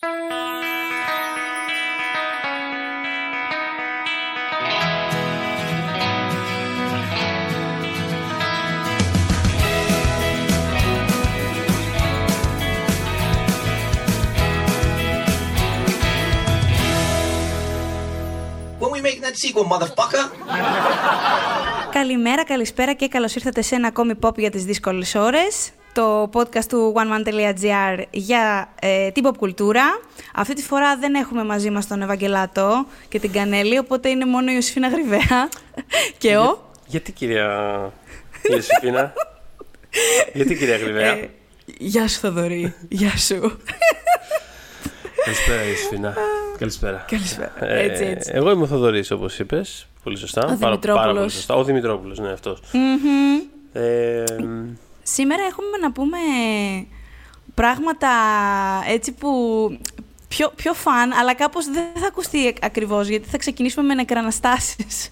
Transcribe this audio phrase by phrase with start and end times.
[0.00, 0.10] When
[18.92, 20.24] we make that sequel, motherfucker.
[21.92, 25.70] Καλημέρα, καλησπέρα και καλώς ήρθατε σε ένα ακόμη pop για τις δύσκολες ώρες.
[25.98, 29.82] Το podcast του oneman.gr για ε, την pop κουλτούρα.
[30.34, 34.50] Αυτή τη φορά δεν έχουμε μαζί μας τον Ευαγγελάτο και την Κανέλη, οπότε είναι μόνο
[34.50, 35.48] η Ιωσήφινα Γρυβαία
[36.18, 36.70] και ο...
[36.86, 37.48] Γιατί κυρία
[38.42, 39.12] Ιωσήφινα,
[40.32, 41.30] γιατί κυρία Γρυβαία; Ε,
[41.78, 43.58] γεια σου Θοδωρή, γεια σου.
[45.24, 46.14] Καλησπέρα Ιωσήφινα.
[46.58, 47.04] Καλησπέρα.
[47.08, 47.52] Καλησπέρα.
[47.58, 48.30] Ε, Έτσι, έτσι.
[48.34, 49.86] Εγώ είμαι ο Θοδωρής όπως είπες.
[50.02, 50.40] Πολύ σωστά.
[50.40, 51.14] Ο Πάρα- πάρα, Δημητρόπουλος.
[51.18, 51.54] πολύ σωστά.
[51.54, 52.60] Ο Δημητρόπουλος, ναι αυτός.
[52.72, 53.40] Μμμ.
[53.72, 54.24] Ε,
[55.12, 56.18] Σήμερα έχουμε να πούμε
[57.54, 58.08] πράγματα
[58.88, 59.30] έτσι που
[60.28, 65.10] πιο, πιο φαν, αλλά κάπως δεν θα ακουστεί ακριβώς, γιατί θα ξεκινήσουμε με νεκραναστάσεις.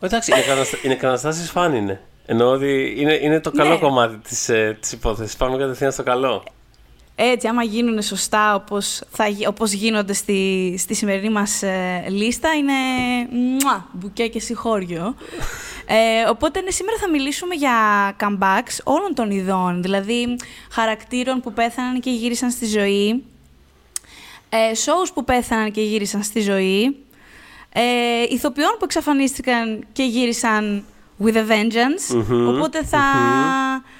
[0.00, 2.00] εντάξει, οι νεκραναστα- οι νεκραναστάσεις φαν είναι.
[2.26, 3.78] Εννοώ ότι είναι, είναι το καλό Ναι.
[3.78, 5.36] κομμάτι της, ε, της υπόθεσης.
[5.36, 6.44] Πάμε κατευθείαν στο καλό.
[7.14, 12.52] Έτσι, άμα γίνουν σωστά όπως, θα, γι- όπως γίνονται στη, στη σημερινή μας ε, λίστα,
[12.54, 12.72] είναι
[13.30, 15.14] μουα, μπουκέ και συγχώριο.
[15.94, 17.72] Ε, οπότε ναι, σήμερα θα μιλήσουμε για
[18.20, 20.36] comebacks όλων των ειδών, δηλαδή
[20.70, 23.24] χαρακτήρων που πέθαναν και γύρισαν στη ζωή,
[24.48, 26.96] ε, shows που πέθαναν και γύρισαν στη ζωή,
[27.72, 27.82] ε,
[28.28, 30.84] ηθοποιών που εξαφανίστηκαν και γύρισαν
[31.24, 32.24] with a vengeance.
[32.28, 33.00] Μμμ, Οπότε θα,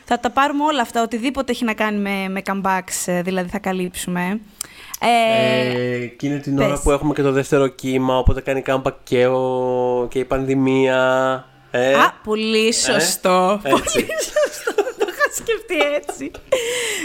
[0.05, 3.59] θα τα πάρουμε όλα αυτά, οτιδήποτε έχει να κάνει με, με comebacks, ε, δηλαδή θα
[3.59, 4.41] καλύψουμε.
[5.01, 6.67] Ε, Ε, και είναι την πες.
[6.67, 11.47] ώρα που έχουμε και το δεύτερο κύμα, οπότε κάνει comeback και, ο, και η πανδημία.
[11.75, 13.61] Ε, Α, πολύ σωστό.
[13.65, 13.81] έτσι.
[13.81, 14.83] Πολύ σωστό.
[14.83, 16.31] Δεν το είχα σκεφτεί έτσι.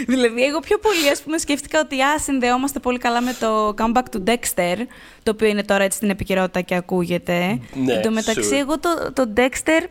[0.06, 4.02] δηλαδή, εγώ πιο πολύ, ας πούμε, σκέφτηκα ότι α, συνδεόμαστε πολύ καλά με το comeback
[4.10, 4.76] του Dexter,
[5.22, 7.60] το οποίο είναι τώρα έτσι στην επικαιρότητα και ακούγεται.
[7.74, 8.58] Ναι, Εν τω μεταξύ, sure.
[8.58, 9.84] εγώ το, το Dexter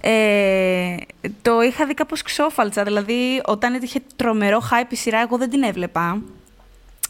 [0.00, 0.96] ε,
[1.42, 2.82] το είχα δει κάπως ξόφαλτσα.
[2.82, 6.22] Δηλαδή, όταν είχε τρομερό hype η σειρά, εγώ δεν την έβλεπα.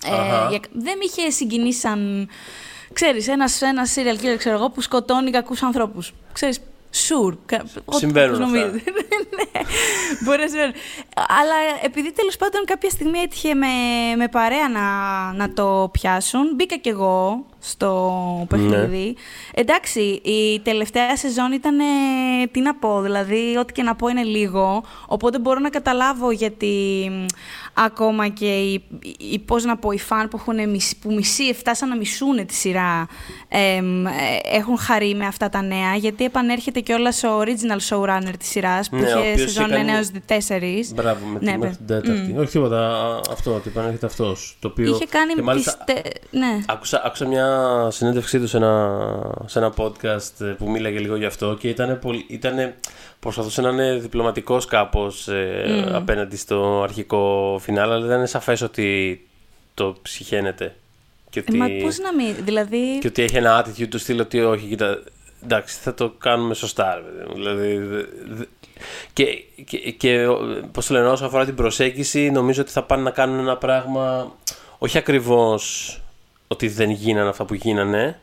[0.06, 0.46] Ε, Αχα.
[0.50, 2.28] για- δεν με είχε συγκινήσει σαν,
[2.92, 6.12] ξέρεις, ένας, ένας serial killer, ξέρω εγώ, που σκοτώνει κακούς ανθρώπους.
[6.32, 6.60] Ξέρεις,
[7.08, 7.34] sure.
[7.46, 8.58] κα- ό,τι- Συμβαίνουν όπως αυτά.
[8.58, 8.90] νομίζετε.
[9.36, 9.60] ναι,
[10.24, 10.74] μπορεί να συμβαίνουν.
[11.40, 13.66] Αλλά επειδή τέλος πάντων κάποια στιγμή έτυχε με,
[14.16, 14.82] με παρέα να,
[15.32, 19.16] να το πιάσουν, μπήκα κι εγώ στο παιχνίδι.
[19.54, 21.84] Εντάξει, η τελευταία σεζόν ήταν, ε,
[22.52, 27.06] τι να πω, δηλαδή ό,τι και να πω είναι λίγο, οπότε μπορώ να καταλάβω γιατί
[27.10, 27.24] μ,
[27.78, 28.84] ακόμα και οι,
[29.18, 32.54] οι, πώς να πω, οι φαν που, έχουν μισ- που μισεί, φτάσαν να μισούν τη
[32.54, 33.06] σειρά,
[33.48, 34.10] εμ, ε,
[34.52, 38.96] έχουν χαρεί με αυτά τα νέα, γιατί επανέρχεται κιόλας ο original showrunner της σειράς, που
[38.96, 40.94] Ναι, ο είχε οποίος σεζόν έκανε- 9 έως 4.
[40.94, 42.34] Μπράβο, με Ναι, την, παι- μέχρι την τέταρτη.
[42.38, 42.78] Όχι τίποτα.
[42.90, 44.56] α, Αυτό, ότι επανέρχεται αυτός.
[44.60, 44.94] Το οποίο.
[44.94, 46.58] Είχε κάνει και μάλιστα, τις τε- Ναι.
[46.66, 47.48] Άκουσα, άκουσα μια
[47.90, 48.98] συνέντευξή του σε ένα,
[49.46, 52.74] σε ένα podcast ε, που μίλαγε λίγο γι' αυτό και ήταν πολύ, ήτανε,
[53.32, 59.20] προσπαθούσε να είναι διπλωματικός κάπως ε, απέναντι στο αρχικό φινάλ, αλλά ήταν σαφές ότι
[59.74, 60.76] το ψυχαίνεται.
[61.30, 62.98] Και Ε, ότι, Μα πώς να μην, δηλαδή...
[63.00, 65.02] και ότι έχει ένα attitude του στυλ ότι όχι, κοίτα,
[65.44, 66.94] εντάξει, θα το κάνουμε σωστά.
[66.94, 67.34] ρε παιδί μου.
[67.34, 68.04] Δηλαδή, δε-
[68.36, 68.44] δε-
[69.12, 69.24] και,
[69.64, 70.26] και, και
[70.72, 74.32] πώς το λένε, όσο αφορά την προσέγγιση, νομίζω ότι θα πάνε να κάνουν ένα πράγμα,
[74.78, 76.00] όχι ακριβώς
[76.48, 78.20] ότι δεν γίνανε αυτά που γίνανε,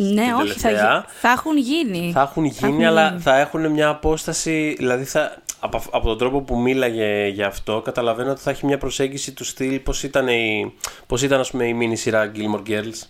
[0.00, 1.04] Ναι, στην όχι, θα, τελευταία.
[1.06, 2.10] γι- θα έχουν γίνει.
[2.14, 3.20] θα έχουν γίνει, έχουν αλλά γίνει.
[3.20, 4.74] θα έχουν μια απόσταση.
[4.78, 8.78] Δηλαδή, θα, από, από τον τρόπο που μίλαγε για αυτό, καταλαβαίνω ότι θα έχει μια
[8.78, 10.74] προσέγγιση του στυλ πώς ήταν, η,
[11.06, 13.02] πώς ήταν ας πούμε, η μίνι σειρά Gilmore Girls;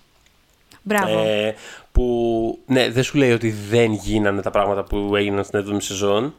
[0.82, 1.18] Μπράβο.
[1.18, 1.54] Ε,
[1.92, 6.34] που ναι, δεν σου λέει ότι δεν γίνανε τα πράγματα που έγιναν στην 7η σεζόν,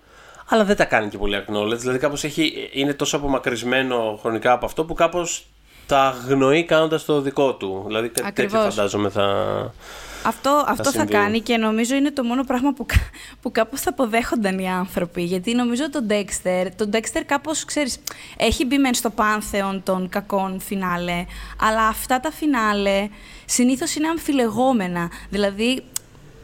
[0.49, 1.77] αλλά δεν τα κάνει και πολύ acknowledge.
[1.77, 5.45] Δηλαδή, κάπως έχει, είναι τόσο απομακρυσμένο χρονικά από αυτό που κάπως
[5.85, 7.83] τα αγνοεί κάνοντας το δικό του.
[7.87, 8.75] Δηλαδή, κάτι τέτοιο Ακριβώς.
[8.75, 9.27] φαντάζομαι θα.
[10.23, 11.11] Αυτό, αυτό θα συμβεί.
[11.11, 13.09] κάνει και νομίζω είναι το μόνο πράγμα που, κα-
[13.41, 15.21] που κάπως θα αποδέχονταν οι άνθρωποι.
[15.23, 17.97] Γιατί νομίζω το Dexter, το Dexter κάπως, ξέρεις,
[18.37, 21.25] έχει μπει μεν στο πάνθεον των κακών φινάλε,
[21.61, 23.07] αλλά αυτά τα φινάλε
[23.45, 25.11] συνήθως είναι αμφιλεγόμενα.
[25.29, 25.83] Δηλαδή,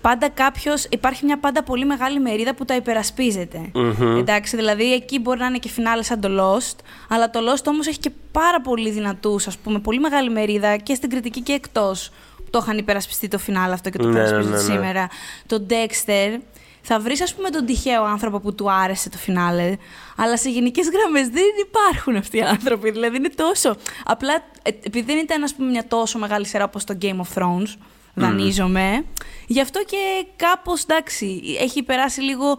[0.02, 3.72] πάντα κάποιος, υπάρχει μια πάντα πολύ μεγάλη μερίδα που τα υπερασπίζεται.
[4.18, 6.76] Εντάξει, δηλαδή εκεί μπορεί να είναι και φινάλε σαν το Lost,
[7.10, 10.94] αλλά το Lost όμως έχει και πάρα πολύ δυνατούς, ας πούμε, πολύ μεγάλη μερίδα και
[10.94, 12.16] στην κριτική και εκτός που
[12.56, 14.74] το είχαν υπερασπιστεί το φινάλε αυτό και το Ναι, ναι, υπερασπίζονται ναι, ναι.
[14.74, 15.08] σήμερα.
[15.48, 16.40] Το Dexter
[16.82, 19.76] θα βρεις, ας πούμε, τον τυχαίο άνθρωπο που του άρεσε το φινάλε,
[20.18, 22.92] αλλά σε γενικές γραμμές δεν υπάρχουν αυτοί οι άνθρωποι.
[22.92, 23.76] Δηλαδή είναι τόσο.
[24.06, 27.42] Απλά ε, επειδή δεν ήταν, ας πούμε, μια τόσο μεγάλη σειρά όπως το Game of
[27.42, 27.74] Thrones,
[28.14, 29.06] δανείζομαι.
[29.48, 32.58] Γι' αυτό και κάπως, εντάξει, έχει περάσει λίγο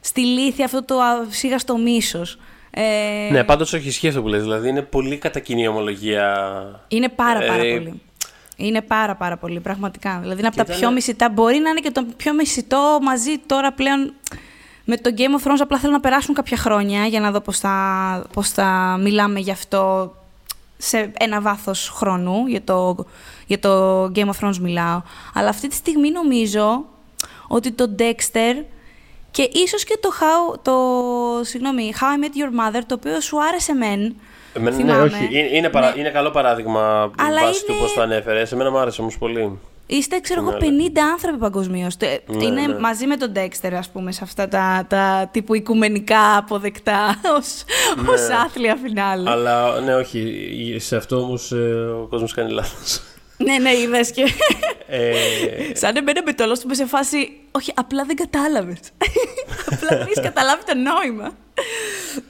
[0.00, 0.94] στη λύθη αυτό το
[1.28, 2.38] ασίγαστο μίσος.
[2.70, 4.42] Ε, Ναι, πάντως όχι ισχύει αυτό που λες.
[4.42, 6.26] Δηλαδή είναι πολύ κατά κοινή ομολογία.
[6.88, 8.00] Είναι πάρα πάρα Ε, πολύ.
[8.66, 10.18] Είναι πάρα πάρα πολύ, πραγματικά.
[10.20, 11.30] Δηλαδή είναι από τα ήταν- πιο μισητά.
[11.30, 14.14] Μπορεί να είναι και το πιο μισητό μαζί τώρα πλέον
[14.84, 15.60] με το Game of Thrones.
[15.60, 19.50] Απλά θέλω να περάσουν κάποια χρόνια για να δω πώς θα, πώς θα μιλάμε γι'
[19.50, 20.14] αυτό
[20.78, 22.46] σε ένα βάθος χρόνου.
[22.46, 23.06] Για το,
[23.46, 25.02] για το Game of Thrones μιλάω.
[25.34, 26.84] Αλλά αυτή τη στιγμή νομίζω
[27.48, 28.64] ότι το Dexter
[29.30, 30.74] και ίσως και το How, το,
[31.44, 34.16] συγγνώμη, How I Met Your Mother, το οποίο σου άρεσε μεν,
[34.54, 35.02] Εμένα, ναι, θυμάμαι.
[35.02, 35.28] όχι.
[35.30, 36.00] Είναι, είναι, παρα- Ναι.
[36.00, 38.52] είναι καλό παράδειγμα Αλλά βάσει του είναι- πώς το ανέφερες.
[38.52, 39.58] Εμένα μου άρεσε όμως πολύ.
[39.86, 41.96] Είστε, ξέρω εγώ, Ναι, 50 άνθρωποι παγκοσμίως.
[42.26, 42.78] Ναι, είναι ναι.
[42.78, 47.64] μαζί με τον Dexter, ας πούμε, σε αυτά τα, τα τύπου οικουμενικά αποδεκτά ως,
[48.08, 49.30] ως άθλια φινάλε.
[49.30, 50.76] Αλλά ναι, όχι.
[50.78, 51.52] Σε αυτό όμως
[52.02, 53.00] ο κόσμος κάνει λάθος.
[53.36, 54.22] ναι, ναι, είδες και...
[54.86, 55.12] ε,
[55.72, 57.32] Σαν εμένα με το λόγο του σε φάση.
[57.50, 58.78] Όχι, απλά δεν κατάλαβες.
[59.72, 61.30] απλά δεν έχεις καταλάβει το νόημα.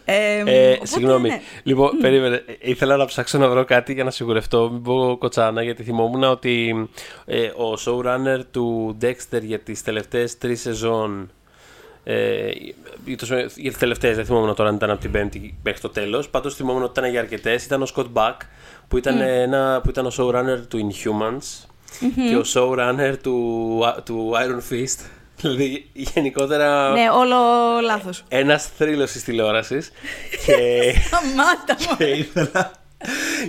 [0.04, 0.40] Ε, ε,
[0.70, 1.28] οπότε, συγγνώμη.
[1.28, 1.40] ναι.
[1.62, 2.36] Λοιπόν, περίμενε.
[2.46, 4.70] Ε, Ήθελα να ψάξω να βρω κάτι για να σιγουρευτώ.
[4.70, 6.88] Μην πω κοτσάνα, γιατί θυμόμουν ότι
[7.24, 11.30] ε, ο showrunner του Dexter για τις τελευταίες τρεις σεζόν.
[12.04, 12.50] Ε,
[13.04, 13.26] για, το,
[13.56, 16.28] για τις τελευταίες, δεν θυμόμουν τώρα αν ήταν από την Πέμπτη μέχρι το τέλος.
[16.28, 17.64] Πάντως θυμόμουν ότι ήταν για αρκετές.
[17.64, 18.36] Ήταν ο Scott Buck,
[18.88, 21.66] που ήταν, ένα, που ήταν ο showrunner του Inhumans
[22.28, 25.04] και ο showrunner του, του Iron Fist.
[25.42, 27.36] Δηλαδή, γενικότερα Ναι, όλο
[27.82, 28.24] λάθος.
[28.28, 29.90] ένας θρύλος της τηλεόρασης
[30.46, 30.54] και,
[31.06, 31.96] Σταμάτα μου.
[31.96, 32.70] και, ήθελα,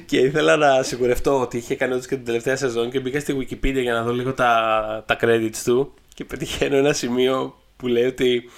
[0.05, 3.37] και ήθελα να σιγουρευτώ ότι είχε κάνει όντως και την τελευταία σεζόν και μπήκα στη
[3.39, 8.05] Wikipedia για να δω λίγο τα, τα credits του και πετυχαίνω ένα σημείο που λέει
[8.05, 8.49] ότι,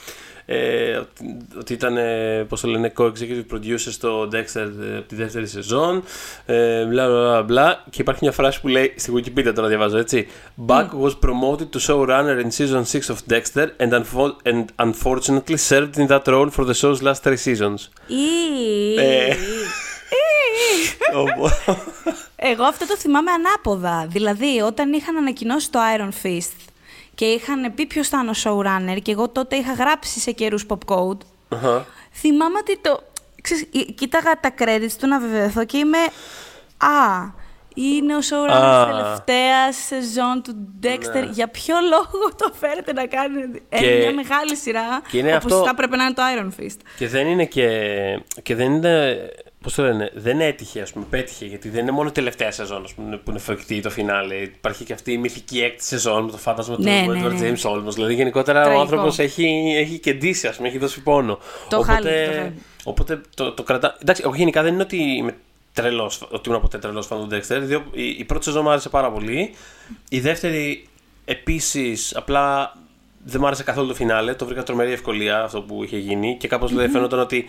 [0.45, 5.15] ε, ότι, ότι ήταν ε, πώς το λένε co-executive producer στο Dexter ε, από τη
[5.15, 6.03] δεύτερη σεζόν
[6.45, 9.97] ε, μπλα μπλα μπλα μπλα και υπάρχει μια φράση που λέει στη Wikipedia τώρα διαβάζω
[9.97, 10.27] έτσι
[10.67, 15.97] Buck was promoted to showrunner in season 6 of Dexter and, unfo- and unfortunately served
[15.97, 18.95] in that role for the show's last three seasons Ή.
[18.99, 19.35] Ε.
[21.13, 21.51] Οπό-
[22.35, 24.07] Εγώ αυτό το θυμάμαι ανάποδα.
[24.09, 26.51] Δηλαδή, όταν είχαν ανακοινώσει το Iron Fist
[27.15, 30.65] και είχαν πει ποιος θα είναι ο showrunner και εγώ τότε είχα γράψει σε καιρούς
[30.67, 31.17] Popcode,
[31.49, 31.85] Αχα.
[32.13, 33.03] θυμάμαι ότι το.
[33.41, 35.97] Ξέρεις, ε, κοίταγα τα credits του να βεβαιωθώ και είμαι.
[36.77, 36.89] Α,
[37.75, 38.85] είναι ο showrunner Α.
[38.85, 41.27] τη τελευταίας σεζόν του Dexter.
[41.31, 45.51] Για ποιο λόγο το φέρετε να κάνει ε, Και- μια μεγάλη σειρά και είναι όπως
[45.51, 46.77] αυτό- θα έπρεπε να είναι το Iron Fist.
[46.97, 47.67] Και δεν είναι και.
[48.43, 49.17] και δεν είναι.
[49.61, 51.45] Πώς το λένε, δεν έτυχε, ας πούμε, πέτυχε.
[51.45, 54.35] Γιατί δεν είναι μόνο η τελευταία σεζόν ας πούμε, που είναι φρικτή το φινάλε.
[54.35, 57.51] Υπάρχει και αυτή η μυθική έκτη σεζόν με το φάντασμα Ναι, του ναι, Edward ναι.
[57.53, 57.93] James Olmos.
[57.93, 58.79] Δηλαδή, γενικότερα Τραγικό.
[58.79, 61.39] ο άνθρωπος έχει, έχει κεντήσει, ας πούμε, έχει δώσει πόνο.
[61.69, 62.53] Το οπότε, χάλι, το χάλι.
[62.83, 63.97] οπότε το, το κρατά.
[64.01, 65.35] Εντάξει, εγώ γενικά δεν είναι ότι είμαι
[65.75, 67.59] τρελός, ότι ήμουν ποτέ τρελός φαν του Dexter.
[67.61, 69.53] διότι η, η πρώτη σεζόν μου άρεσε πάρα πολύ.
[70.09, 70.87] Η δεύτερη
[71.25, 72.73] επίσης απλά
[73.25, 74.33] δεν μου άρεσε καθόλου το φινάλε.
[74.33, 77.45] Το βρήκα τρομερή ευκολία αυτό που είχε γίνει και κάπως mm φαίνονταν ότι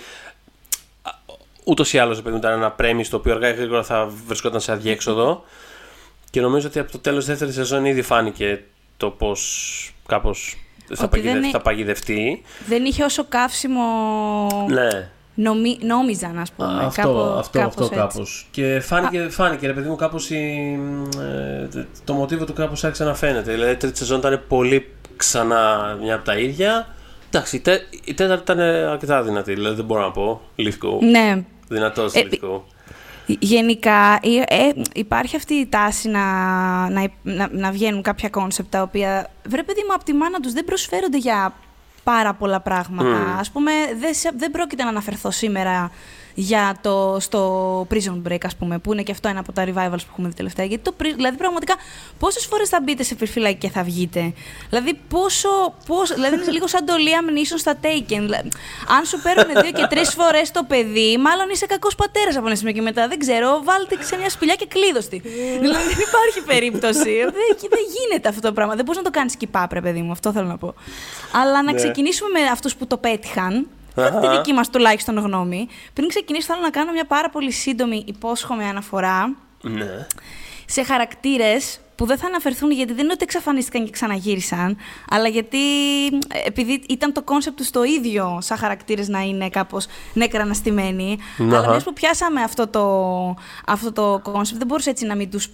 [1.65, 4.73] ούτως ή άλλως επειδή ήταν ένα πρέμι το οποίο αργά ή γρήγορα θα βρισκόταν σε
[4.73, 5.45] αδιέξοδο.
[6.31, 8.63] Και νομίζω ότι από το τέλος της δεύτερης σεζόν ήδη φάνηκε
[8.97, 12.43] το πώς κάπως θα, Ότι δεν παγιδευ- είναι- θα παγιδευτεί.
[12.67, 13.87] Δεν είχε όσο καύσιμο
[14.71, 15.11] Ναι.
[15.37, 15.79] Νομι...
[15.81, 16.85] νόμιζαν, ας πούμε.
[16.85, 17.97] Αυτό, κάπου- αυτό, κάπως αυτό έτσι.
[17.97, 18.49] κάπως.
[18.51, 20.79] Και φάνηκε, φάνηκε, ρε παιδί μου, κάπως η,
[21.73, 23.53] ε, το μοτίβο του κάπως άρχισε να φαίνεται.
[23.53, 26.89] Δηλαδή, η τρίτη σεζόν ήταν πολύ ξανά μια από τα ίδια.
[27.29, 28.61] Εντάξει, η, τε, η τέταρτη ήταν
[28.91, 30.41] αρκετά δυνατή, δηλαδή δεν μπορώ να πω.
[30.57, 30.99] Λευκό.
[31.03, 31.45] Ναι.
[31.69, 32.67] Δυνατός Ε, λευκό.
[33.27, 36.21] Γενικά ε, ε, υπάρχει αυτή η τάση να,
[36.91, 40.53] να, να, να βγαίνουν κάποια κόνσεπτ τα οποία, βρε παιδί μου, από τη μάνα τους
[40.53, 41.55] δεν προσφέρονται για
[42.13, 43.37] πάρα πολλά πράγματα.
[43.39, 45.91] Ας πούμε, δεν, σε- δεν πρόκειται να αναφερθώ σήμερα
[46.39, 47.41] για το, στο
[47.91, 50.35] Prison Break, ας πούμε, που είναι και αυτό ένα από τα revivals που έχουμε δει
[50.35, 50.67] τελευταία.
[50.67, 51.75] Γιατί το, pri- δηλαδή, πραγματικά,
[52.19, 54.33] πόσες φορές θα μπείτε σε φυλακή και θα βγείτε;
[54.69, 55.49] Δηλαδή, πόσο,
[55.87, 58.21] πόσο, δηλαδή είναι λίγο σαν το Liam Neeson στα Taken.
[58.29, 58.49] Δηλαδή,
[58.99, 62.57] αν σου παίρνουν δύο και τρεις φορές το παιδί, μάλλον είσαι κακός πατέρας από ένα
[62.57, 63.09] σημείο και μετά.
[63.09, 65.19] Δεν ξέρω, βάλτε σε μια σπηλιά και κλείδωστη.
[65.61, 67.15] δηλαδή, δεν υπάρχει περίπτωση.
[67.21, 68.75] δεν, δεν γίνεται αυτό το πράγμα.
[68.75, 70.75] Δεν μπορείς να το κάνεις keep up, ρε παιδί μου, αυτό θέλω να πω.
[71.33, 71.75] Αλλά να Ναι.
[71.75, 73.67] ξεκινήσουμε με αυτούς που το πέτυχαν.
[73.97, 74.07] Αχα.
[74.17, 75.69] Κατά τη δική μας τουλάχιστον γνώμη.
[75.93, 80.07] Πριν ξεκινήσω, θέλω να κάνω μια πάρα πολύ σύντομη υπόσχομαι αναφορά Ναι.
[80.67, 84.77] σε χαρακτήρες που δεν θα αναφερθούν γιατί δεν είναι ότι εξαφανίστηκαν και ξαναγύρισαν,
[85.09, 85.59] αλλά γιατί
[86.07, 86.11] ε,
[86.45, 91.19] επειδή ήταν το κόνσεπτ τους το ίδιο σαν χαρακτήρες να είναι κάπως νεκραναστημένοι.
[91.37, 91.57] Να.
[91.59, 92.85] Αλλά μιας που πιάσαμε αυτό το,
[93.67, 95.49] αυτό το κόνσεπτ, δεν μπορούσα έτσι να μην τους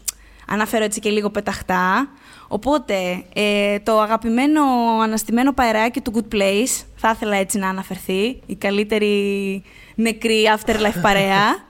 [0.49, 2.09] αναφέρω έτσι και λίγο πεταχτά.
[2.52, 4.62] Οπότε, ε, το αγαπημένο
[5.02, 8.40] αναστημένο παρεάκι του Good Place θα ήθελα έτσι να αναφερθεί.
[8.47, 9.62] Η καλύτερη
[9.94, 11.64] νεκρή afterlife παρέα.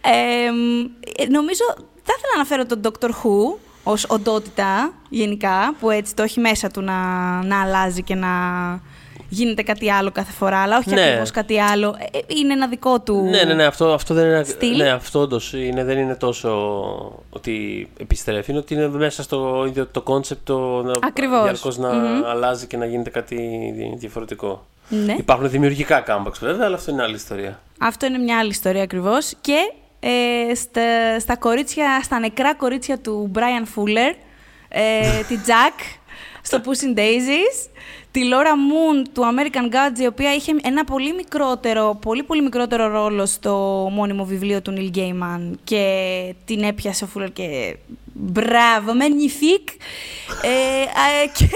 [0.00, 0.44] Ε,
[1.22, 6.22] ε, νομίζω θα ήθελα να αναφέρω τον Doctor Who ως οντότητα γενικά, που έτσι το
[6.22, 6.96] έχει μέσα του να,
[7.42, 8.28] να αλλάζει και να
[9.34, 11.02] γίνεται κάτι άλλο κάθε φορά, αλλά όχι Ναι.
[11.02, 11.96] ακριβώς κάτι άλλο.
[12.12, 13.22] Ε, ε, Είναι ένα δικό του.
[13.30, 14.44] Ναι, ναι, ναι, αυτό, αυτό δεν είναι.
[14.44, 14.76] Στυλ.
[14.76, 16.50] Ναι, αυτό όντως είναι, δεν είναι τόσο
[17.30, 18.50] ότι επιστρέφει.
[18.50, 21.42] Είναι ότι είναι μέσα στο ίδιο το κόνσεπτ το να Ακριβώς.
[21.42, 21.90] διαρκώς να
[22.28, 23.36] αλλάζει και να γίνεται κάτι
[23.76, 24.66] δι- διαφορετικό.
[24.88, 25.14] Ναι.
[25.18, 27.60] Υπάρχουν δημιουργικά comebacks βέβαια, αλλά αυτό είναι άλλη ιστορία.
[27.78, 29.34] Αυτό είναι μια άλλη ιστορία ακριβώς.
[29.40, 34.14] Και ε, στα, στα κορίτσια, στα νεκρά κορίτσια του Bryan Fuller,
[34.68, 35.98] ε, τη Chuck
[36.42, 37.68] στο Pushing Daisies,
[38.10, 42.88] τη Laura Moon του American Gods, η οποία είχε ένα πολύ μικρότερο, πολύ πολύ μικρότερο
[42.88, 47.76] ρόλο στο ομώνυμο βιβλίο του Neil Gaiman και την έπιασε ο Fuller και
[48.12, 49.70] μπράβο, magnifique.
[50.42, 51.48] ε, α, και,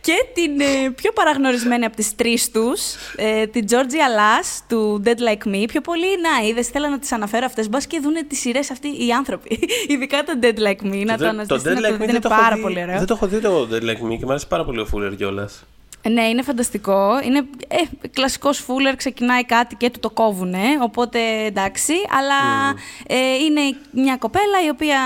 [0.00, 2.80] και την ε, πιο παραγνωρισμένη από τις τρεις τους,
[3.16, 5.64] ε, την Georgia Lass του Dead Like Me.
[5.68, 7.68] Πιο πολύ, να, είδες, θέλω να τις αναφέρω αυτές.
[7.68, 9.58] Μπας και δούνε τις σειρές αυτοί οι άνθρωποι.
[9.92, 11.96] Ειδικά το Dead Like Me, να το Dead- αναζητήσετε, Dead να το Like Me δείτε,
[11.98, 12.96] δεν είναι το έχω πάρα δει- πολύ ωραίο.
[12.98, 15.16] Δεν το έχω δει το Dead Like Me και μου αρέσει πάρα πολύ ο Fuller
[15.16, 15.64] κιόλας.
[16.08, 17.20] Ναι, είναι φανταστικό.
[17.24, 17.38] Είναι
[17.68, 17.76] ε,
[18.12, 21.92] κλασικός φούλερ, ξεκινάει κάτι και του το κόβουνε, οπότε εντάξει.
[22.18, 22.70] Αλλά
[23.06, 24.98] ε, είναι μια κοπέλα η οποία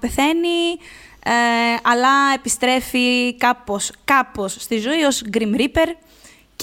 [0.00, 0.78] πεθαίνει,
[1.26, 1.30] ε,
[1.82, 5.88] αλλά επιστρέφει κάπως, κάπως στη ζωή ως Grim Reaper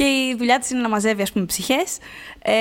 [0.01, 1.97] και η δουλειά της είναι να μαζεύει, ας πούμε, ψυχές.
[2.43, 2.53] Ε,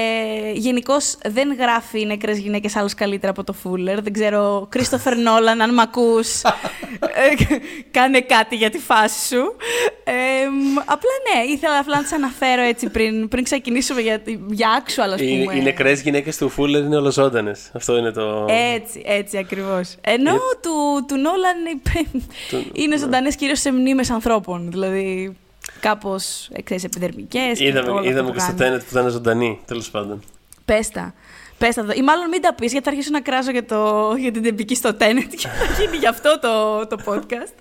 [0.52, 4.02] Γενικώς δεν γράφει νεκρές γυναίκες άλλους καλύτερα από το Φούλερ.
[4.02, 7.44] Δεν ξέρω, Κρίστοφερ Νόλαν, αν μ' ακούς, ε,
[7.90, 9.56] κάνε κάτι για τη φάση σου.
[10.04, 10.12] Ε,
[10.48, 15.12] μ, απλά ναι, ήθελα απλά να τις αναφέρω έτσι πριν, πριν ξεκινήσουμε για, για actual,
[15.14, 15.54] ας Οι, πούμε.
[15.54, 17.70] οι νεκρές γυναίκες του Fuller είναι ολοζώντανες.
[17.74, 18.46] Αυτό είναι το.
[18.74, 19.96] Έτσι, έτσι ακριβώς.
[20.00, 20.32] Ενώ
[20.62, 22.24] του, του Νόλαν είπε-
[22.72, 24.70] είναι ζωντανές κυρίως σε μνήμες ανθρώπων.
[24.70, 25.36] Δηλαδή,
[25.80, 27.58] κάπως, ε, ξέρεις, επιδερμικές.
[27.58, 28.76] και είδαμε όλα αυτά είδαμε που και στο κάνει.
[28.76, 30.22] Tenet που ήταν ζωντανή, τέλος πάντων.
[30.64, 31.14] Πες τα.
[31.58, 31.86] Πες τα.
[31.94, 34.74] Ή μάλλον μην τα πεις, γιατί θα αρχίσω να κράζω για, το, για την τεμπική
[34.74, 37.54] στο Tenet και θα γίνει γι' αυτό το, το podcast.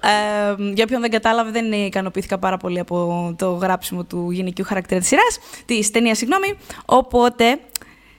[0.00, 5.00] Ε, για όποιον δεν κατάλαβε, δεν ικανοποιήθηκα πάρα πολύ από το γράψιμο του γυναικείου χαρακτήρα
[5.00, 6.58] της σειράς, της ταινίας, συγγνώμη.
[6.84, 7.58] Οπότε,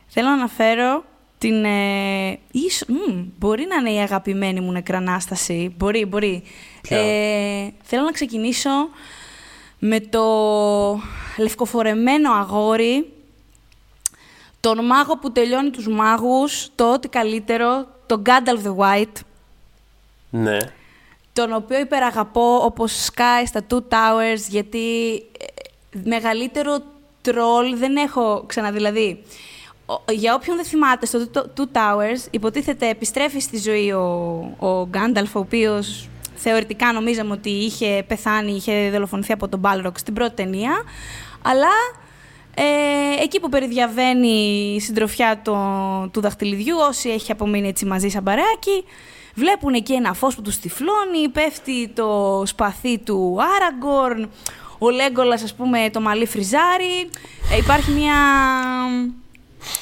[0.07, 1.03] θέλω να αναφέρω
[1.37, 1.65] την...
[1.65, 5.73] Ε, ίσο- μμ, μπορεί να είναι η αγαπημένη μου νεκρανάσταση.
[5.77, 6.43] Μπορεί, μπορεί.
[6.87, 8.69] Ποια; Ε, θέλω να ξεκινήσω
[9.79, 10.23] με το
[11.37, 13.09] λευκοφορεμένο αγόρι
[14.59, 19.19] τον μάγο που τελειώνει τους μάγους, το ό,τι καλύτερο, τον Gandalf the White,
[20.29, 20.57] Ναι.
[21.33, 26.77] τον οποίο υπεραγαπώ όπως σκάει στα Two Towers, γιατί ε, μεγαλύτερο
[27.21, 28.75] τρόλ δεν έχω ξαναδεί.
[28.75, 29.23] Δηλαδή,
[29.85, 34.01] ο- για όποιον δεν θυμάται, στο Two- Two Towers υποτίθεται επιστρέφει στη ζωή ο,
[34.59, 40.13] ο Gandalf, ο οποίος θεωρητικά νομίζαμε ότι είχε πεθάνει, είχε δολοφονηθεί από τον Balrog στην
[40.13, 40.71] πρώτη ταινία,
[41.41, 41.67] αλλά
[42.55, 44.27] ε, εκεί που περιδιαβαίνει
[44.75, 48.83] η συντροφιά το- του δαχτυλιδιού, όσοι έχει απομείνει έτσι μαζί σαν παρεάκι,
[49.33, 54.29] βλέπουν εκεί ένα φως που τους τυφλώνει, πέφτει το σπαθί του Άραγκορν,
[54.79, 56.99] ο Λέγκολας, ας πούμε, το μαλλί φριζάρι.
[57.53, 58.13] Ε, υπάρχει μια...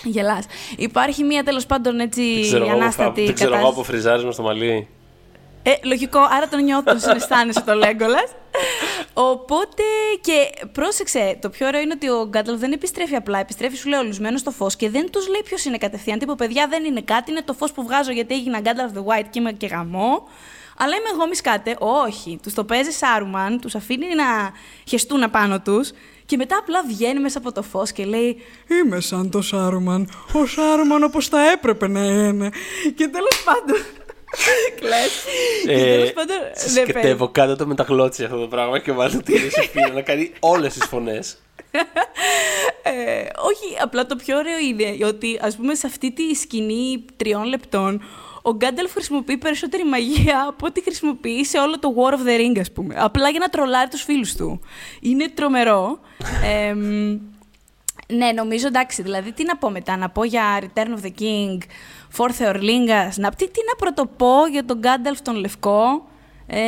[0.04, 0.46] Γελάς.
[0.78, 3.82] Υπάρχει μια τέλος πάντων έτσι Δεν ξέρω, εγώ, ανάστατη δεν ξέρω εγώ κατάσταση.
[3.82, 4.88] από φριζάρισμα στο μαλλί.
[5.64, 8.36] Ε, λογικό, άρα τον νιώθω, τον συναισθάνεσαι το Λέγκολας.
[9.14, 9.84] Οπότε
[10.22, 14.00] και πρόσεξε, το πιο ωραίο είναι ότι ο Γκάνταλφ δεν επιστρέφει απλά, επιστρέφει σου λέει
[14.00, 16.20] ολουσμένο στο φως και δεν τους λέει ποιος είναι κατευθείαν.
[16.20, 19.28] Τύπο, παιδιά δεν είναι κάτι, είναι το φως που βγάζω γιατί έγινα Γκάνταλφ the White
[19.30, 20.28] και είμαι και γαμό.
[20.78, 21.76] Αλλά είμαι εγώ, μη σκάτε.
[21.80, 22.40] Όχι.
[22.44, 24.52] Τους το παίζει Σάρουμαν, τους αφήνει να
[24.88, 25.92] χεστούν απάνω τους
[26.26, 30.10] και μετά απλά βγαίνει μέσα από το φως και λέει Είμαι σαν το Σάρουμαν.
[30.34, 32.50] Ο Σάρουμαν όπως θα έπρεπε να είναι.
[32.96, 33.78] Και τέλος πάντων.
[34.80, 35.24] Κλαις.
[35.66, 36.38] Και Ε, τέλος πάντων.
[36.74, 40.74] δεν Σκετεύω κάτω το μεταγλώτσει αυτό το πράγμα και μάλλον την Σοφία να κάνει όλες
[40.74, 41.38] τις φωνές.
[42.84, 47.44] Ε, όχι, απλά το πιο ωραίο είναι ότι ας πούμε σε αυτή τη σκηνή τριών
[47.44, 48.02] λεπτών
[48.42, 52.60] ο Γκάνταλφ χρησιμοποιεί περισσότερη μαγεία από ό,τι χρησιμοποιεί σε όλο το War of the Ring,
[52.60, 52.96] ας πούμε.
[52.98, 54.62] Απλά για να τρολάρει τους φίλους του.
[55.02, 56.00] Είναι τρομερό.
[56.46, 57.18] Ε, μ,
[58.08, 59.02] ναι, νομίζω εντάξει.
[59.02, 61.58] Δηλαδή, τι να πω μετά, να πω για Return of the King,
[62.18, 66.08] For Theorlingas, να, τι, τι να πρωτοπώ για τον Γκάνταλφ τον Λευκό.
[66.48, 66.60] Ε,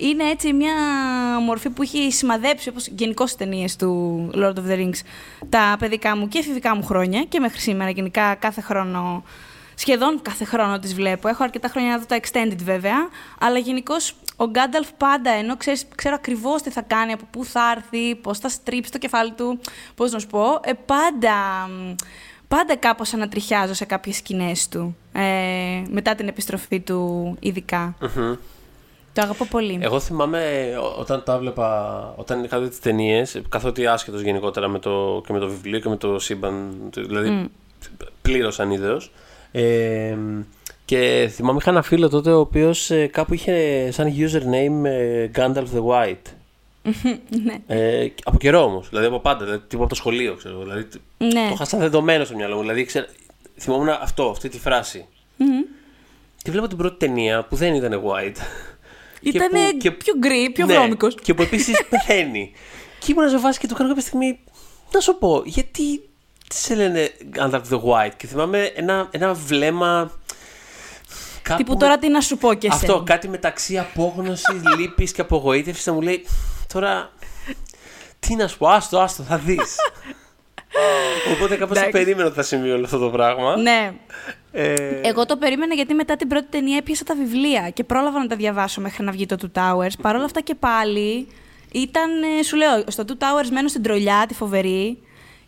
[0.00, 0.74] είναι έτσι μια
[1.40, 5.00] μορφή που έχει σημαδέψει, όπως γενικώς στις ταινίες του Lord of the Rings,
[5.48, 9.24] τα παιδικά μου και εφηβικά μου χρόνια και μέχρι σήμερα γενικά κάθε χρόνο,
[9.74, 11.28] σχεδόν κάθε χρόνο τις βλέπω.
[11.28, 13.08] Έχω αρκετά χρόνια να δω τα extended βέβαια,
[13.40, 17.74] αλλά γενικώς ο Γκάνταλφ πάντα, ενώ ξέρεις, ξέρω ακριβώς τι θα κάνει, από πού θα
[17.76, 19.60] έρθει, πώς θα στρίψει το κεφάλι του,
[19.94, 21.34] πώς να σου πω, ε, πάντα,
[21.68, 21.94] μ,
[22.48, 27.94] πάντα κάπως ανατριχιάζω σε κάποιες σκηνές του, ε, μετά την επιστροφή του ειδικά.
[29.12, 29.78] Το αγαπώ πολύ.
[29.82, 34.78] Εγώ θυμάμαι ό- όταν τα βλέπα, όταν είχα δει τις ταινίες, καθότι άσχετος γενικότερα με
[34.78, 38.06] το, και με το βιβλίο και με το σύμπαν, δηλαδή mm.
[38.22, 39.12] πλήρως ανίδεος.
[39.52, 40.16] Ε,
[40.84, 45.84] και θυμάμαι είχα ένα φίλο τότε ο οποίος κάπου είχε σαν username ε, Gandalf the
[45.88, 46.32] White.
[47.44, 47.54] ναι.
[47.66, 48.88] Ε, από καιρό όμως.
[48.88, 49.44] Δηλαδή από πάντα.
[49.44, 50.58] Δηλαδή, τύπου από το σχολείο, ξέρω.
[50.58, 50.86] Δηλαδή,
[51.18, 51.46] Ναι.
[51.48, 52.60] Το είχα σαν δεδομένο στο μυαλό μου.
[52.60, 53.06] Δηλαδή, ξέρω,
[53.58, 55.06] θυμόμουν αυτό, αυτή τη φράση.
[56.42, 58.36] Και βλέπω την πρώτη ταινία που δεν ήταν white.
[59.20, 61.14] Ήταν που- και- πιο γκρι, πιο Ναι, βρώμικος.
[61.22, 62.52] Και που επίσης πεθαίνει.
[62.98, 64.38] και ήμουν σε φάση και του κάνω κάποια στιγμή.
[64.92, 66.08] Να σου πω, γιατί
[66.50, 68.12] σε λένε Under the White.
[68.16, 70.12] Και θυμάμαι ένα, ένα βλέμμα.
[71.44, 73.04] Κάπου Τύπου τώρα τι να σου πω και Αυτό, εσένα.
[73.04, 76.26] κάτι μεταξύ απόγνωσης, λύπης και απογοήτευσης να μου λέει
[76.72, 77.10] τώρα.
[78.18, 79.76] Τι να σου πω, άστο, άστο, θα δεις.
[81.34, 81.90] Οπότε κάπως το Εντάξει.
[82.04, 83.56] περίμενα ότι θα συμβεί όλο αυτό το πράγμα.
[83.56, 83.92] Ναι.
[84.52, 88.26] Ε, Εγώ το περίμενα γιατί μετά την πρώτη ταινία έπιασα τα βιβλία και πρόλαβα να
[88.26, 89.92] τα διαβάσω μέχρι να βγει το Two Towers.
[90.02, 91.28] Παρ' όλα αυτά και πάλι
[91.72, 94.98] ήταν, ε, σου λέω, στο Two Towers μένω στην τρολιά, τη φοβερή.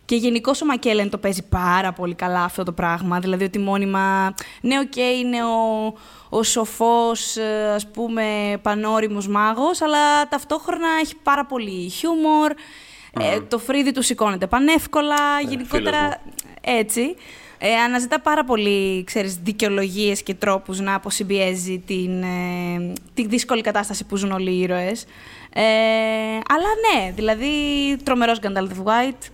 [0.07, 3.19] Και γενικώ ο McKellen το παίζει πάρα πολύ καλά αυτό το πράγμα.
[3.19, 4.33] Δηλαδή ότι μόνιμα.
[4.61, 5.93] Ναι, οκ, είναι ο,
[6.29, 7.37] ο σοφός,
[7.75, 12.51] ας πούμε, πανώριμο μάγος, αλλά ταυτόχρονα έχει πάρα πολύ χιούμορ.
[13.19, 15.15] Ε, το φρύδι του σηκώνεται πανεύκολα.
[15.47, 17.15] γενικότερα φίλος έτσι.
[17.57, 24.05] Ε, αναζητά πάρα πολύ, ξέρεις, δικαιολογίες και τρόπους να αποσυμπιέζει την, ε, τη δύσκολη κατάσταση
[24.05, 25.05] που ζουν όλοι οι ήρωες.
[25.53, 25.61] Ε,
[26.47, 27.47] αλλά ναι, δηλαδή
[28.03, 29.31] τρομερός Gandalf the White.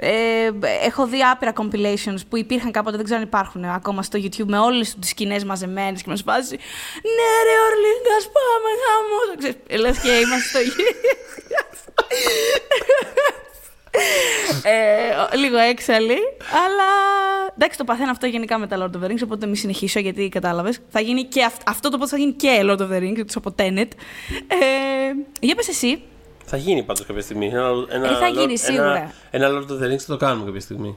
[0.00, 0.50] Ε,
[0.84, 4.58] έχω δει άπειρα compilations που υπήρχαν κάποτε, δεν ξέρω αν υπάρχουν ακόμα στο YouTube, με
[4.58, 6.54] όλες τις σκηνές μαζεμένες και μας φάση
[7.02, 10.58] «Ναι ρε Ορλίγκας, πάμε γάμος!» Ξέρεις, Λες και είμαστε στο
[14.62, 16.18] ε, λίγο έξαλλη,
[16.64, 16.88] αλλά
[17.56, 20.28] εντάξει, το παθαίνω αυτό γενικά με τα Lord of the Rings, οπότε μην συνεχίσω γιατί
[20.28, 20.78] κατάλαβες.
[20.88, 23.38] Θα γίνει και αυ- αυτό το πότε θα γίνει και Lord of the Rings, εκτό
[23.38, 23.88] από Tenet.
[24.46, 24.56] Ε,
[25.40, 26.02] για πες εσύ.
[26.48, 27.46] Θα γίνει πάντως κάποια στιγμή.
[27.46, 28.96] Ένα, ένα, Ε, θα γίνει, Lord- σίγουρα.
[29.30, 30.96] Ένα, ένα Lord of the Rings θα το κάνουμε κάποια στιγμή.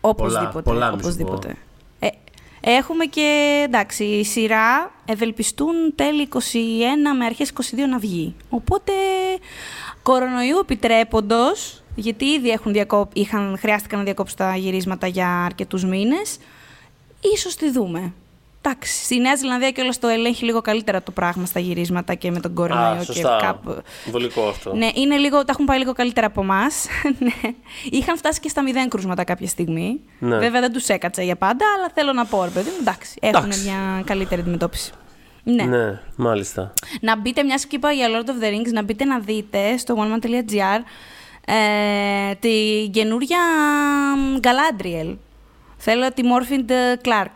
[0.00, 0.62] Οπωσδήποτε.
[0.62, 1.56] πολλά μη σου οπωσδήποτε.
[1.98, 2.08] Ε,
[2.60, 8.34] έχουμε και εντάξει, η σειρά ευελπιστούν τέλη 21 με αρχές 22 να βγει.
[8.50, 8.92] Οπότε
[10.02, 16.38] κορονοϊού επιτρέποντος, γιατί ήδη έχουν διακόπ, είχαν, χρειάστηκαν να διακόψουν τα γυρίσματα για αρκετούς μήνες,
[17.34, 18.12] ίσως τη δούμε.
[18.64, 22.40] Εντάξει, στη Νέα Ζηλανδία και το ελέγχει λίγο καλύτερα το πράγμα στα γυρίσματα και με
[22.40, 23.38] τον κορονοϊό Α, και σωστά.
[23.42, 23.82] κάπου.
[24.10, 24.74] Βολικό αυτό.
[24.74, 26.86] Ναι, είναι λίγο, τα έχουν πάει λίγο καλύτερα από εμάς.
[27.18, 27.52] ναι.
[27.90, 30.00] Είχαν φτάσει και στα μηδέν κρούσματα κάποια στιγμή.
[30.18, 30.38] Ναι.
[30.38, 33.44] Βέβαια δεν τους έκατσε για πάντα, αλλά θέλω να πω, ρε παιδί μου, εντάξει, έχουν
[33.44, 33.64] Εντάξει.
[33.64, 34.92] μια καλύτερη αντιμετώπιση.
[35.42, 35.62] Ναι.
[35.62, 36.72] ναι, μάλιστα.
[37.00, 39.96] Να μπείτε, μια και είπα για Lord of the Rings, να μπείτε να δείτε στο
[39.98, 40.80] oneman.gr
[41.46, 43.38] ε, τη καινούρια
[44.40, 45.16] Galadriel.
[45.76, 46.70] Θέλω τη Morphin
[47.08, 47.32] Clark.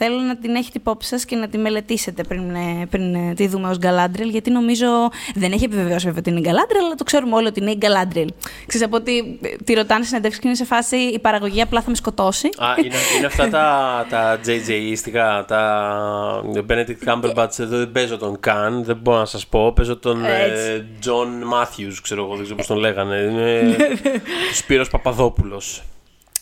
[0.00, 3.46] Θέλω να την έχετε υπόψη σας και να τη μελετήσετε πριν, ε, πριν ε, τη
[3.48, 4.86] δούμε ως Galadriel, γιατί νομίζω
[5.34, 7.78] δεν έχει επιβεβαιώσει βέβαια ότι είναι η Galadriel, αλλά το ξέρουμε όλοι ότι είναι η
[7.82, 8.26] Galadriel.
[8.66, 11.90] Ξέρεις από ότι ε, τη ρωτάνε συνεντεύξεις και είναι σε φάση η παραγωγή απλά θα
[11.90, 12.46] με σκοτώσει.
[12.46, 18.84] Α, είναι, είναι αυτά τα, τα JJ-ιστικά, τα Benedict Cumberbatch, εδώ δεν παίζω τον Καν,
[18.84, 20.84] δεν μπορώ να σας πω, παίζω τον ε, Έτσι.
[21.04, 23.76] John Matthews, ξέρω εγώ, δεν ξέρω πώς τον λέγανε, είναι
[24.50, 25.82] ο Σπύρος Παπαδόπουλος.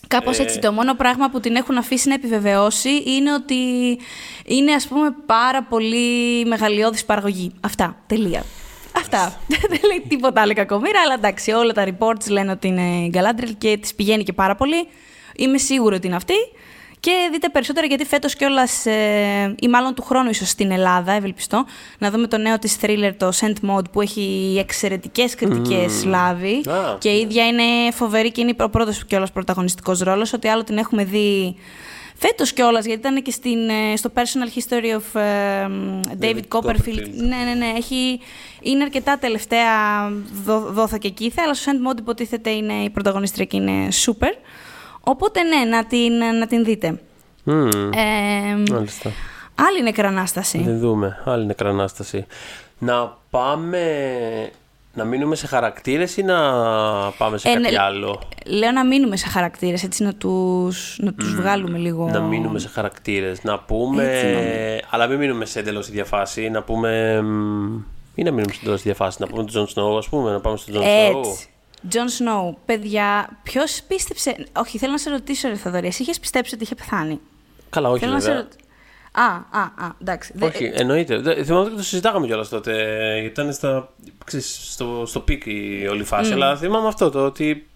[0.07, 0.41] Κάπως Ε.
[0.41, 0.59] έτσι.
[0.59, 3.55] Το μόνο πράγμα που την έχουν αφήσει να επιβεβαιώσει είναι ότι
[4.45, 7.51] είναι, ας πούμε, πάρα πολύ μεγαλειώδης παραγωγή.
[7.61, 7.97] Αυτά.
[8.07, 8.43] Τελεία.
[8.97, 9.39] Αυτά.
[9.69, 13.53] Δεν λέει τίποτα άλλο κακομοίρα, αλλά εντάξει, όλα τα reports λένε ότι είναι η Galadriel
[13.57, 14.87] και της πηγαίνει και πάρα πολύ.
[15.35, 16.33] Είμαι σίγουρη ότι είναι αυτή.
[16.99, 21.65] Και δείτε περισσότερα γιατί φέτος κιόλας, ε, ή μάλλον του χρόνου ίσως στην Ελλάδα, ευελπιστώ,
[21.97, 26.63] να δούμε το νέο της thriller, το Sent Mode, που έχει εξαιρετικές κριτικές λάβει.
[26.69, 26.97] Α.
[26.99, 30.77] Και η ίδια είναι φοβερή και είναι ο πρώτος κιόλας πρωταγωνιστικός ρόλος, ότι άλλο την
[30.77, 31.55] έχουμε δει
[32.19, 35.67] φέτος κιόλας, γιατί ήταν και στην, ε, στο Personal History of ε,
[36.19, 36.67] David, David Copperfield.
[36.69, 37.09] Copperfield.
[37.13, 37.73] Ναι, ναι, ναι.
[37.77, 38.19] Έχει,
[38.61, 39.71] είναι αρκετά τελευταία
[40.45, 44.33] δό, δόθα και κήθα, αλλά στο Send Mode υποτίθεται είναι η πρωταγωνίστρια και είναι super.
[45.09, 46.99] Οπότε ναι, να την, να την δείτε.
[47.43, 49.11] Μμμ, Ε, Μάλιστα.
[49.55, 50.61] άλλη νεκρανάσταση.
[50.63, 51.21] Δεν δούμε.
[51.25, 52.25] Άλλη νεκρανάσταση.
[52.79, 53.81] Να πάμε.
[54.93, 56.39] Να μείνουμε σε χαρακτήρες ή να
[57.17, 61.13] πάμε σε Ε, κάτι ναι, άλλο; Λέω να μείνουμε σε χαρακτήρες, έτσι να τους, να
[61.13, 62.09] τους βγάλουμε λίγο.
[62.09, 63.43] Να μείνουμε σε χαρακτήρες.
[63.43, 64.03] Να πούμε.
[64.03, 64.79] Έτσι νομίζω.
[64.89, 66.49] αλλά μην μείνουμε σε εντελώς ίδια φάση.
[66.49, 67.21] Να πούμε.
[67.21, 67.79] μ,
[68.15, 69.17] Ή να μείνουμε σε εντελώς ίδια φάση.
[69.21, 70.31] Να πούμε τον Τζον Σνόου, ας πούμε.
[70.31, 71.37] Να πάμε στον Τζον Σνόου.
[71.87, 71.97] Έτσι.
[71.97, 72.57] Τζον Σνόου.
[72.65, 74.45] Παιδιά, ποιος πίστεψε.
[74.53, 77.19] Όχι, θέλω να σε ρωτήσω, Ρε Θοδωρή, εσύ είχες πιστέψει ότι είχε πεθάνει;
[77.69, 78.41] Καλά, όχι θέλω να σε βέβαια.
[78.41, 78.59] ρωτήσω.
[79.11, 80.31] Α, α, α, εντάξει.
[80.35, 81.17] Δε- Όχι, εννοείται.
[81.17, 82.71] Δε- Θυμάμαι ότι το συζητάγαμε κιόλας τότε.
[83.19, 83.93] Γιατί ήταν στα,
[84.25, 86.33] ξέρεις, στο, στο peak η όλη φάση.
[86.33, 87.67] Αλλά θυμάμαι αυτό το ότι.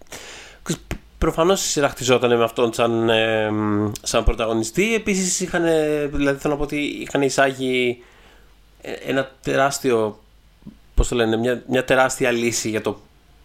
[1.18, 4.94] Προφανώς η σειρά χτιζόταν με αυτόν σαν, ε, μ, σαν πρωταγωνιστή.
[4.94, 5.62] Επίσης είχαν.
[6.12, 8.02] Δηλαδή θέλω να πω ότι είχαν εισάγει
[8.82, 10.20] ε, ένα τεράστιο.
[10.94, 13.00] Πώς το λένε, μια, μια τεράστια λύση για το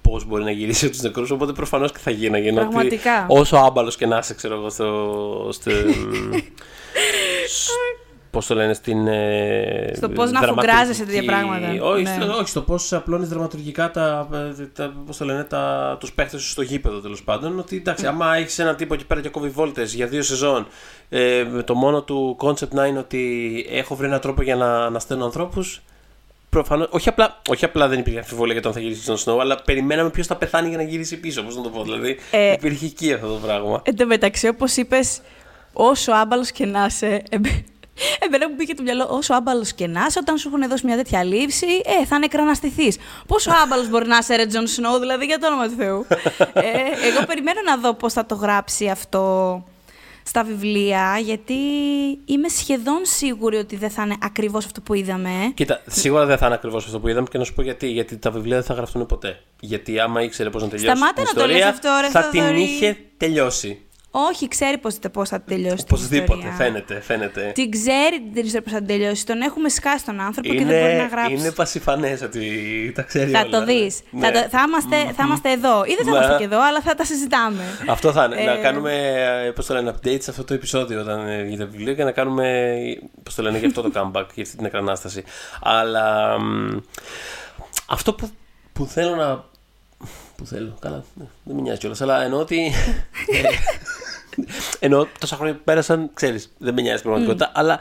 [0.09, 1.25] πώς μπορεί να γυρίσει τους νεκρούς.
[1.31, 2.49] Οπότε προφανώς και θα γύρναγε.
[2.49, 3.25] ενώ ότι Πραγματικά.
[3.29, 5.49] Όσο άμπαλος και να είσαι, ξέρω εγώ, στο.
[5.51, 5.71] στο
[8.31, 9.07] Πώς το λένε, στην.
[9.07, 11.67] Ε, Στο πώς να αφουγκράζεσαι τέτοια πράγματα.
[11.81, 12.17] Όχι, Ναι.
[12.21, 14.27] στο, όχι, στο πώς απλώνεις δραματουργικά τα,
[14.59, 17.59] ε, τα, πώς το λένε, τα, τους παίχτες σου στο γήπεδο τέλος πάντων.
[17.59, 20.67] Ότι εντάξει, άμα έχεις έναν τύπο εκεί πέρα και κόβει βόλτες για δύο σεζόν,
[21.09, 24.89] ε, με το μόνο του concept να είναι ότι έχω βρει έναν τρόπο για να,
[24.89, 25.81] να στέλνω ανθρώπους.
[26.57, 29.39] Προφανώ, όχι, απλά, όχι απλά δεν υπήρχε αμφιβολία για το αν θα γυρίσει στον Snow,
[29.39, 31.43] αλλά περιμέναμε ποιος θα πεθάνει για να γυρίσει πίσω.
[31.43, 32.17] Πώς να το πω, δηλαδή.
[32.31, 33.81] Ε, υπήρχε εκεί αυτό το πράγμα.
[33.85, 35.19] Εν τω μεταξύ, όπως είπες,
[35.73, 37.23] όσο άμπαλος και να είσαι.
[37.29, 37.63] εμέ-
[38.19, 40.95] Εμένα μου πήγε το μυαλό, όσο άμπαλος και να είσαι, όταν σου έχουν δώσει μια
[40.95, 41.65] τέτοια λύση,
[42.01, 42.93] ε, θα νεκραναστηθεί.
[43.27, 46.05] Πόσο άμπαλος μπορεί να είσαι, Ρε Τζον Σνόου, δηλαδή για το όνομα του Θεού.
[46.53, 46.61] ε,
[47.07, 49.63] εγώ περιμένω να δω πώς θα το γράψει αυτό
[50.27, 51.53] στα βιβλία, γιατί
[52.25, 55.29] είμαι σχεδόν σίγουρη ότι δεν θα είναι ακριβώς αυτό που είδαμε.
[55.53, 57.87] Κοίτα, σίγουρα δεν θα είναι ακριβώς αυτό που είδαμε και να σου πω γιατί.
[57.87, 59.39] Γιατί τα βιβλία δεν θα γραφτούν ποτέ.
[59.59, 62.29] Γιατί άμα ήξερε πώς να τελειώσει Σταμάτα την να το λες ιστορία, αυτό, ρε, θα
[62.29, 62.61] την Θοδωρή.
[62.61, 63.81] είχε τελειώσει.
[64.29, 66.57] Όχι, ξέρει πώς, πώς θα τελειώσει την Οπωσδήποτε, ιστορία.
[66.57, 67.01] φαίνεται.
[67.01, 67.51] φαίνεται.
[67.55, 69.25] Την ξέρει την ιστορία πώς θα την τελειώσει.
[69.25, 71.33] Τον έχουμε σκάσει τον άνθρωπο και δεν μπορεί να γράψει.
[71.33, 72.45] είναι πασιφανέ ότι
[72.95, 73.49] τα ξέρει Θα όλα.
[73.49, 73.99] το δεις.
[74.11, 74.25] Ναι.
[74.25, 75.83] Θα, το- θα, είμαστε, θα είμαστε εδώ.
[75.85, 76.17] Ή δεν θα Ναι.
[76.17, 77.63] είμαστε και εδώ, αλλά θα τα συζητάμε.
[77.87, 78.35] Αυτό θα είναι.
[78.43, 78.93] Να Ε, κάνουμε
[79.45, 82.03] ε, πώς το λένε, update σε αυτό το επεισόδιο όταν ε, βγει το βιβλίο και
[82.03, 82.75] να κάνουμε.
[83.23, 85.23] Πώς το λένε, για αυτό το comeback, για αυτή την εκρανάσταση.
[85.61, 86.77] Αλλά μ,
[87.87, 88.29] αυτό που,
[88.73, 89.43] που θέλω να.
[90.35, 92.71] Που θέλω, καλά, ναι, δεν με νοιάζει κιόλας, αλλά εννοώ ότι.
[94.37, 94.43] Ε,
[94.79, 97.79] εννοώ τόσα χρόνια που πέρασαν, ξέρεις, δεν με νοιάζει η πραγματικότητα, αλλά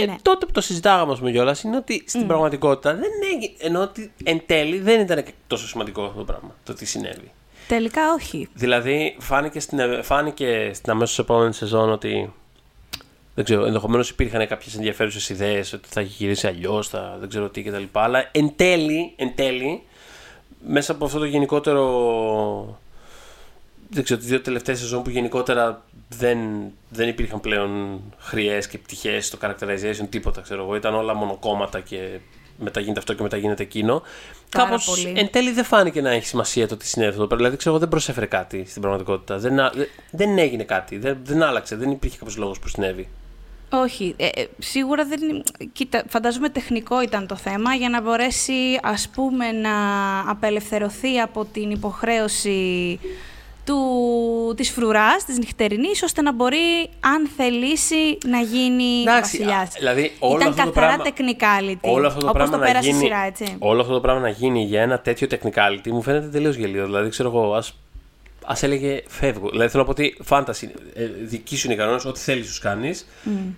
[0.00, 0.16] ε, Ναι.
[0.22, 3.54] τότε που το συζητάγαμε, ας πούμε, κιόλας, είναι ότι στην πραγματικότητα δεν έγινε.
[3.58, 7.32] Ενώ ότι εν τέλει δεν ήταν και τόσο σημαντικό αυτό το πράγμα, το τι συνέβη.
[7.68, 8.48] Τελικά όχι.
[8.54, 12.32] Δηλαδή, φάνηκε στην, φάνηκε στην αμέσως επόμενη σεζόν ότι.
[13.34, 17.48] Δεν ξέρω, ενδεχομένως υπήρχαν κάποιες ενδιαφέρουσες ιδέες ότι θα έχει γυρίσει αλλιώς, θα δεν ξέρω
[17.48, 17.82] τι κτλ.
[17.92, 19.82] Αλλά εν τέλει, εν τέλει,
[20.66, 21.82] μέσα από αυτό το γενικότερο.
[23.94, 26.38] Δεν ξέρω, τις δύο τελευταίες σεζόν που γενικότερα δεν,
[26.88, 30.76] δεν υπήρχαν πλέον χρειές και πτυχές στο characterization, τίποτα ξέρω εγώ.
[30.76, 32.18] Ήταν όλα μονοκόμματα και
[32.58, 34.02] μετά γίνεται αυτό και μετά γίνεται εκείνο.
[34.50, 35.12] Πάρα Κάπως πολύ.
[35.18, 37.36] εν τέλει δεν φάνηκε να έχει σημασία το τι συνέβη εδώ πέρα.
[37.36, 39.38] Δηλαδή, ξέρω εγώ, δεν προσέφερε κάτι στην πραγματικότητα.
[39.38, 40.98] Δεν, α- δεν- δεν έγινε κάτι.
[40.98, 41.76] Δεν, δεν άλλαξε.
[41.76, 43.08] Δεν υπήρχε κάποιος λόγος που συνέβη.
[43.70, 44.14] Όχι.
[44.16, 45.42] Ε, ε, σίγουρα δεν.
[45.72, 49.70] Κοίτα, φαντάζομαι τεχνικό ήταν το θέμα για να μπορέσει, ας πούμε, να
[50.30, 52.98] απελευθερωθεί από την υποχρέωση
[53.64, 59.68] του, της φρουράς, της νυχτερινής, ώστε να μπορεί, αν θελήσει, να γίνει Εντάξει, βασιλιάς.
[59.68, 62.60] α, δηλαδή, όλο Ήταν αυτό το καθαρά πράγμα- technicality, Όλο αυτό το όπως πράγμα το
[62.60, 63.56] να πέρασε η γίνει, σειρά, έτσι.
[63.58, 66.84] Όλο αυτό το πράγμα να γίνει για ένα τέτοιο technicality μου φαίνεται τελείως γελίο.
[66.84, 67.78] Δηλαδή, ξέρω εγώ, ας,
[68.44, 69.48] ας έλεγε φεύγω.
[69.50, 72.58] Δηλαδή, θέλω να πω ότι φάνταση, ε, δική σου είναι οι κανόνε, ό,τι θέλεις τους
[72.58, 73.06] κάνεις.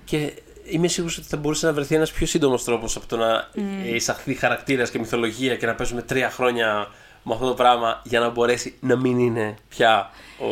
[0.04, 0.32] Και
[0.68, 3.48] είμαι σίγουρος ότι θα μπορούσε να βρεθεί ένας πιο σύντομος τρόπος από το να
[3.86, 6.88] ε, εισαχθεί χαρακτήρας και μυθολογία και να παίζουμε τρία χρόνια
[7.28, 10.46] με αυτό το πράγμα για να μπορέσει να μην είναι πια ο.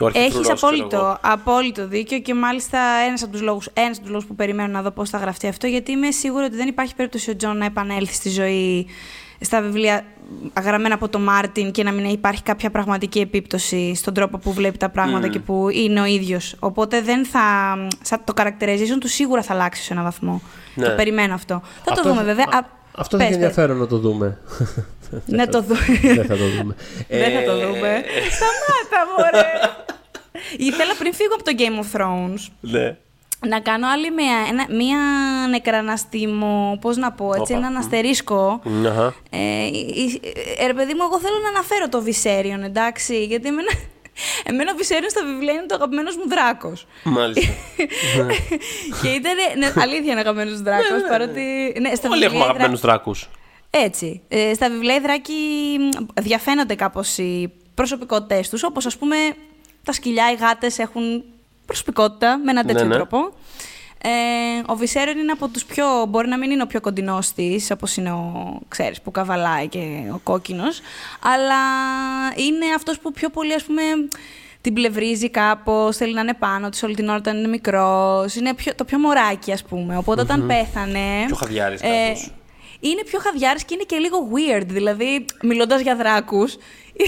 [0.00, 0.86] ο αρχιφρουρός, Έχεις ξέρω εγώ.
[0.86, 4.72] απόλυτο, απόλυτο δίκιο και μάλιστα ένας από τους λόγους, ένας από τους λόγους που περιμένω
[4.72, 7.56] να δω πώς θα γραφτεί αυτό γιατί είμαι σίγουρη ότι δεν υπάρχει περίπτωση ο Τζον
[7.56, 8.86] να επανέλθει στη ζωή
[9.40, 10.04] στα βιβλία
[10.62, 14.78] γραμμένα από τον Μάρτιν και να μην υπάρχει κάποια πραγματική επίπτωση στον τρόπο που βλέπει
[14.78, 16.56] τα πράγματα και που είναι ο ίδιος.
[16.58, 17.40] Οπότε δεν θα,
[18.02, 20.42] σαν το characterization του σίγουρα θα αλλάξει σε έναν βαθμό.
[20.74, 20.84] Ναι.
[20.88, 21.60] Το περιμένω αυτό.
[21.84, 22.44] Θα Αυτό- το δούμε βέβαια.
[22.50, 22.62] α- Α,
[22.96, 23.48] Αυτό πες, θα έχει πες.
[23.48, 24.38] ενδιαφέρον να το δούμε.
[25.26, 25.78] Ναι, το δούμε.
[26.02, 26.74] Δεν θα το δούμε.
[27.08, 28.02] Δεν θα το Ε, δούμε.
[28.36, 29.46] Σταμάτα, μωρέ.
[30.56, 32.96] Ήθελα πριν φύγω από το Game of Thrones Ναι.
[33.48, 34.98] να κάνω άλλη μια, ένα, μια
[35.50, 37.60] νεκραναστήμο, πώς να πω, έτσι, Όπα.
[37.66, 38.60] έναν αστερίσκο.
[38.86, 39.14] Αχα.
[39.30, 40.20] Ε, η-
[40.58, 43.68] ε, ρε παιδί μου, εγώ θέλω να αναφέρω το Viserion, εντάξει, γιατί εμένα,
[44.44, 46.86] εμένα ο Viserion στα βιβλία είναι το αγαπημένος μου δράκος.
[47.04, 47.52] Μάλιστα.
[49.02, 51.40] και ήταν, ναι, αλήθεια είναι αγαπημένος δράκος, παρότι...
[51.80, 53.28] Ναι, στα Όλοι βιβλία έχουμε οι δρά- αγαπημένους δράκους.
[53.70, 54.22] έτσι.
[54.28, 55.32] Ε, στα βιβλία οι δράκοι
[55.80, 59.16] μ, διαφαίνονται κάπως οι προσωπικότητες τους, όπως ας πούμε
[59.84, 61.24] τα σκυλιά, οι γάτες έχουν
[61.66, 62.94] προσωπικότητα με έναν τέτοιο Ναι, ναι.
[62.94, 63.32] τρόπο.
[64.02, 64.08] Ε,
[64.66, 67.96] ο Βυσέριον είναι από τους πιο, μπορεί να μην είναι ο πιο κοντινός της, όπως
[67.96, 70.80] είναι ο, ξέρεις, που καβαλάει και ο κόκκινος,
[71.22, 71.56] αλλά
[72.36, 73.82] είναι αυτός που πιο πολύ, ας πούμε,
[74.60, 78.54] την πλευρίζει κάπως, θέλει να είναι πάνω της όλη την ώρα όταν είναι μικρός, είναι
[78.54, 79.96] πιο, το πιο μωράκι, ας πούμε.
[79.96, 81.24] Οπότε όταν πέθανε...
[81.26, 82.32] Πιο χαδιάρης ε, κάπως.
[82.80, 84.66] είναι πιο χαδιάρης και είναι και λίγο weird.
[84.66, 86.56] Δηλαδή, μιλώντας για δράκους,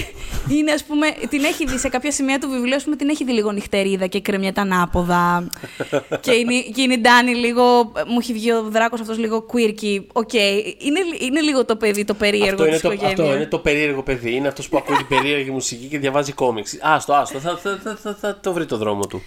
[0.57, 3.23] είναι ας πούμε, την έχει δει σε κάποια σημεία του βιβλίου, ας πούμε, την έχει
[3.23, 5.47] δει λίγο νυχτερίδα και κρεμιέται ανάποδα.
[6.25, 7.91] και, είναι, και είναι η Ντάνη λίγο.
[8.07, 10.03] Μου έχει βγει ο δράκος αυτός λίγο quirky.
[10.13, 10.33] Ok.
[10.33, 13.23] Είναι, είναι λίγο το παιδί, το περίεργο Αυτό τη είναι, το, οικογένεια.
[13.23, 14.35] αυτό είναι το περίεργο παιδί.
[14.35, 16.77] Είναι αυτός που ακούει την περίεργη μουσική και διαβάζει κόμιξ.
[16.81, 17.39] Άστο, άστο.
[17.39, 19.23] Θα, θα, θα, θα, θα το βρει το δρόμο του.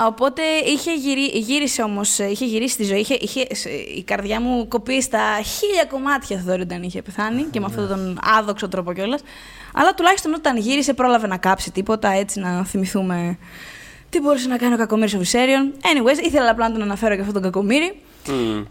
[0.00, 2.98] Οπότε είχε γυρί, γύρισε όμως, είχε γυρίσει στη ζωή.
[3.00, 7.60] Είχε, είχε, σε- η καρδιά μου κοπεί στα χίλια κομμάτια Θοδωρή όταν είχε πεθάνει και
[7.60, 9.20] με αυτόν τον άδοξο τρόπο κιόλας.
[9.74, 13.38] Αλλά τουλάχιστον όταν γύρισε πρόλαβε να κάψει τίποτα, έτσι να θυμηθούμε
[14.10, 15.72] Τι μπορούσε να κάνει ο κακομύρης ο Βυσέριον.
[15.82, 18.00] Anyways, ήθελα απλά να τον αναφέρω και αυτόν τον κακομύρη.
[18.28, 18.58] Μμ.
[18.58, 18.64] Ε,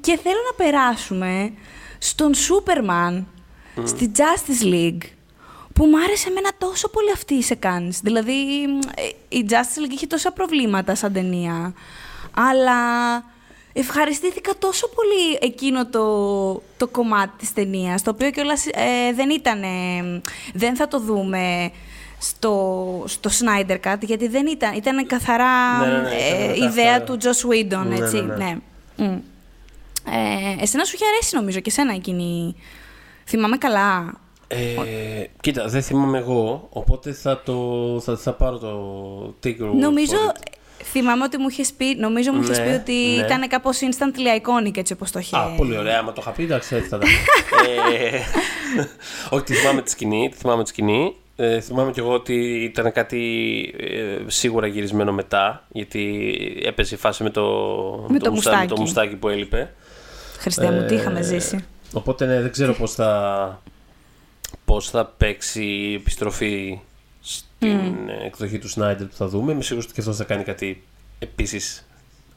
[0.00, 1.52] και θέλω να περάσουμε
[1.98, 3.26] στον Σούπερμαν,
[3.84, 5.02] στη Justice League,
[5.82, 8.00] που μου άρεσε εμένα τόσο πολύ αυτή η σεκάνς.
[8.00, 8.62] Δηλαδή,
[8.94, 11.74] ε, η Justice League είχε τόσα προβλήματα σαν ταινία,
[12.34, 12.74] αλλά
[13.72, 16.06] ευχαριστήθηκα τόσο πολύ εκείνο το,
[16.76, 20.20] το κομμάτι της ταινίας, το οποίο κιόλας ε, δεν ήταν, ε,
[20.54, 21.70] δεν θα το δούμε
[22.18, 26.70] στο, στο Snyder Cut, γιατί δεν ήταν, ήταν καθαρά Ναι, ναι, ναι, ε, ήταν καθαρά.
[26.70, 28.44] ιδέα του Joss Whedon, Ναι, έτσι, ναι, ναι.
[28.44, 29.06] ναι.
[29.06, 29.18] Μμ.
[30.06, 32.54] Ε, εσένα σου είχε αρέσει νομίζω και εσένα εκείνη.
[33.24, 34.20] Θυμάμαι καλά.
[34.56, 39.74] Ε, κοίτα, δεν θυμάμαι εγώ, οπότε θα, το, θα, θα πάρω το take your word
[39.80, 40.52] Νομίζω, for it.
[40.84, 43.24] θυμάμαι ότι μου είχες πει, νομίζω μου είχες Ναι, πει ότι ναι.
[43.24, 45.36] ήταν κάπως instantly iconic έτσι όπως το είχε.
[45.36, 45.98] Α, πολύ ωραία.
[45.98, 47.08] Άμα το είχα πει, εντάξει, έτσι θα ήταν.
[48.12, 48.18] ε,
[49.30, 50.28] όχι, τη θυμάμαι τη σκηνή.
[50.30, 51.14] Τη θυμάμαι τη σκηνή.
[51.36, 52.34] Ε, θυμάμαι κι εγώ ότι
[52.64, 53.20] ήταν κάτι
[53.78, 56.34] ε, σίγουρα γυρισμένο μετά, γιατί
[56.64, 57.42] έπεσε η φάση με το,
[58.08, 58.66] Με το μουστα- με μουστάκι.
[58.74, 59.72] το μουστάκι που έλειπε.
[60.38, 61.64] Χριστέ μου, τι Ε, είχαμε ζήσει.
[61.92, 63.62] Οπότε ναι, δεν ξέρω πώς θα,
[64.72, 66.78] πώς θα παίξει η επιστροφή
[67.20, 69.52] στην ε, εκδοχή του Σνάιντερ που θα δούμε.
[69.52, 70.82] Είμαι σίγουρος ότι και αυτός θα κάνει κάτι
[71.18, 71.86] επίσης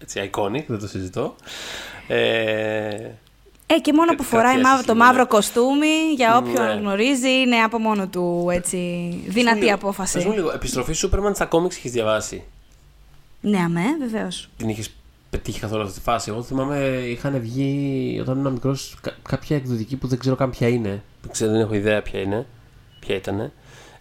[0.01, 1.35] έτσι, iconic, δεν το συζητώ.
[2.07, 2.89] Ε,
[3.67, 5.27] Ε, και μόνο κάτι- που φοράει κάτι μαύρο, το άσχημο, μαύρο ναι.
[5.27, 6.73] κοστούμι, για όποιον Ναι.
[6.73, 8.77] γνωρίζει, είναι από μόνο του έτσι,
[9.27, 10.17] δυνατή Πες μου απόφαση.
[10.17, 12.43] λίγο, επιστροφή Σούπερμαν στα κόμιξ έχεις διαβάσει;
[13.41, 14.49] Ναι, αμέ, βεβαίως.
[14.57, 14.93] Την είχες
[15.37, 16.29] πετύχει καθόλου αυτή τη φάση.
[16.31, 18.95] Εγώ θυμάμαι είχαν βγει όταν ήμουν μικρός
[19.29, 21.03] κάποια εκδοτική που δεν ξέρω καν ποια είναι.
[21.21, 22.45] Δεν ξέρω, δεν έχω ιδέα ποια είναι.
[22.99, 23.51] Ποια ήταν.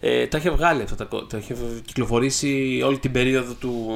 [0.01, 3.87] Ε, τα είχε βγάλει αυτά τα κο- Τα είχε κυκλοφορήσει όλη την περίοδο του,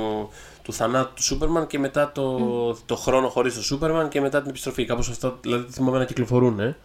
[0.63, 2.39] του θανάτου του Σούπερμαν και μετά το,
[2.87, 4.85] το χρόνο χωρίς το Σούπερμαν και μετά την επιστροφή.
[4.85, 6.61] Κάπως αυτά δηλαδή θυμάμαι να κυκλοφορούν.
[6.61, 6.77] Ε.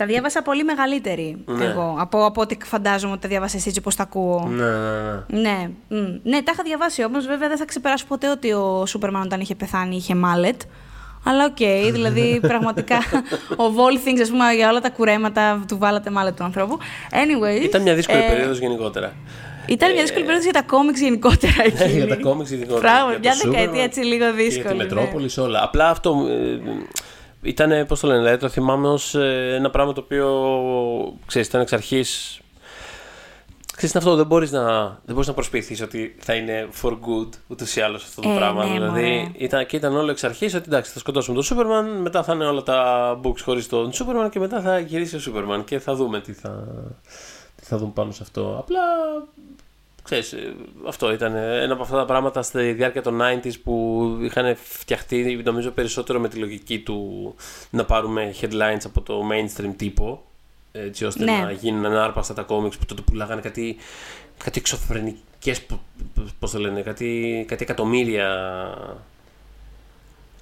[0.00, 1.64] Τα διάβασα πολύ μεγαλύτερη Ναι.
[1.64, 4.48] εγώ, από, από ό,τι φαντάζομαι ότι τα διάβασα εσύ έτσι όπως τα ακούω.
[4.50, 5.40] Ναι, ναι, ναι.
[5.40, 6.18] Ναι, μ.
[6.22, 7.26] ναι, τα είχα διαβάσει όμως.
[7.26, 10.60] Βέβαια δεν θα ξεπεράσω ποτέ ότι ο Σούπερμαν όταν είχε πεθάνει είχε μάλετ.
[11.24, 12.96] Αλλά οκ, δηλαδή πραγματικά
[13.56, 16.78] of all things, ας πούμε, για όλα τα κουρέματα του βάλατε mullet του ανθρώπου.
[17.10, 17.62] Anyway.
[17.62, 19.12] Ήταν μια δύσκολη ε, περίοδος γενικότερα.
[19.66, 21.90] Ήταν μια δύσκολη περίοδος για τα κόμιξ γενικότερα εκείνη.
[21.92, 22.80] για τα κόμιξ γενικότερα.
[22.80, 24.74] Πράγμα, για το μια Superman δεκαετία έτσι λίγο και δύσκολη.
[24.76, 25.00] Για τη ναι.
[25.00, 25.62] Μετρόπολης, όλα.
[25.62, 26.26] Απλά αυτό
[27.42, 29.14] ήταν, πώς το λένε, δηλαδή το θυμάμαι ως
[29.54, 30.28] ένα πράγμα το οποίο
[31.26, 32.40] ξέρεις, ήταν εξ αρχής.
[33.76, 37.28] Ξέρεις, είναι αυτό, δεν μπορείς να, δεν μπορείς να προσποιηθείς ότι θα είναι for good
[37.46, 38.64] ούτως ή άλλως αυτό το Ε, πράγμα.
[38.64, 39.30] ναι, δηλαδή μωρέ.
[39.36, 42.44] ήταν, και ήταν όλο εξ αρχής ότι εντάξει θα σκοτώσουμε τον Σούπερμαν, μετά θα είναι
[42.46, 46.20] όλα τα books χωρίς τον Σούπερμαν και μετά θα γυρίσει ο Σούπερμαν και θα δούμε
[46.20, 46.64] τι θα,
[47.56, 48.56] τι θα δούμε πάνω σε αυτό.
[48.58, 48.80] Απλά
[50.10, 50.54] Ξέρεις, ε,
[50.86, 55.70] αυτό ήταν ένα από αυτά τα πράγματα στη διάρκεια των 90s που είχαν φτιαχτεί νομίζω
[55.70, 57.34] περισσότερο με τη λογική του
[57.70, 60.22] να πάρουμε headlines από το mainstream τύπο
[60.72, 61.32] έτσι ώστε Ναι.
[61.44, 63.76] να γίνουν ανάρπαστα τα comics που τότε πουλάγανε κάτι,
[64.44, 65.80] κάτι εξωφρενικές πο-
[66.14, 68.28] πο- πώς το λένε, κάτι, κάτι εκατομμύρια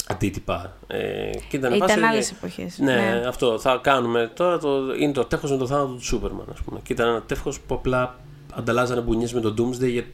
[0.08, 0.76] αντίτυπα.
[0.86, 3.22] Ε, και ήταν, Ήταν φάση, άλλες εποχές, Ναι, ναι.
[3.26, 4.30] αυτό θα κάνουμε.
[4.34, 6.80] Τώρα το, είναι το τεύχος με το θάνατο του Σούπερμαν, ας πούμε.
[6.82, 8.18] Και ήταν ένα τεύχος που απλά
[8.54, 10.04] ανταλλάζανε μπουνιές με τον Doomsday για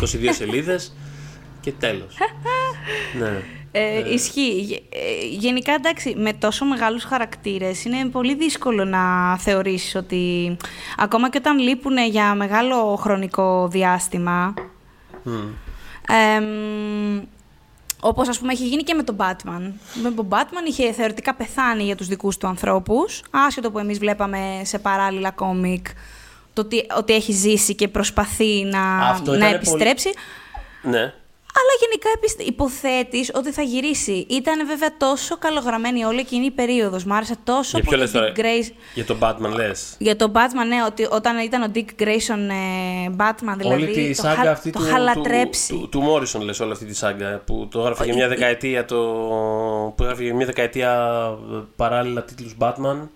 [0.00, 0.04] 22
[0.38, 0.96] σελίδες
[1.60, 2.16] και τέλος.
[3.20, 3.42] ναι.
[3.76, 4.60] Ε, ισχύει.
[4.60, 10.56] Γε- ε, γενικά, εντάξει, με τόσο μεγάλους χαρακτήρες είναι πολύ δύσκολο να θεωρήσεις ότι
[10.96, 14.54] ακόμα και όταν λείπουν για μεγάλο χρονικό διάστημα,
[15.22, 15.32] Μμ.
[16.08, 17.22] εμ,
[18.00, 19.72] όπως ας πούμε έχει γίνει και με τον Batman.
[20.02, 24.60] Με τον Batman είχε θεωρητικά πεθάνει για τους δικούς του ανθρώπους, άσχετο που εμείς βλέπαμε
[24.64, 25.86] σε παράλληλα κόμικ
[26.54, 30.10] το ότι, ότι έχει ζήσει και προσπαθεί να, Αυτό να ήτανε πολύ- επιστρέψει.
[30.82, 31.12] ναι.
[31.56, 34.26] Αλλά γενικά επιστε- υποθέτεις ότι θα γυρίσει.
[34.30, 37.04] Ήταν βέβαια τόσο καλογραμμένη όλη εκείνη η περίοδος.
[37.04, 38.72] Μ' άρεσε τόσο Για ποιο πολύ λες ο τώρα, Dick Grayson.
[38.94, 43.10] για τον Batman λες; Για τον Batman, ναι, ότι όταν ήταν ο Dick Grayson ε,
[43.18, 43.82] Batman, δηλαδή.
[43.82, 45.68] Όλη τη το, σάγκα χα- αυτή το του, χαλατρέψει.
[45.72, 48.32] του, του, του Morrison λες όλη αυτή τη σάγκα που το έγραφε για Όχι, μια
[48.32, 48.96] η- δεκαετία το,
[49.96, 50.90] που έγραφε για μια δεκαετία
[51.52, 53.08] ε, παράλληλα τίτλους Batman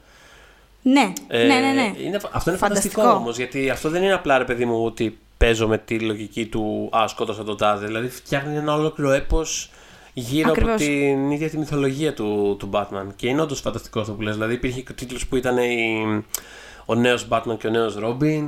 [0.82, 1.72] Ναι, Ε, ναι, ναι.
[1.72, 1.92] ναι.
[2.04, 3.08] Είναι, αυτό είναι φανταστικό, Φανταστικό.
[3.08, 6.90] όμως, γιατί αυτό δεν είναι απλά ρε παιδί μου ότι παίζω με τη λογική του
[6.96, 7.86] Α, σκότωσα τον τάδε.
[7.86, 9.70] Δηλαδή φτιάχνει ένα ολόκληρο έπος
[10.14, 10.82] γύρω από Ακριβώς.
[10.82, 13.06] την ίδια τη μυθολογία του, του Batman.
[13.16, 14.34] Και είναι όντως φανταστικό αυτό που λες.
[14.34, 16.24] Δηλαδή υπήρχε και ο τίτλος που ήταν η-
[16.84, 18.44] ο νέος Batman και ο νέος Robin.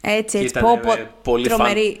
[0.00, 0.58] Έτσι, Και έτσι.
[0.58, 2.00] ήταν, Πω, πω, ε, πολύ τρομερή.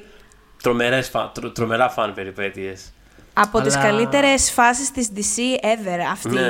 [0.62, 2.92] Τρομερές, φαν- τρο- τρομερά φαν περιπέτειες.
[3.34, 6.46] Από τις Αλλά- καλύτερες φάσεις της DC ever, αυτή, Ναι.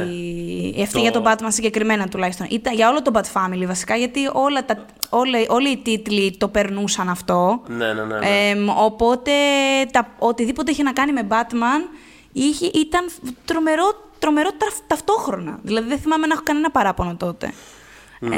[0.83, 2.47] αυτή Το- για τον Batman συγκεκριμένα τουλάχιστον.
[2.51, 6.49] Ήταν για όλο το Bat Family βασικά, γιατί όλα τα, όλα, όλοι οι τίτλοι το
[6.49, 7.63] περνούσαν αυτό.
[7.67, 8.19] Ναι, ναι, ναι.
[8.19, 8.27] ναι.
[8.51, 9.31] Εμ, οπότε
[9.91, 11.89] τα, οτιδήποτε είχε να κάνει με Batman
[12.33, 13.07] είχε, ήταν
[13.45, 15.59] τρομερό, τρομερό τραφ- ταυτόχρονα.
[15.63, 17.53] Δηλαδή δεν θυμάμαι να έχω κανένα παράπονο τότε.
[18.25, 18.31] Εμ,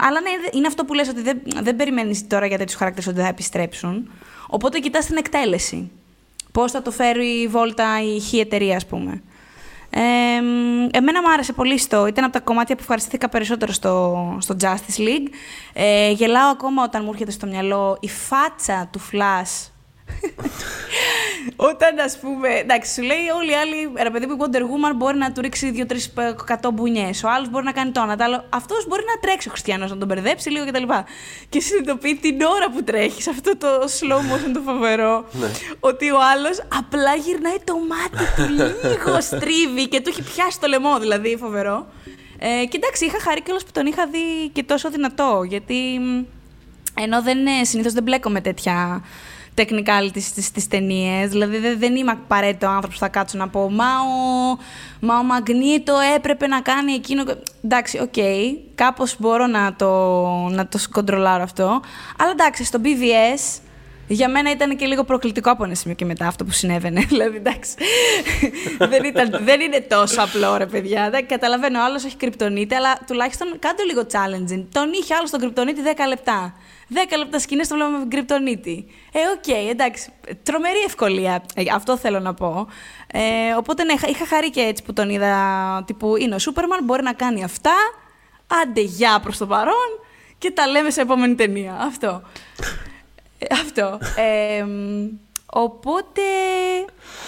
[0.00, 3.08] αλλά ναι, δε- είναι αυτό που λες ότι δεν, δεν περιμένεις τώρα για τέτοιους χαρακτήρες
[3.08, 4.10] ότι θα επιστρέψουν.
[4.46, 5.90] Οπότε κοιτάς την εκτέλεση.
[6.52, 9.22] Πώς θα το φέρει η βόλτα η χ εταιρεία, ας πούμε.
[9.90, 10.00] Ε,
[10.90, 12.06] εμένα μου άρεσε πολύ στο.
[12.06, 15.28] Ήταν από τα κομμάτια που ευχαριστήθηκα περισσότερο στο, στο Justice League.
[15.72, 19.70] Ε, γελάω ακόμα όταν μου έρχεται στο μυαλό η φάτσα του Flash
[21.56, 22.48] όταν ας πούμε.
[22.48, 23.92] Εντάξει, σου λέει όλοι οι άλλοι.
[24.02, 27.22] Ρε παιδί μου, η Wonder Woman μπορεί να του ρίξει 2-3 εκατό μπουνιές.
[27.24, 28.44] Ο άλλος μπορεί να κάνει το ένα.
[28.48, 30.82] Αυτός μπορεί να τρέξει ο Χριστιανός, να τον μπερδέψει λίγο κτλ.
[30.82, 31.04] Και,
[31.48, 33.68] και συνειδητοποιεί την ώρα που τρέχει, αυτό το
[33.98, 35.24] slow motion το φοβερό.
[35.32, 35.46] Ναι.
[35.80, 38.48] ότι ο άλλος απλά γυρνάει το μάτι του
[38.88, 41.86] λίγο στρίβει και του έχει πιάσει το λαιμό, δηλαδή φοβερό.
[42.38, 45.42] Ε, και εντάξει, είχα χαρεί κιόλας που τον είχα δει και τόσο δυνατό.
[45.48, 46.00] Γιατί
[47.00, 49.04] ενώ δεν, συνήθως δεν μπλέκω τέτοια
[49.58, 51.28] technicality στις, στις ταινίες.
[51.28, 54.58] Δηλαδή δεν, δεν είμαι απαραίτητο άνθρωπος που θα κάτσω να πω «Μα ο,
[55.00, 57.22] μα ο Μαγνήτο έπρεπε να κάνει εκείνο...»
[57.64, 59.88] Εντάξει, ok, okay, κάπως μπορώ να το,
[60.48, 61.80] να το σκοντρολάρω αυτό.
[62.18, 63.60] Αλλά εντάξει, στο BVS
[64.08, 67.00] για μένα ήταν και λίγο προκλητικό από ένα σημείο και μετά αυτό που συνέβαινε.
[67.08, 67.74] Δηλαδή, εντάξει.
[68.78, 71.10] δεν, ήταν, δεν είναι τόσο απλό, ρε παιδιά.
[71.10, 74.64] Δεν, καταλαβαίνω, ο άλλος έχει κρυπτονίτη, αλλά τουλάχιστον κάντε λίγο challenging.
[74.72, 76.54] Τον είχε ο άλλος στον κρυπτονίτη 10 λεπτά.
[76.94, 78.86] 10 λεπτά σκηνές το βλέπουμε με κρυπτονίτη.
[79.12, 80.12] Ε, ok, okay, εντάξει.
[80.42, 81.42] Τρομερή ευκολία.
[81.54, 82.66] Ε, αυτό θέλω να πω.
[83.12, 85.82] Ε, οπότε ναι, είχα χαρεί και έτσι που τον είδα.
[85.86, 87.74] Τύπου είναι ο Σούπερμαν, μπορεί να κάνει αυτά.
[88.62, 90.00] Άντε, γεια προς το παρόν.
[90.38, 91.76] Και τα λέμε σε επόμενη ταινία.
[91.80, 92.22] Αυτό.
[93.38, 93.98] Ε, αυτό.
[94.22, 94.64] Ε,
[95.46, 96.22] οπότε,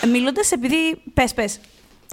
[0.07, 1.03] μιλώντας επειδή.
[1.14, 1.61] Πες, πες.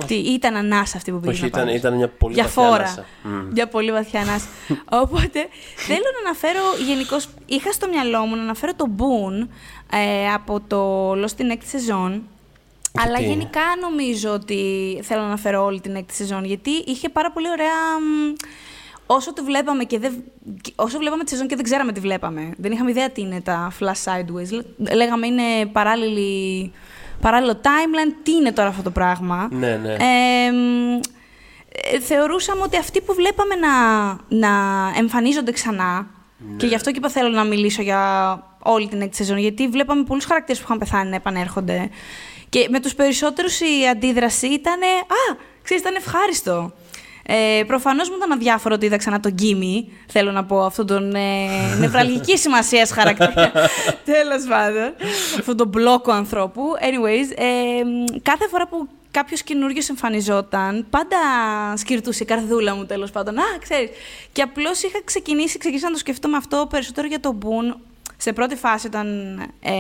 [0.06, 1.34] Τι, ήταν ανάσα αυτή που πήγε.
[1.34, 2.76] Όχι, ήταν, ήταν μια πολύ Για βαθιά φόρα.
[2.76, 3.06] ανάσα.
[3.24, 3.52] Μμ.
[3.54, 4.46] Για πολύ βαθιά ανάσα.
[5.04, 7.30] Οπότε, θέλω να αναφέρω γενικώς.
[7.46, 9.48] Είχα στο μυαλό μου να αναφέρω το Boon
[9.92, 12.24] ε, από το Lost την έκτη σεζόν.
[13.00, 14.60] Αλλά Γιατί; γενικά νομίζω ότι
[15.04, 16.46] θέλω να αναφέρω όλη την έκτη σεζόν.
[16.46, 18.00] Γιατί είχε πάρα πολύ ωραία.
[18.00, 18.34] μ,
[19.10, 20.24] Όσο τη βλέπαμε και δεν.
[20.76, 22.52] Όσο βλέπαμε τη σεζόν και δεν ξέραμε τι βλέπαμε.
[22.58, 24.50] Δεν είχαμε ιδέα τι είναι τα flash sideways.
[24.52, 26.72] Λέ- Λέγαμε είναι παράλληλη,
[27.22, 28.14] παράλληλο timeline.
[28.24, 29.48] Τι είναι τώρα αυτό το πράγμα.
[29.52, 29.94] Ναι, ναι.
[29.94, 31.00] Ε, μ,
[31.94, 33.72] ε, θεωρούσαμε ότι αυτοί που βλέπαμε να,
[34.28, 34.50] να
[34.98, 36.08] εμφανίζονται ξανά.
[36.58, 38.02] Και γι' αυτό και είπα θέλω να μιλήσω για
[38.64, 39.38] όλη την έκτη σεζόν.
[39.38, 41.90] Γιατί βλέπαμε πολλούς χαρακτήρες που είχαν πεθάνει να επανέρχονται.
[42.50, 44.82] Και με τους περισσότερους η αντίδραση ήταν.
[44.82, 46.72] Α, ξέρεις, ήταν ευχάριστο.
[47.30, 49.92] Ε, Προφανώς μου ήταν αδιάφορο ότι είδα ξανά τον Γκίμι.
[50.08, 51.48] Θέλω να πω αυτόν τον ε,
[51.80, 53.52] νευραλγική σημασίας χαρακτήρα.
[54.06, 54.94] Τέλος πάντων.
[55.40, 56.62] Αυτόν τον μπλόκο ανθρώπου.
[56.82, 61.18] Anyways, ε, μ, κάθε φορά που κάποιος καινούριο εμφανιζόταν, πάντα
[61.78, 63.38] σκυρτούσε η καρδούλα μου τέλος πάντων.
[63.38, 63.90] Α, ξέρεις.
[64.32, 67.78] Και απλώς είχα ξεκινήσει, ξεκίνησα να το σκεφτούμε αυτό περισσότερο για τον Μπουν
[68.18, 69.08] σε πρώτη φάση όταν
[69.62, 69.72] ε,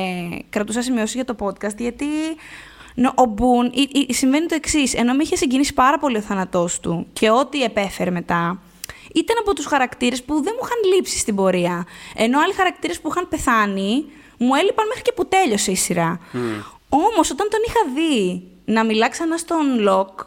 [0.50, 2.36] κρατούσα σημειώσεις για το podcast, γιατί νο-
[3.16, 4.94] ο Μπουν ή- ή- συμβαίνει το εξής.
[4.94, 8.60] Ενώ με είχε συγκινήσει πάρα πολύ ο θάνατός του και ό,τι επέφερε μετά,
[9.14, 11.86] ήταν από τους χαρακτήρες που δεν μου είχαν λείψει στην πορεία.
[12.16, 14.06] Ενώ άλλοι χαρακτήρες που είχαν πεθάνει,
[14.38, 16.20] μου έλειπαν μέχρι και που τέλειωσε η σειρά.
[16.90, 20.20] Όμως, όταν τον είχα δει να μιλά ξανά στον Λοκ,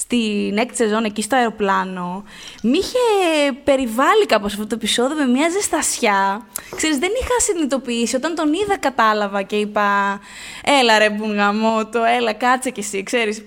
[0.00, 2.24] στην έκτη σεζόν εκεί στο αεροπλάνο,
[2.62, 2.98] μη είχε
[3.64, 6.46] περιβάλει κάπως αυτό το επεισόδιο με μια ζεστασιά.
[6.76, 8.16] Ξέρεις, δεν είχα συνειδητοποιήσει.
[8.16, 10.20] Όταν τον είδα κατάλαβα και είπα
[10.80, 13.44] «Έλα ρε μπουγαμότο, έλα κάτσε κι εσύ», ξέρεις.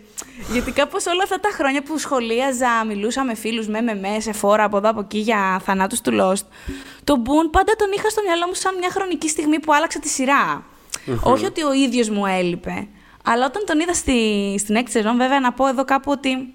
[0.51, 4.33] Γιατί κάπως όλα αυτά τα χρόνια που σχολίαζα, μιλούσα με φίλους, με με με, σε
[4.33, 6.45] φόρα από εδώ από εκεί για θανάτους του Lost,
[7.03, 10.07] τον Boone πάντα τον είχα στο μυαλό μου σαν μια χρονική στιγμή που άλλαξε τη
[10.07, 10.63] σειρά.
[11.23, 12.87] Όχι ότι ο ίδιος μου έλειπε.
[13.23, 14.15] Αλλά όταν τον είδα στη,
[14.59, 16.53] στην έκτη σεζόν, βέβαια να πω εδώ κάπου ότι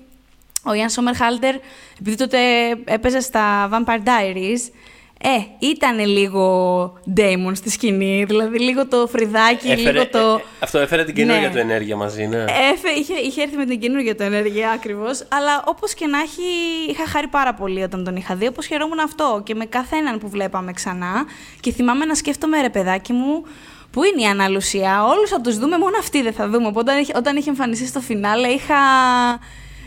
[0.65, 1.55] ο Ιαν Σόμερ Χάλτερ,
[2.01, 2.39] επειδή τότε
[2.85, 4.73] έπαιζε στα Vampire Diaries,
[5.21, 10.19] ε, ήταν λίγο Damon στη σκηνή, δηλαδή λίγο το φρυδάκι, Έφερε- λίγο το...
[10.19, 11.53] ε, ε, αυτό έφερε την καινούργια Ναι.
[11.53, 12.39] του ενέργεια μαζί, ναι.
[12.73, 15.25] Έφε, είχε, είχε έρθει με την καινούργια του ενέργεια ακριβώς.
[15.33, 16.43] Αλλά όπως και να έχει,
[16.91, 18.47] είχα χάρη πάρα πολύ όταν τον είχα δει.
[18.47, 21.25] Όπως χαιρόμουν αυτό και με καθέναν που βλέπαμε ξανά.
[21.61, 23.45] Και θυμάμαι να σκέφτομαι, ρε παιδάκι μου,
[23.91, 26.67] πού είναι η Άννα Λουσία; Όλους θα τους δούμε, μόνο αυτή δεν θα δούμε.
[26.67, 28.75] Οπότε όταν είχε, όταν είχε εμφανιστεί στο φινάλε, είχα.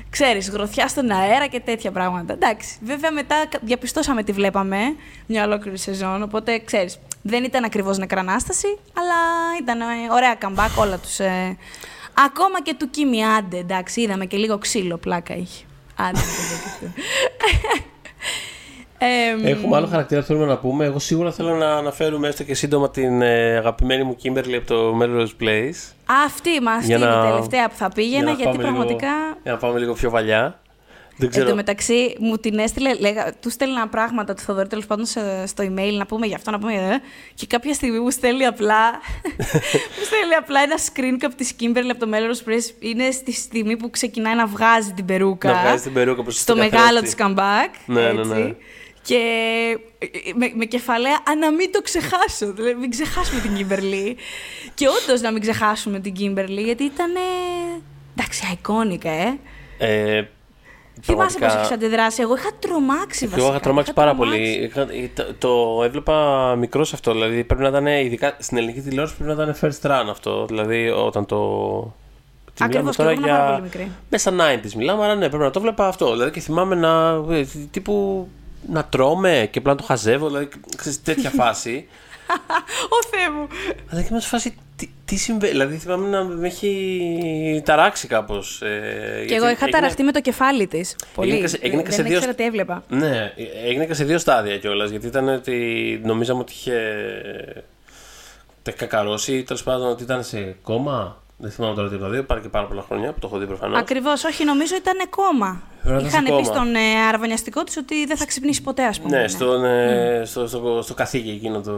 [0.09, 2.33] Ξέρεις, γροθιά στον αέρα και τέτοια πράγματα.
[2.33, 4.77] Εντάξει, βέβαια μετά κα- διαπιστώσαμε τι βλέπαμε
[5.25, 9.15] μια ολόκληρη σεζόν, οπότε ξέρεις, δεν ήταν ακριβώς νεκρανάσταση, αλλά
[9.61, 11.19] ήταν ε, ωραία καμπάκ όλα τους.
[11.19, 11.57] ε.
[12.25, 15.63] Ακόμα και του Κίμι Άντε, εντάξει, είδαμε και λίγο ξύλο πλάκα είχε.
[15.95, 16.19] Άντε,
[19.01, 19.49] δεν το δέχεται.
[19.49, 20.85] Εμ, Έχουμε άλλο χαρακτήρα που θέλουμε να πούμε.
[20.85, 24.97] Εγώ σίγουρα θέλω να αναφέρουμε έστω και σύντομα την ε, αγαπημένη μου Kimberly από το
[25.01, 25.93] Melrose Place.
[26.25, 29.07] Αυτή μας Για είναι να- η τελευταία που θα Για πήγαινα, να γιατί πάμε πραγματικά...
[29.07, 30.55] Λίγο, για να πάμε λίγο πιο παλιά.
[31.17, 31.49] Δεν Εν ξέρω.
[31.49, 35.63] τω μεταξύ, μου την έστειλε, λέγα, του στέλνα πράγματα του Θοδωρή τέλος πάντων σε- στο
[35.63, 36.73] email να πούμε γι' αυτό, να πούμε.
[36.73, 37.01] Ε,
[37.35, 38.89] και κάποια στιγμή μου στέλνει απλά.
[39.97, 42.75] μου στέλνει απλά ένα screen από της Kimberly από το Melrose Press.
[42.79, 45.51] Είναι στη στιγμή που ξεκινάει να βγάζει την περούκα.
[45.51, 47.15] Να βγάζει την περούκα προς Στο την μεγάλο καθρέφτη.
[47.15, 47.75] της comeback.
[47.85, 48.33] Ναι, ναι, έτσι.
[48.33, 48.53] ναι.
[49.03, 49.15] Και
[49.99, 52.53] ε, με, με κεφαλαία, α, να μην το ξεχάσω.
[52.53, 54.17] Δηλαδή, μην ξεχάσουμε την Κίμπερλι.
[54.73, 57.11] και όντως να μην ξεχάσουμε την Κίμπερλι, γιατί ήταν.
[58.15, 59.33] Εντάξει, iconic, ε.
[59.77, 60.27] Ε,
[61.03, 62.21] Θυμάσαι πραγματικά- πώς έχει αντιδράσει.
[62.21, 63.41] Εγώ είχα τρομάξει βασικά.
[63.41, 64.39] Εγώ είχα τρομάξει πάρα τρομάξει.
[64.39, 64.51] πολύ.
[64.65, 65.33] Είχα- το,
[65.77, 67.11] το έβλεπα μικρός αυτό.
[67.11, 70.45] Δηλαδή πρέπει να ήταν, ειδικά στην ελληνική τηλεόραση, πρέπει να ήταν first run αυτό.
[70.45, 71.37] Δηλαδή όταν το.
[72.53, 73.91] τι μιλάμε Ακριβώς, και εγώ ήμουν πάρα πολύ μικρή.
[74.09, 76.11] Μέσα 90s μιλάμε, αλλά ναι, πρέπει να το βλέπα αυτό.
[76.11, 77.09] Δηλαδή και θυμάμαι να.
[77.35, 78.27] ε, τύπου.
[78.69, 80.27] Να τρώμε και απλά να το χαζεύω.
[80.27, 81.87] Δηλαδή ξέρεις, τέτοια φάση.
[82.89, 83.47] Ω Θεέ μου.
[83.91, 84.55] αλλά και μέσα φάση.
[84.75, 85.51] Τι, τι συμβαίνει.
[85.51, 88.61] Δηλαδή θυμάμαι να με έχει ταράξει κάπως.
[88.61, 90.95] Ε, Και εγώ είχα ταραχτεί με το κεφάλι της.
[91.15, 91.29] Πολύ.
[91.29, 92.83] Έγινε και σε- έγινε και δεν σε δύο- ήξερα τι έβλεπα.
[92.87, 93.33] Ναι,
[93.65, 94.89] έγινε και σε δύο στάδια κιόλας.
[94.89, 96.81] Γιατί ήταν ότι νομίζαμε ότι είχε
[98.63, 101.20] τε- κακαρώσει, τέλος πάντων ότι ήταν σε κόμμα.
[101.41, 103.45] Δεν θυμάμαι τώρα τι το δει, πάρει και πάρα πολλά χρόνια που το έχω δει
[103.45, 103.79] προφανώς.
[103.79, 105.61] Ακριβώς, όχι, νομίζω ήταν κόμμα.
[105.83, 106.55] Πρέπει να ήταν Είχαν σε πει κόμμα.
[106.55, 109.21] στον ε, αραβωνιαστικό τη ότι δεν θα ξυπνήσει ποτέ, ας πούμε.
[109.21, 111.73] Ναι, στον, ε, στο, στο, στο καθήκη εκείνο το.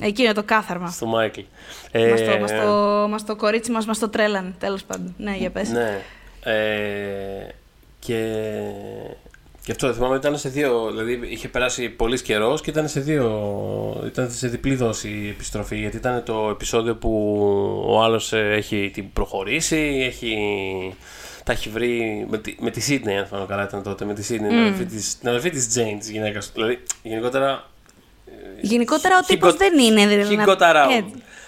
[0.00, 0.90] Εκείνο το κάθαρμα.
[0.90, 1.40] στο Μάικλ.
[2.10, 2.66] Μας, το, Ε, μας, το,
[3.10, 5.14] μας το κορίτσι μας μας το τρέλανε, τέλος πάντων.
[5.18, 5.68] Ναι, για πες.
[5.70, 6.00] Ναι.
[6.44, 7.54] Ε,
[7.98, 8.40] και,
[9.64, 10.86] και αυτό θυμάμαι ήταν σε δύο.
[10.90, 14.02] Δηλαδή είχε περάσει πολύς καιρός και ήταν σε δύο.
[14.06, 15.76] ήταν σε διπλή δόση η επιστροφή.
[15.78, 17.10] Γιατί ήταν το επεισόδιο που
[17.88, 20.36] ο άλλος έχει την προχωρήσει, έχει.
[21.44, 24.04] Τα έχει βρει με τη, με τη Σίδνεϊ, αν θυμάμαι καλά ήταν τότε.
[24.04, 26.52] Με τη Σίδνεϊ, την αδερφή της- την αδερφή της Τζέιν, της γυναίκας του.
[26.54, 27.68] Δηλαδή, γενικότερα.
[28.60, 30.06] Γενικότερα ο He τύπος got- δεν είναι...
[30.06, 31.04] δηλαδή, he να- got around.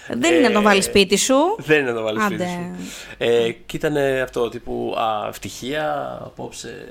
[0.09, 1.35] Ε, δεν είναι να το Ε, βάλει σπίτι σου.
[1.59, 2.53] Δεν είναι να το βάλεις σπίτι Άντε.
[2.53, 2.87] σου.
[3.19, 6.89] Ε, και ήταν αυτό τύπου α, ευτυχία, απόψε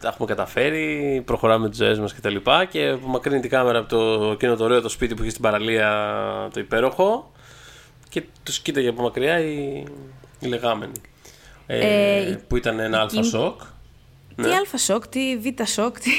[0.00, 2.20] τα έχουμε καταφέρει, προχωράμε τις ζωές μας κτλ.
[2.20, 5.20] Και, τα λοιπά και απομακρύνει την κάμερα από το, εκείνο το ωραίο το σπίτι που
[5.22, 7.32] είχε στην παραλία το υπέροχο
[8.08, 9.84] και τους κοίταγε από μακριά η,
[10.40, 10.92] η λεγάμενη.
[11.66, 11.78] Ε,
[12.20, 13.60] Ε, που ήταν ένα αλφα Κιμ- σοκ.
[14.42, 16.10] Τι αλφα σοκ, τι β σοκ, τι...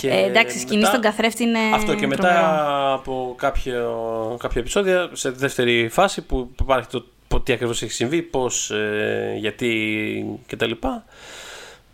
[0.00, 2.92] Και ε, εντάξει, η σκηνής μετά- στον καθρέφτη είναι Αυτό και μετά τρομερό.
[2.94, 8.22] από κάποιο, κάποια επεισόδια, σε δεύτερη φάση που υπάρχει το πο- τι ακριβώς έχει συμβεί,
[8.22, 10.70] πώς, ε, γιατί κτλ.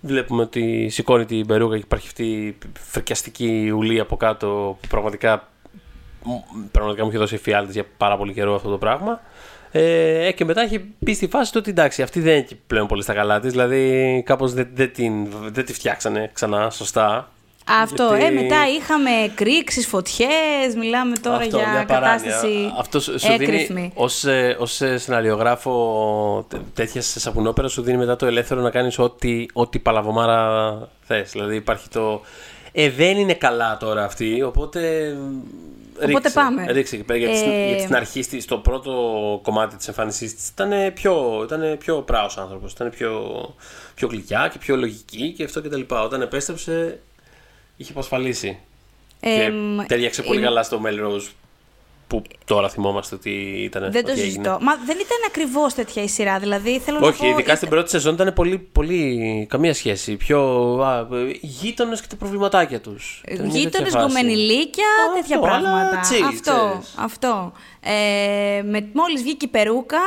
[0.04, 5.48] Βλέπουμε ότι σηκώνει την περούκα και υπάρχει αυτή η φρικιαστική ουλή από κάτω που πραγματικά,
[6.24, 9.20] μ- πραγματικά μου είχε δώσει εφιάλτης για πάρα πολύ καιρό αυτό το πράγμα.
[9.74, 12.86] Ε, και μετά έχει μπει στη φάση του ότι εντάξει, αυτή δεν είναι και πλέον
[12.86, 13.50] πολύ στα καλά της.
[13.50, 17.30] Δηλαδή, κάπως δεν, δεν, την, δεν τη φτιάξανε ξανά σωστά.
[17.66, 22.10] Αυτό, Γιατί- ε, μετά είχαμε κρίξεις, φωτιές, μιλάμε τώρα Αυτό, για μια παράνοια.
[22.16, 23.92] κατάσταση Αυτό σου σου δίνει, έκρηθμη.
[23.94, 28.98] ως, ε, ως ε, σεναριογράφο τέ- τέτοια σαπουνόπερα, σου δίνει μετά το ελεύθερο να κάνεις
[28.98, 31.30] ό,τι, ό,τι παλαβομάρα θες.
[31.30, 32.20] Δηλαδή υπάρχει το,
[32.72, 34.80] ε, δεν είναι καλά τώρα αυτή, οπότε...
[35.96, 36.66] Οπότε ρίξε, πάμε.
[36.72, 38.92] Ρίξε εκεί πέρα, γιατί, στην- Ε, γιατί στην αρχή, στη- στο πρώτο
[39.42, 43.20] κομμάτι της εμφάνισής της, ήταν πιο, ήτανε πιο πράος άνθρωπος, ήταν πιο,
[43.94, 46.02] πιο γλυκιά και πιο λογική και αυτό και τα λοιπά.
[46.02, 47.00] Όταν επέστρεψε,
[47.82, 48.58] είχε απασφαλίσει.
[49.20, 51.28] Εμ, Και ταιριάξε πολύ είναι- καλά στο Melrose
[52.06, 53.30] που τώρα θυμόμαστε ότι
[53.64, 53.82] ήταν.
[53.82, 54.24] Δεν το ότι έγινε.
[54.26, 54.58] συζητώ.
[54.60, 56.38] Μα δεν ήταν ακριβώς τέτοια η σειρά.
[56.38, 57.24] Δηλαδή θέλω να Όχι, πω.
[57.26, 60.16] ειδικά ήταν- στην πρώτη σεζόν ήταν πολύ, πολύ καμία σχέση.
[60.16, 60.78] Πιο
[61.40, 63.22] γείτονες και τα προβληματάκια τους.
[63.44, 66.00] Γείτονες, γκομενιλίκια, Α, τέτοια αυτό, αλλά πράγματα.
[66.00, 66.52] chill, αυτό.
[66.68, 66.94] ξέρεις.
[66.98, 67.52] αυτό.
[67.80, 69.98] Ε, με, μόλις βγήκε η περούκα,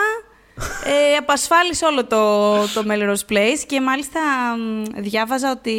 [0.86, 4.20] ε, απασφάλισε όλο το, το Melrose Place και μάλιστα
[4.58, 5.78] μ, διάβαζα ότι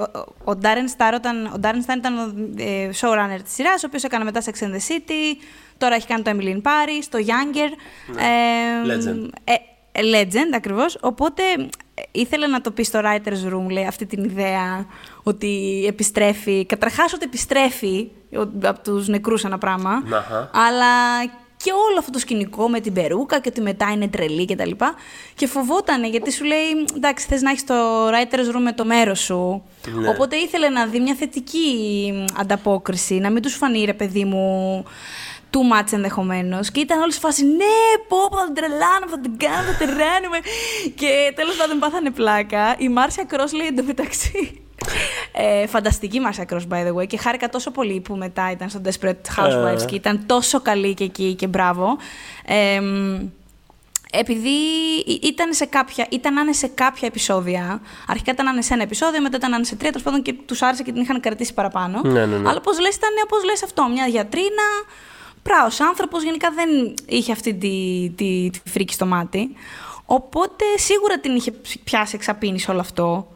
[0.00, 3.82] ο, ο, ο Darren Star, όταν, ο Darren Star ήταν ο ε, showrunner της σειράς,
[3.82, 5.36] ο οποίος έκανε μετά Sex and the City,
[5.78, 7.70] τώρα έχει κάνει το Emily in Paris, το Younger.
[8.16, 8.94] Ε, Ναι.
[8.94, 9.28] Legend.
[9.44, 9.52] ε,
[9.92, 10.98] ε, legend, ακριβώς.
[11.00, 11.42] Οπότε
[11.94, 14.86] ε, ήθελε να το πει στο writer's room, λέει, αυτή την ιδέα
[15.22, 16.66] ότι επιστρέφει.
[16.66, 19.90] Καταρχάς ότι επιστρέφει ο- από τους νεκρούς ένα πράγμα.
[20.12, 20.50] Αχα.
[20.54, 20.86] Αλλά
[21.64, 24.66] και όλο αυτό το σκηνικό με την περούκα και ότι μετά είναι τρελή και τα
[24.66, 24.94] λοιπά.
[25.34, 27.74] Και φοβότανε γιατί σου λέει, εντάξει, θες να έχεις το
[28.08, 29.62] writer's room με το μέρος σου.
[29.94, 30.08] Ναι.
[30.08, 34.84] Οπότε ήθελε να δει μια θετική ανταπόκριση, να μην τους φανεί, ρε παιδί μου,
[35.50, 36.70] too much ενδεχομένως.
[36.70, 37.76] Και ήταν όλη σε φάση, ναι,
[38.08, 40.38] πω, πω, θα την τρελάνουμε, θα την κάνουμε, θα την ράνουμε.
[40.94, 42.74] και τέλος πάντων πάθανε πλάκα.
[42.78, 44.62] Η Μάρσια Κρός λέει εντωμεταξύ.
[45.32, 47.06] Ε, φανταστική Μάρσια Κρός, by the way.
[47.06, 49.84] Και χάρηκα τόσο πολύ που μετά ήταν στο Desperate Housewives Ε.
[49.84, 51.96] και ήταν τόσο καλή και εκεί και μπράβο.
[52.46, 52.80] Ε,
[54.12, 54.48] επειδή
[55.06, 57.80] ή- ήταν, σε κάποια, ήταν να είναι σε κάποια επεισόδια.
[58.06, 60.22] Αρχικά ήταν να είναι σε ένα επεισόδιο, μετά ήταν να είναι σε τρία, τέλος πάντων
[60.22, 62.00] και τους άρεσε και την είχαν κρατήσει παραπάνω.
[62.04, 62.48] Ναι, ναι, ναι.
[62.48, 63.88] Αλλά όπως λες, ήταν όπως λες αυτό.
[63.88, 64.66] Μια γιατρίνα,
[65.42, 66.68] πράος άνθρωπος, γενικά δεν
[67.06, 69.50] είχε αυτή τη, τη, τη φρίκη στο μάτι.
[70.06, 71.52] Οπότε σίγουρα την είχε
[71.84, 73.28] πιάσει εξαπίνηση όλο αυτό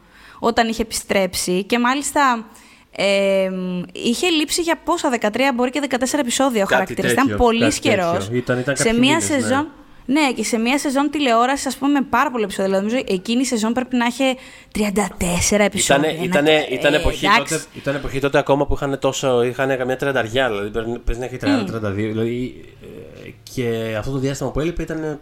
[0.45, 2.45] όταν είχε επιστρέψει και μάλιστα
[2.91, 3.49] ε,
[3.91, 7.11] είχε λείψει για πόσα, 13 μπορεί και 14 επεισόδια ο Κάτι χαρακτήρας.
[7.11, 8.17] Ήταν τέτοιο, πολύ κάτι καιρός.
[8.17, 8.37] τέτοιο.
[8.37, 9.39] Ήταν- ήταν Σε κάποιοι μία μήνες, ναι.
[9.39, 9.67] σεζόν.
[10.05, 12.69] Ναι, και σε μια σεζόν τηλεόρασης, ας πούμε, με πάρα πολλά επεισόδια.
[12.71, 14.35] Δηλαδή, νομίζω εκείνη η σεζόν πρέπει να είχε
[14.71, 16.09] 34 επεισόδια.
[16.11, 17.53] Ήτανε, ήτανε, Ένα- ήταν, ε, εποχή εντάξει.
[17.53, 19.43] τότε, ήταν εποχή τότε ακόμα που είχαν τόσο.
[19.43, 20.47] είχαν καμιά τρενταριά.
[20.49, 22.07] Δηλαδή πρέπει- παίζει να έχει 30-32.
[22.07, 22.65] Δηλαδή,
[23.25, 25.19] ε, και αυτό το διάστημα που έλειπε ήταν.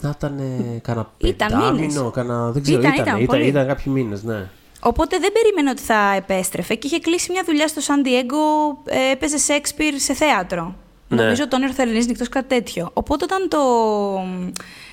[0.00, 0.40] Να ήταν
[0.82, 2.10] κάνα Ήταν πεντάμινο, μήνες.
[2.12, 2.50] κάνα.
[2.50, 3.46] Δεν ξέρω, Ήταν, ήταν, ήταν, ήταν, πολύ.
[3.48, 4.48] ήταν κάποιοι μήνες, ναι.
[4.80, 9.10] Οπότε δεν περίμενε ότι θα επέστρεφε και είχε κλείσει μια δουλειά στο Σαν Diego, ε,
[9.12, 10.74] έπαιζε Σέξπιρ σε θέατρο.
[11.08, 11.22] Ναι.
[11.22, 12.90] Νομίζω τον Ερθερινής νυχτός κάτι τέτοιο.
[12.92, 13.58] Οπότε όταν το...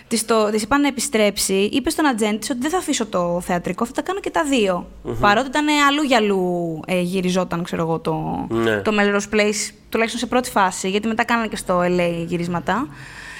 [0.07, 3.41] Της, το, της είπαν να επιστρέψει, είπε στον ατζέντη της ότι δεν θα αφήσω το
[3.45, 4.87] θεατρικό, θα τα κάνω και τα δυο
[5.19, 8.77] Παρότι ήταν αλλού για αλλού ε, γυριζόταν, ξέρω εγώ, το, Ναι.
[8.77, 12.87] το Melrose Place, τουλάχιστον σε πρώτη φάση, γιατί μετά κάνανε και στο LA γυρίσματα.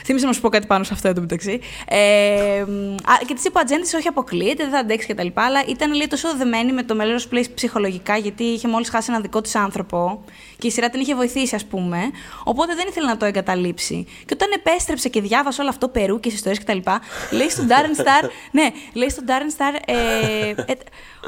[0.04, 1.60] Θύμισε να σου πω κάτι πάνω σε αυτό εδώ μεταξύ.
[1.88, 5.28] Ε, μ, α, και της είπε ο ατζέντης, όχι αποκλείεται, δεν θα αντέξει κτλ.
[5.34, 9.22] Αλλά ήταν λέει, τόσο δεμένη με το Melrose Place ψυχολογικά, γιατί είχε μόλις χάσει έναν
[9.22, 10.24] δικό της άνθρωπο
[10.58, 11.97] και η σειρά την είχε βοηθήσει, ας πούμε.
[12.43, 14.06] Οπότε δεν ήθελε να το εγκαταλείψει.
[14.26, 16.91] Και όταν επέστρεψε και διάβασε όλο αυτό, Περού και ιστορίε κτλ.
[17.32, 18.30] λέει στον Darren Star.
[18.58, 19.80] ναι, λέει στον Darren Star.
[19.86, 20.74] Ε, ε,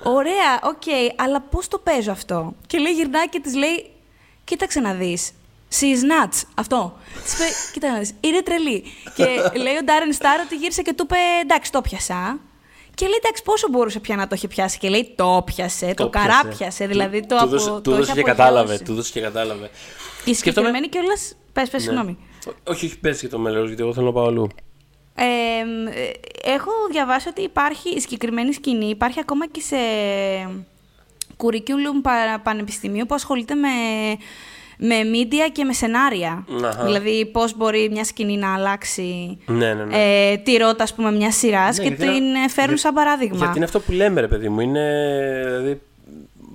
[0.04, 0.84] ωραία, οκ,
[1.16, 3.92] αλλά πώς το παίζω αυτό; Και λέει γυρνάει και της λέει,
[4.44, 5.32] κοίταξε να δεις.
[5.80, 6.42] She is nuts.
[6.56, 6.98] Αυτό.
[7.24, 8.84] Της είπε, κοίτα να δεις, είναι τρελή.
[9.16, 9.24] και
[9.60, 12.40] λέει ο Darren Star ότι γύρισε και του είπε, εντάξει, το 'πιασα.
[12.94, 14.78] Και λέει, εντάξει, πόσο μπορούσε πια να το έχει πιάσει.
[14.78, 16.28] Και λέει, το πιάσε, το, πιάσε.
[16.28, 16.88] καράπιασε.
[16.88, 18.38] Δηλαδή, το, του απο, δώσε, το του έχει δώσε και απογειώσει.
[18.42, 18.78] κατάλαβε.
[18.80, 19.70] Του δώσε και κατάλαβε.
[20.24, 21.14] Και η Σκέφτομαι- συγκεκριμένη κιόλα.
[21.54, 22.18] Πες, πες, συγγνώμη.
[22.48, 24.48] Ό- Όχι, όχι, πες και το μέλος, γιατί εγώ θέλω να πάω αλλού.
[25.16, 26.12] Ε, ε,
[26.54, 29.76] έχω διαβάσει ότι υπάρχει η συγκεκριμένη σκηνή, υπάρχει ακόμα και σε
[31.38, 33.70] curriculum πα- πανεπιστημίου που ασχολείται με,
[34.78, 36.46] με media και με σενάρια.
[36.64, 36.84] Αχα.
[36.84, 39.96] Δηλαδή πώς μπορεί μια σκηνή να αλλάξει Ναι, ναι, ναι.
[40.32, 42.78] ε, τη ρότα ας πούμε μιας σειράς Ναι, και γιατί την είναι- ε, φέρουν για-
[42.84, 43.38] σαν παράδειγμα.
[43.38, 44.60] Γιατί είναι αυτό που λέμε, ρε παιδί μου.
[44.60, 45.42] Είναι.
[45.46, 45.82] Δηλαδή,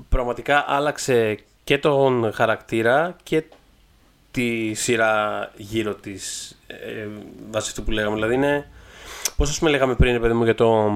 [0.08, 3.42] πραγματικά άλλαξε και τον χαρακτήρα και
[4.30, 6.54] τη σειρά γύρω της.
[6.66, 7.06] Ε,
[7.50, 8.14] βάσει αυτού που λέγαμε.
[8.14, 8.68] Δηλαδή είναι.
[9.36, 10.90] Πώς ας πούμε λέγαμε πριν, ρε παιδί μου, για το,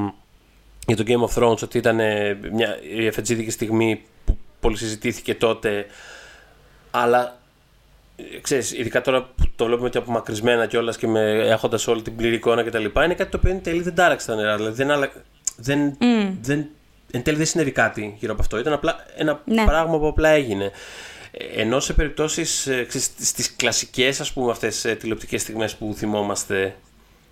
[0.87, 5.35] για το Game of Thrones, ότι ήταν ε, μια η εφετζίδικη στιγμή που πολύ συζητήθηκε
[5.35, 5.87] τότε.
[6.97, 7.39] Αλλά
[8.17, 12.17] ε, ξέρεις, ειδικά τώρα που το βλέπουμε και απομακρυσμένα κιόλας και με, έχοντας όλη την
[12.17, 12.85] πλήρη εικόνα κτλ.
[12.85, 14.57] Είναι κάτι το οποίο εν τέλει δεν τάραξε τα νερά.
[14.57, 15.13] Δηλαδή δεν, άλλα-
[15.57, 15.97] δεν,
[16.41, 16.67] δεν,
[17.11, 18.59] εν τέλει δεν συνέβη κάτι γύρω από αυτό.
[18.59, 19.65] Ήταν απλά ένα Ναι.
[19.65, 20.71] πράγμα που απλά έγινε.
[21.31, 25.95] Ε, Ενώ σε περιπτώσεις, ε, ξέρεις, στις κλασικές ας πούμε αυτές ε, τηλεοπτικές στιγμές που
[25.97, 26.75] θυμόμαστε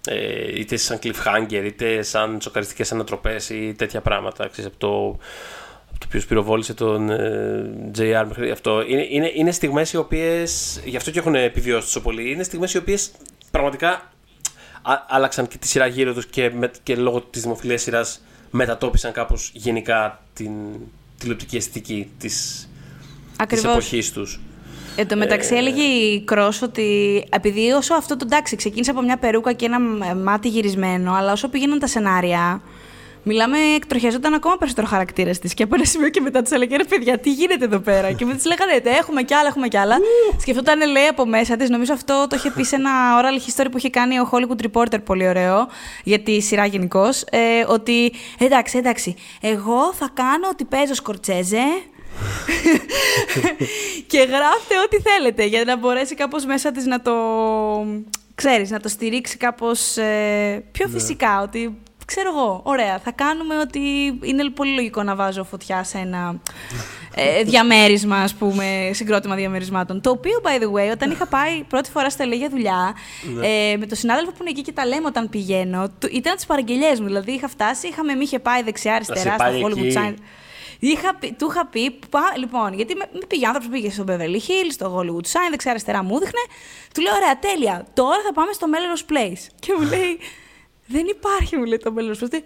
[0.08, 5.18] ε, είτε σαν cliffhanger είτε σαν σοκαριστικές ανατροπές ή τέτοια πράγματα ξέρεις, από το, από
[5.98, 8.82] το οποίος πυροβόλησε τον ε, JR μέχρι αυτό.
[8.88, 12.74] Είναι, είναι, είναι στιγμές οι οποίες, γι' αυτό και έχουν επιβιώσει τόσο πολύ, είναι στιγμές
[12.74, 13.10] οι οποίες
[13.50, 13.90] πραγματικά
[14.82, 18.20] α- άλλαξαν και τη σειρά γύρω τους και, με, και λόγω της δημοφιλίας σειράς
[18.50, 20.50] μετατόπισαν κάπως γενικά την
[21.18, 22.68] τηλεοπτική αισθητική της, της
[23.36, 23.70] Ακριβώς.
[23.70, 24.40] εποχής τους.
[24.96, 29.16] Εν τω μεταξύ έλεγε η Κρός ότι επειδή όσο αυτό το εντάξει ξεκίνησε από μια
[29.18, 32.62] περούκα και ένα μ- μάτι γυρισμένο, αλλά όσο πήγαιναν τα σενάρια,
[33.22, 35.54] μιλάμε, εκτροχιαζόταν ακόμα περισσότερο χαρακτήρα της.
[35.54, 38.24] Και από ένα σημείο και μετά τους έλεγε ρε παιδιά, τι γίνεται εδώ πέρα; και
[38.24, 39.96] μετά της λέγανε «Ε, έχουμε κι άλλα, έχουμε κι άλλα.
[40.40, 43.78] Σκεφτόταν, λέει από μέσα της, νομίζω αυτό το είχε πει σε ένα oral history που
[43.78, 45.68] είχε κάνει ο Hollywood Reporter, πολύ ωραίο,
[46.04, 47.24] για τη σειρά γενικώς.
[47.30, 51.64] Ε, ότι εντάξει, εντάξει, εγώ θα κάνω ότι παίζω Σκορτσέζε,
[54.06, 57.14] και γράφτε ό,τι θέλετε για να μπορέσει κάπως μέσα της να το,
[58.34, 63.80] ξέρεις, να το στηρίξει κάπως ε, πιο φυσικά, ότι ξέρω εγώ, ωραία, θα κάνουμε ότι
[64.22, 66.40] είναι πολύ λογικό να βάζω φωτιά σε ένα
[67.14, 70.00] ε, διαμέρισμα, ας πούμε, συγκρότημα διαμερισμάτων.
[70.00, 72.94] Το οποίο, by the way, όταν είχα πάει πρώτη φορά στο LA για δουλειά,
[73.42, 76.46] ε, με τον συνάδελφο που είναι εκεί και τα λέμε όταν πηγαίνω, του- ήταν τις
[76.46, 79.96] παραγγελίες μου, δηλαδή είχα φτάσει, είχαμε, με είχε πάει δεξιά-αριστερά στο πάει Hollywood εκεί.
[79.98, 80.14] Sign.
[80.84, 84.40] Είχα, πει- του είχα πει, πά- λοιπόν, γιατί με, με πήγε άνθρωπος πήγε στο Beverly
[84.48, 86.40] Hills, στο Hollywood Sign, δεξιά-αριστερά μου δείχνε.
[86.94, 87.86] Του λέω, ωραία, τέλεια.
[87.94, 89.46] Τώρα θα πάμε στο Melrose Place.
[89.58, 90.18] Και μου λέει,
[90.86, 92.28] δεν υπάρχει, μου λέει το Melrose Place.
[92.30, 92.40] Τι,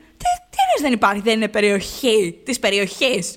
[0.51, 3.37] τι εννοείς δεν υπάρχει, δεν είναι περιοχή της περιοχής.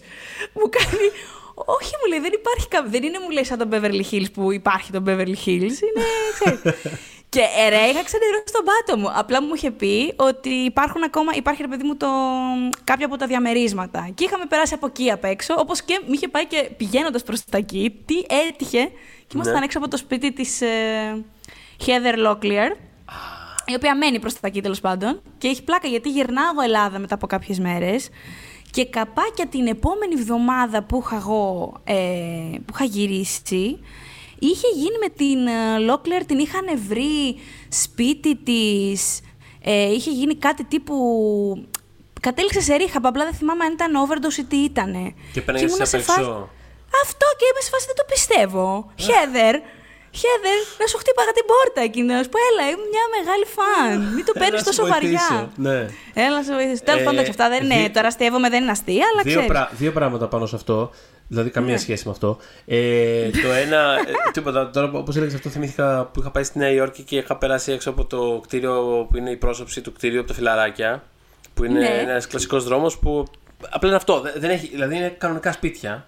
[0.53, 1.07] Μου κάνει,
[1.55, 4.51] όχι, μου λέει, δεν υπάρχει κα- Δεν είναι, μου λέει, σαν το Beverly Hills που
[4.51, 5.45] υπάρχει το Beverly Hills.
[5.45, 5.71] Είναι,
[6.33, 6.61] ξέρεις.
[7.29, 9.11] Και ε, ρε, είχα ξενερώσει τον πάτο μου.
[9.15, 12.07] Απλά μου είχε πει ότι υπάρχουν ακόμα, υπάρχει ρε παιδί μου το,
[12.83, 14.09] κάποια από τα διαμερίσματα.
[14.15, 17.45] Και είχαμε περάσει από εκεί απ' έξω, όπως και μου είχε πάει και πηγαίνοντας προς
[17.45, 18.15] τα εκεί, τι
[18.49, 18.83] έτυχε.
[19.27, 19.63] Και ήμασταν Ναι.
[19.65, 21.23] έξω από το σπίτι της ε,
[21.85, 22.69] Heather Locklear,
[23.70, 25.22] η οποία μένει προς τα εκεί τέλος πάντων.
[25.38, 28.09] Και έχει πλάκα γιατί γυρνάω Ελλάδα μετά από κάποιες μέρες.
[28.72, 31.95] Και καπάκια την επόμενη εβδομάδα που είχα εγώ ε,
[32.65, 33.80] που είχα γυρίσει,
[34.39, 37.36] είχε γίνει με την ε, Locklear, την είχαν βρει
[37.70, 39.20] σπίτι της,
[39.63, 40.95] ε, είχε γίνει κάτι τύπου...
[42.22, 45.13] Κατέληξε σε ρίχα, απλά δεν θυμάμαι αν ήταν overdose ή τι ήτανε.
[45.34, 46.49] Και παίρναγες ήμουνα σε σε φάση- απ' έξω.
[47.03, 48.91] Αυτό και είμαι σε φάση δεν το πιστεύω.
[48.97, 49.55] Heather,
[50.22, 52.13] Χέδερ, να σου χτύπαγα την πόρτα εκείνο.
[52.32, 53.95] Που έλα, είμαι μια μεγάλη φαν.
[54.15, 55.34] Μην το Έλα παίρνεις να τόσο σε βοηθήσω.
[55.34, 55.51] βαριά.
[55.67, 55.80] Ναι.
[56.26, 56.82] Έλα να σε βοηθήσει.
[56.88, 57.76] Τέλος Ε, πάντων, εντάξει, αυτά δεν είναι.
[57.82, 59.47] δι- Τώρα αστείευομαι, δεν είναι αστεία, αλλά Δύο, ξέρεις.
[59.53, 60.78] πρά- δύο πράγματα πάνω σε αυτό.
[61.32, 61.80] Δηλαδή, καμία Ναι.
[61.86, 62.38] σχέση με αυτό.
[62.65, 64.70] Ε, το ένα, ε, τίποτα.
[64.70, 67.89] Τώρα, όπως έλεγες αυτό, θυμήθηκα που είχα πάει στη Νέα Υόρκη και είχα περάσει έξω
[67.89, 71.03] από το κτίριο που είναι η πρόσωψη του κτίριου από τα φιλαράκια.
[71.53, 71.88] Που είναι Ναι.
[71.88, 73.26] ένας κλασικός δρόμος που.
[73.70, 74.20] Απλά είναι αυτό.
[74.20, 76.07] δε- Δεν έχει, δηλαδή, είναι κανονικά σπίτια.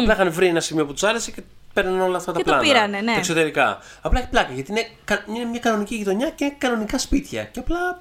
[0.00, 2.50] Απλά είχαν βρει ένα σημείο που τους άρεσε και παίρνουν όλα αυτά Και τα το
[2.50, 2.62] πλάνα.
[2.62, 3.12] πήρανε, ναι.
[3.12, 3.78] Τα εξωτερικά.
[4.00, 7.42] Απλά έχει πλάκα γιατί είναι, κα- είναι μια κανονική γειτονιά και είναι κανονικά σπίτια.
[7.44, 8.00] Και απλά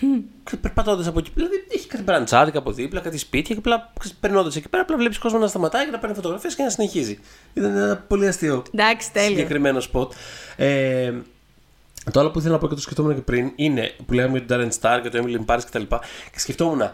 [0.60, 4.68] περπατώντας από εκεί, δηλαδή έχει κάτι μπραντσάδικα από δίπλα, κάτι σπίτια και απλά περνώντας εκεί
[4.68, 7.18] πέρα, απλά βλέπεις κόσμο να σταματάει και να παίρνει φωτογραφίες και να συνεχίζει.
[7.54, 9.28] Ήταν ένα πολύ αστείο Εντάξει, τέλειο.
[9.28, 10.12] συγκεκριμένο σποτ.
[10.56, 11.12] Ε,
[12.12, 14.46] το άλλο που ήθελα να πω και το σκεφτόμουν και πριν είναι που λέγαμε για
[14.46, 15.78] τον Darren Star και το Emily in Paris κτλ.
[15.82, 15.96] Και,
[16.32, 16.90] και σκεφτόμουν,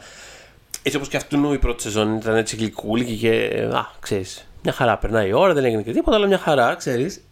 [0.83, 3.68] έτσι όπως και αυτού η πρώτη σεζόν ήταν έτσι γλυκούλικη και.
[3.72, 7.22] Α, ξέρεις, μια χαρά περνάει η ώρα, δεν έγινε και τίποτα, αλλά μια χαρά, ξέρεις.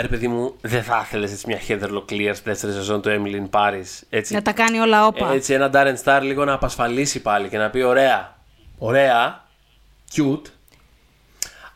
[0.00, 3.34] Ρε παιδί μου, δεν θα ήθελες έτσι μια Heather Locklear στη δεύτερη σεζόν του Emily
[3.34, 4.02] in Paris.
[4.10, 4.34] Έτσι.
[4.34, 5.32] Να τα κάνει όλα όπα.
[5.32, 8.36] Έτσι, ένα Darren Star λίγο να απασφαλίσει πάλι και να πει: Ωραία,
[8.78, 9.44] ωραία,
[10.14, 10.46] cute,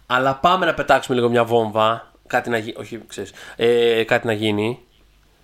[0.06, 2.10] αλλά πάμε να πετάξουμε λίγο μια βόμβα.
[2.26, 2.74] Κάτι να γίνει.
[2.78, 4.78] Όχι, ξέρεις, ε, κάτι να γίνει.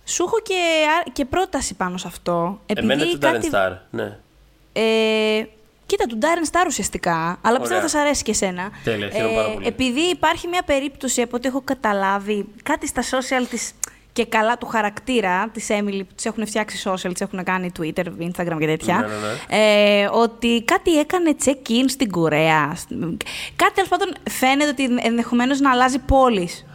[0.03, 2.59] Σου έχω και, α- και πρόταση πάνω σε αυτό.
[2.65, 3.49] Επειδή Εμένα του κάτι...
[3.51, 3.77] Darren Star.
[3.89, 4.17] Ναι.
[4.73, 5.43] Ε,
[5.89, 7.87] κοίτα, του Darren Star ουσιαστικά, αλλά πιστεύω θα Ωραία.
[7.87, 8.61] σ' αρέσει και εσένα.
[8.61, 9.67] Ε, Τέλεια, χαίρομαι πάρα πολύ.
[9.67, 13.71] Επειδή υπάρχει μια περίπτωση από ό,τι έχω καταλάβει, κάτι στα social της
[14.13, 18.03] και καλά του χαρακτήρα της Emily που τις έχουν φτιάξει social, τις έχουν κάνει Twitter,
[18.19, 19.05] Instagram και τέτοια, Ναι,
[19.57, 19.63] ναι,
[20.01, 22.75] Ε, ότι κάτι έκανε check-in στην Κορέα.
[23.55, 26.65] Κάτι τέλος πάντων φαίνεται ότι ενδεχομένως να αλλάζει πόλεις.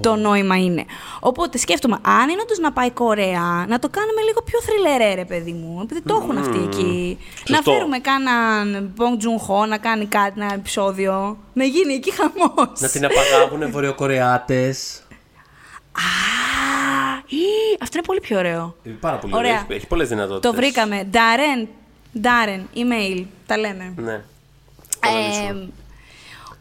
[0.00, 0.84] Το νόημα είναι.
[1.20, 5.24] Οπότε σκέφτομαι, αν είναι όντως να πάει Κορέα, να το κάνουμε λίγο πιο θρυλερέ, ρε
[5.24, 5.80] παιδί μου.
[5.82, 7.18] Επειδή το έχουν αυτοί εκεί.
[7.48, 7.72] Να Σωστό.
[7.72, 11.38] φέρουμε κάναν Bong Joon Ho να κάνει κάτι, ένα επεισόδιο.
[11.52, 12.80] Να γίνει εκεί χαμός.
[12.80, 15.02] Να την απαγάγουν βορειοκορεάτες.
[15.92, 16.00] Α,
[17.26, 17.44] ή,
[17.82, 18.76] αυτό είναι πολύ πιο ωραίο.
[19.00, 19.50] Πάρα πολύ Ωραία.
[19.50, 19.62] ωραίο.
[19.64, 20.50] Έχει, έχει πολλές δυνατότητες.
[20.50, 21.08] Το βρήκαμε.
[21.12, 21.66] Darren,
[22.22, 23.24] Darren, email.
[23.46, 23.92] Τα λέμε.
[23.96, 24.22] Ναι.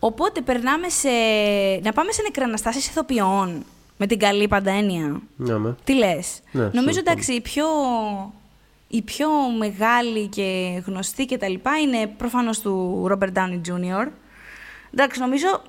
[0.04, 1.10] Ε, οπότε περνάμε σε.
[1.84, 3.64] Να πάμε σε νεκραναστάσεις ηθοποιών.
[3.98, 5.22] Με την καλή πάντα έννοια.
[5.36, 5.76] Ναι, με.
[5.84, 7.00] Τι λες; Ναι, Νομίζω σωστό.
[7.12, 7.66] εντάξει, η πιο,
[8.88, 9.28] η πιο
[9.58, 14.08] μεγάλη και γνωστή και τα λοιπά είναι προφανώς του Robert Downey Jr.
[14.94, 15.62] Εντάξει, νομίζω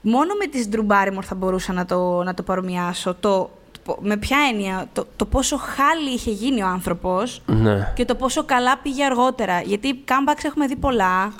[0.00, 3.14] μόνο με τις Drew Barrymore θα μπορούσα να το, να το παρομοιάσω.
[3.14, 3.50] Το,
[3.84, 7.92] το- με ποια έννοια, το, το πόσο χάλι είχε γίνει ο άνθρωπος Ναι.
[7.94, 9.60] και το πόσο καλά πήγε αργότερα.
[9.60, 11.32] Γιατί comebacks έχουμε δει πολλά.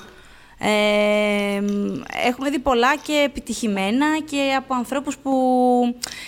[0.58, 1.56] Ε,
[2.26, 5.30] έχουμε δει πολλά και επιτυχημένα και από ανθρώπους που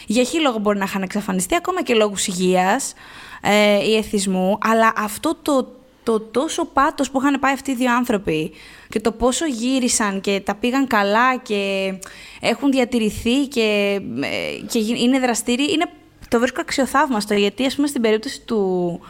[0.07, 2.95] για χι λόγο μπορεί να είχαν εξαφανιστεί, ακόμα και λόγους υγείας
[3.43, 5.73] ε, ή εθισμού, αλλά αυτό το,
[6.03, 8.53] το τόσο πάτος που είχαν πάει αυτοί οι δύο άνθρωποι
[8.89, 11.93] και το πόσο γύρισαν και τα πήγαν καλά και
[12.41, 15.85] έχουν διατηρηθεί και, ε, και γι- είναι δραστήριοι, είναι,
[16.29, 17.35] το βρίσκω αξιοθαύμαστο.
[17.35, 19.01] Γιατί ας πούμε στην περίπτωση του,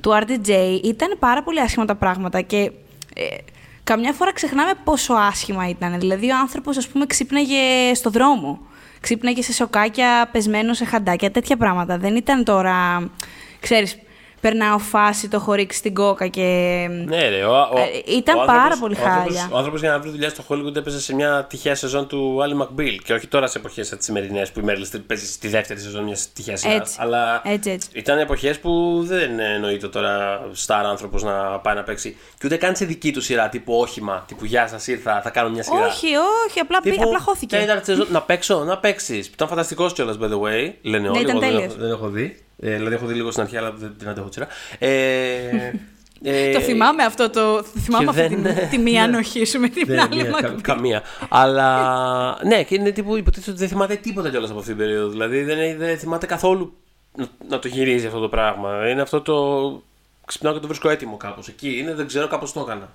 [0.00, 2.70] του RDJ ήταν πάρα πολύ άσχημα τα πράγματα και
[3.14, 3.24] ε,
[3.84, 5.98] καμιά φορά ξεχνάμε πόσο άσχημα ήταν.
[5.98, 8.60] Δηλαδή ο άνθρωπος ας πούμε ξύπναγε στο δρόμο.
[9.00, 11.98] Ξύπναγε σε σοκάκια, πεσμένο σε χαντάκια, τέτοια πράγματα.
[11.98, 13.10] Δεν ήταν τώρα,
[13.60, 13.98] ξέρεις,
[14.48, 16.42] περνάω φάση, το έχω ρίξει στην κόκα και...
[17.06, 19.48] Ναι, ρε, ο, ο, Ε, ήταν ο πάρα άνθρωπος- πολύ ο άνθρωπος- χάλια.
[19.54, 22.54] Ο άνθρωπος για να βρει δουλειά στο Hollywood έπαιζε σε μια τυχαία σεζόν του Άλλη
[22.54, 23.00] Μακμπίλ.
[23.04, 25.80] Και όχι τώρα σε εποχές σαν τις σημερινές που η Μέρλι Στριπ παίζει στη δεύτερη
[25.80, 26.76] σεζόν μιας τυχαίας σειράς.
[26.76, 26.96] Έτσι.
[27.00, 27.88] Αλλά Έτσι, έτσι.
[27.92, 32.16] ήταν εποχές που δεν εννοείται τώρα στάρ άνθρωπος να πάει να παίξει.
[32.38, 34.24] Και ούτε καν σε δική του σειρά, τύπου όχημα.
[34.28, 35.86] Τύπου Γεια σας, ήρθα, θα κάνω μια σειρά.
[35.86, 36.06] Όχι,
[36.48, 37.56] όχι, απλά, μπή- Τύπου, απλά χώθηκε.
[37.56, 39.26] τέταρτη σεζόν, να παίξω, να παίξεις.
[39.26, 40.72] Ήταν φανταστικός κιόλας, by the way.
[40.82, 41.16] Λένε όλοι.
[41.16, 41.64] Ναι, ήταν εγώ δεν, τέλειος.
[41.72, 42.43] έχω, δεν έχω δει.
[42.66, 44.46] Ε, δηλαδή, έχω δει λίγο στην αρχή, αλλά δεν την αντέχω τη σειρά.
[44.78, 45.72] Ε,
[46.22, 49.06] ε, Το θυμάμαι αυτό, το, θυμάμαι και αυτή δεν- τη, τη μία ναι.
[49.12, 50.60] ανοχή σου με την δεν, άλλη μία, κα- μακρύ.
[50.60, 51.02] καμία.
[51.28, 55.08] Αλλά ναι, και είναι τύπου υποτίθεται ότι δεν θυμάται τίποτα κιόλας από αυτήν την περίοδο.
[55.08, 56.74] Δηλαδή δεν, έχει- δεν θυμάται καθόλου
[57.16, 58.88] να, να το γυρίζει αυτό το πράγμα.
[58.90, 59.34] Είναι αυτό το.
[60.26, 61.48] Ξυπνάω και το βρίσκω έτοιμο κάπως.
[61.48, 62.92] Εκεί είναι, δεν ξέρω, κάπως το έκανα.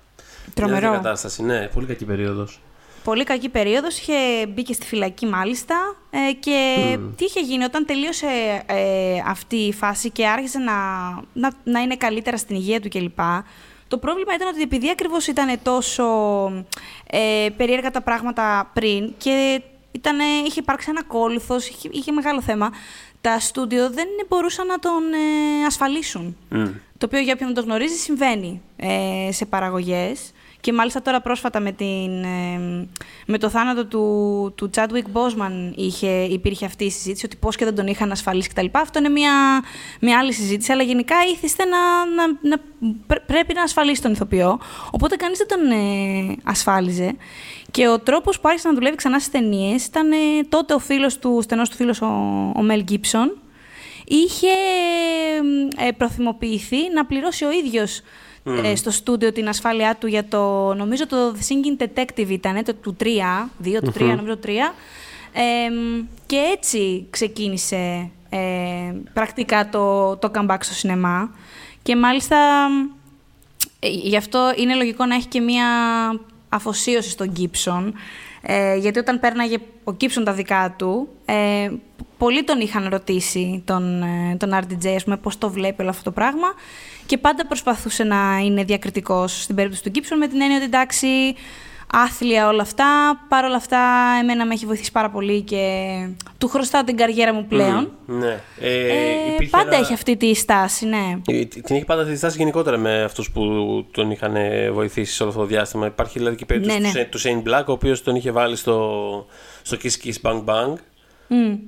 [0.54, 0.78] Τρομερό.
[0.80, 2.60] Μια τέτοια κατάσταση, ναι, πολύ κακή περίοδος.
[3.04, 7.86] Πολύ κακή περίοδος, είχε μπει και στη φυλακή μάλιστα ε, και τι είχε γίνει όταν
[7.86, 10.74] τελείωσε ε, αυτή η φάση και άρχισε να,
[11.32, 13.18] να, να είναι καλύτερα στην υγεία του κλπ.
[13.88, 16.04] Το πρόβλημα ήταν ότι επειδή ακριβώς ήταν τόσο
[17.06, 22.70] ε, περίεργα τα πράγματα πριν και ήτανε, είχε υπάρξει ένα κόλυθος, είχε, είχε μεγάλο θέμα,
[23.20, 26.36] τα στούντιο δεν μπορούσαν να τον ε, ασφαλίσουν.
[26.98, 31.60] Το οποίο για όποιον δεν το γνωρίζει συμβαίνει ε, σε παραγωγές Και μάλιστα τώρα πρόσφατα
[31.60, 32.88] με, την, ε,
[33.26, 37.64] με το θάνατο του, του Chadwick Boseman είχε, υπήρχε αυτή η συζήτηση, ότι πώς και
[37.64, 38.66] δεν τον είχαν ασφαλίσει κτλ.
[38.72, 39.32] Αυτό είναι μια,
[40.00, 42.58] μια άλλη συζήτηση, αλλά γενικά ήθιστε να, να, να,
[43.26, 44.60] πρέπει να ασφαλίσει τον ηθοποιό.
[44.90, 47.16] Οπότε κανείς δεν τον ε, ασφάλιζε.
[47.70, 50.16] Και ο τρόπος που άρχισε να δουλεύει ξανά στις ταινίες ήταν ε,
[50.48, 52.06] τότε ο φίλος του, στενός του φίλος ο,
[52.56, 53.38] ο Μέλ Γκίψον,
[54.04, 54.48] είχε
[55.76, 58.00] ε, προθυμοποιηθεί να πληρώσει ο ίδιος
[58.44, 62.74] ε, στο στούντιο την ασφάλειά του για το, νομίζω το The Singing Detective ήταν, το
[62.74, 63.06] του 3,
[63.64, 64.50] 2 του 3, νομίζω το 3.
[66.26, 68.38] και έτσι ξεκίνησε ε,
[69.12, 71.30] πρακτικά το, το comeback στο σινεμά.
[71.82, 72.66] Και μάλιστα
[73.78, 75.66] ε, γι' αυτό είναι λογικό να έχει και μία
[76.48, 77.92] αφοσίωση στον Gibson.
[78.42, 81.70] Ε, γιατί όταν πέρναγε ο Gibson τα δικά του, ε,
[82.20, 86.02] πολλοί τον είχαν ρωτήσει τον, ε, τον RDJ, ας πούμε, πώς το βλέπει όλο αυτό
[86.02, 86.48] το πράγμα
[87.06, 91.06] και πάντα προσπαθούσε να είναι διακριτικός στην περίπτωση του Gibson με την έννοια ότι εντάξει,
[91.92, 92.86] άθλια όλα αυτά.
[93.28, 93.78] Παρ' όλα αυτά,
[94.20, 95.64] εμένα με έχει βοηθήσει πάρα πολύ και
[96.38, 97.92] του χρωστάω την καριέρα μου πλέον.
[98.06, 98.40] ναι.
[98.60, 98.74] Ε,
[99.38, 101.18] ε, πάντα έχει αυτή τη στάση, ναι.
[101.26, 103.42] Ε, την έχει πάντα αυτή τη στάση γενικότερα με αυτούς που
[103.90, 104.36] τον είχαν
[104.72, 105.86] βοηθήσει σε όλο αυτό το διάστημα.
[105.86, 107.04] Υπάρχει δηλαδή και η περίπτωση ναι, ναι.
[107.04, 109.26] του Shane Black, ο οποίος τον είχε βάλει στο,
[109.62, 110.74] στο Kiss Kiss Bang Bang.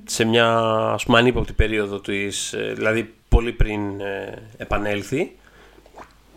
[0.05, 0.57] Σε μια
[0.93, 5.31] ας πούμε ανύποπτη περίοδο της, ε, δηλαδή πολύ πριν ε, επανέλθει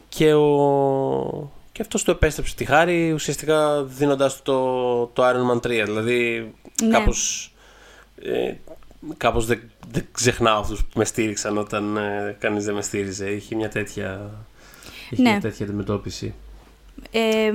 [0.09, 5.83] και ο, και αυτός του επέστρεψε τη χάρη ουσιαστικά δίνοντας το, το Iron Man 3.
[5.85, 6.53] Δηλαδή
[6.83, 6.89] ναι.
[6.91, 7.53] κάπως,
[8.23, 8.55] ε,
[9.17, 9.61] κάπως δεν,
[9.91, 13.31] δεν ξεχνάω αυτούς που με στήριξαν όταν ε, κανείς δεν με στήριζε.
[13.31, 14.31] Είχε μια τέτοια,
[15.11, 15.31] είχε ναι.
[15.31, 16.35] μια τέτοια αντιμετώπιση.
[17.11, 17.53] Ε,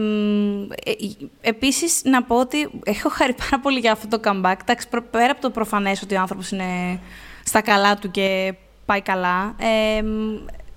[1.42, 4.56] επίσης να πω ότι έχω χάρη πάρα πολύ για αυτό το comeback.
[4.62, 7.00] Εντάξει, πέρα από το προφανές ότι ο άνθρωπος είναι
[7.46, 8.54] στα καλά του και
[8.86, 9.56] πάει καλά.
[9.60, 10.04] Ε,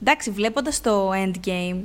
[0.01, 1.81] εντάξει, βλέποντας το Endgame,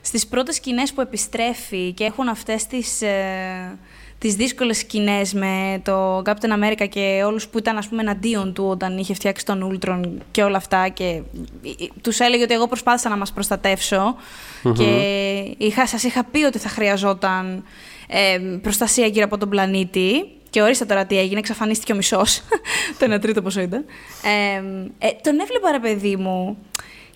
[0.00, 3.78] στις πρώτες σκηνές που επιστρέφει και έχουν αυτές τις, ε,
[4.24, 8.64] τις δύσκολες σκηνές με το Captain America και όλους που ήταν ας πούμε εναντίον του
[8.64, 10.00] όταν είχε φτιάξει τον Ultron
[10.30, 11.22] και όλα αυτά και
[12.00, 14.16] τους έλεγε ότι εγώ προσπάθησα να μας προστατευσω
[14.76, 14.84] και
[15.56, 17.64] είχα, σας είχα πει ότι θα χρειαζόταν
[18.06, 22.42] ε, προστασία γύρω από τον πλανήτη και ορίστε τώρα τι έγινε, εξαφανίστηκε ο μισός.
[22.98, 23.84] το ένα τρίτο πόσο ήταν.
[24.22, 26.58] Ε, ε, τον έβλεπα ρε παιδί μου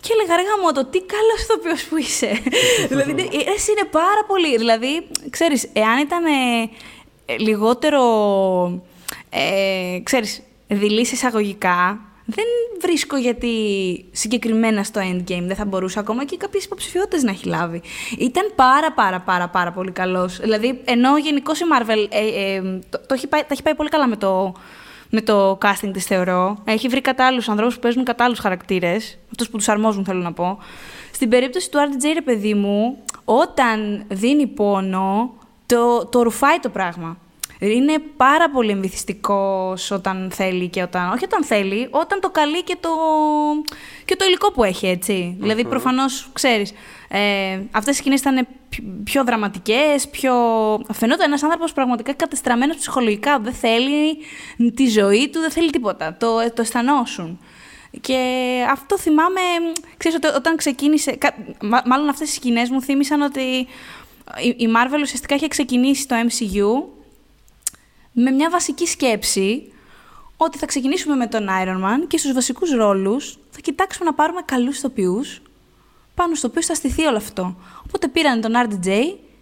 [0.01, 0.43] και έλεγα, ρε
[0.75, 2.31] το τι καλός ηθοποιός που είσαι.
[2.91, 4.57] δηλαδή, εσύ είναι πάρα πολύ.
[4.57, 6.69] Δηλαδή, ξέρεις, εάν ήταν ε, ε,
[7.39, 8.03] λιγότερο.
[9.31, 12.01] Ε, ξέρεις, δειλής εισαγωγικά,
[12.31, 12.45] δεν
[12.81, 13.55] βρίσκω γιατί
[14.13, 17.83] συγκεκριμένα στο Endgame δεν θα μπορούσε ακόμα και κάποιες υποψηφιότητες να έχει λάβει.
[18.19, 20.39] Ήταν πάρα πάρα πάρα πάρα πολύ καλός.
[20.39, 23.89] Δηλαδή, ενώ γενικώ η Marvel ε, ε, το, το έχει πάει, τα έχει πάει πολύ
[23.89, 24.55] καλά με το,
[25.11, 26.59] με το casting της, θεωρώ.
[26.65, 29.19] Έχει βρει κατάλληλου ανθρώπους που παίζουν κατάλληλου χαρακτήρες.
[29.31, 30.59] Αυτούς που τους αρμόζουν, θέλω να πω.
[31.13, 35.38] Στην περίπτωση του RDJ, ρε παιδί μου, όταν δίνει πόνο,
[35.69, 37.17] το, το ρουφάει το πράγμα.
[37.61, 41.13] Είναι πάρα πολύ εμβυθιστικός όταν θέλει και όταν.
[41.13, 42.89] Όχι όταν θέλει, όταν το καλεί και το,
[44.05, 45.31] και το υλικό που έχει, έτσι.
[45.33, 45.41] Mm-hmm.
[45.41, 46.73] Δηλαδή, προφανώς ξέρεις.
[47.09, 48.47] Ε, Αυτές οι σκηνές ήταν
[49.05, 50.35] πιο δραματικές, πιο.
[50.93, 53.39] Φαινόταν ένας άνθρωπος πραγματικά κατεστραμμένος ψυχολογικά.
[53.39, 54.17] Δεν θέλει
[54.75, 56.17] τη ζωή του, δεν θέλει τίποτα.
[56.17, 57.41] Το, το αισθανόσουν.
[58.01, 58.21] Και
[58.71, 59.41] αυτό θυμάμαι,
[59.97, 61.19] ξέρεις, όταν ξεκίνησε,
[61.85, 63.67] μάλλον αυτές οι σκηνές μου θύμισαν ότι
[64.57, 66.89] η Marvel ουσιαστικά είχε ξεκινήσει το MCU
[68.13, 69.73] με μια βασική σκέψη
[70.37, 74.41] ότι θα ξεκινήσουμε με τον Iron Man και στους βασικούς ρόλους θα κοιτάξουμε να πάρουμε
[74.45, 75.43] καλούς ηθοποιούς
[76.15, 77.57] πάνω στο οποίο θα στηθεί όλο αυτό.
[77.87, 78.89] Οπότε πήραν τον RDJ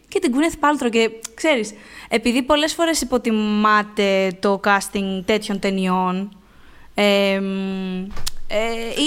[0.09, 1.73] και την Gwyneth Paltrow και ξέρεις,
[2.09, 6.37] επειδή πολλές φορές υποτιμάται το casting τέτοιων ταινιών,
[6.95, 7.41] ε, ε,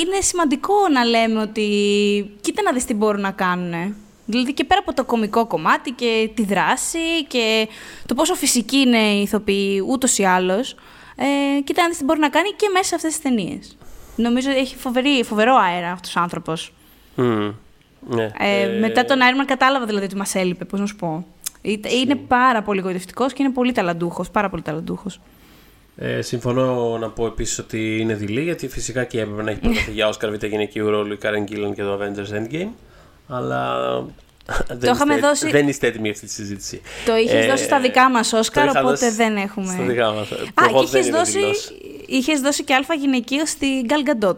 [0.02, 1.68] είναι σημαντικό να λέμε ότι
[2.42, 3.96] κοίτα να δεις τι μπορούν να κάνουν.
[4.30, 7.68] Δηλαδή και πέρα από το κομικό κομμάτι και τη δράση και
[8.06, 10.76] το πόσο φυσική είναι η ηθοποιή ούτως ή άλλως.
[11.16, 13.78] Ε, κοίτα να τι μπορεί να κάνει και μέσα σε αυτές τις ταινίες.
[14.16, 16.74] Νομίζω ότι έχει φοβερή, φοβερό αέρα αυτός ο άνθρωπος.
[17.18, 17.54] Mm,
[18.00, 18.32] ναι.
[18.40, 21.26] ε, ε, μετά τον Iron κατάλαβα δηλαδή ότι μας έλειπε, πώς να σου πω.
[22.02, 24.30] Είναι πάρα πολύ γοητευτικός και είναι πολύ ταλαντούχος.
[24.30, 25.20] Πάρα πολύ ταλαντούχος.
[25.96, 29.92] Ε, συμφωνώ να πω επίσης ότι είναι δειλή, γιατί φυσικά και έπρεπε να έχει προταθεί
[29.92, 32.70] για Όσκαρ Β' γυναικείου ρόλου η Κάρεν Γκίλαν και το Avengers Endgame
[33.30, 33.76] αλλά
[34.68, 35.50] δεν, είστε, δώσει...
[35.50, 36.82] δεν είστε έτοιμοι αυτή τη συζήτηση.
[37.06, 39.74] Το είχες ε, δώσει στα δικά μας Όσκαρ, οπότε δεν έχουμε.
[39.74, 40.32] Στα δικά μας.
[40.32, 41.42] Α, και είχες δώσει,
[42.08, 44.38] είχες δώσει και αλφα γυναικείο στη Gal Gadot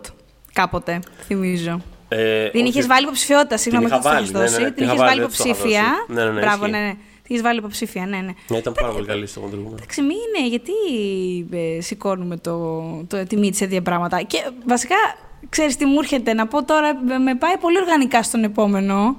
[0.54, 1.82] κάποτε, θυμίζω.
[2.08, 4.72] Ε, την είχες βάλει υποψηφιότητα, συγγνώμη, δεν την είχες δώσει.
[4.72, 5.84] την είχες βάλει υποψήφια.
[6.08, 6.92] Ναι, ναι, ναι, Μπράβο, ναι, ναι.
[6.92, 8.34] Την είχες βάλει υποψήφια, ναι, ναι.
[8.48, 9.76] ναι ήταν πάρα πολύ καλή στο κοντρούμενο.
[9.78, 10.72] Εντάξει, μην είναι, γιατί
[11.52, 14.22] ε, σηκώνουμε το, το, της μύτη σε δύο πράγματα.
[14.22, 14.96] Και βασικά
[15.50, 19.16] ξέρεις τι μου έρχεται να πω τώρα, με πάει πολύ οργανικά στον επόμενο.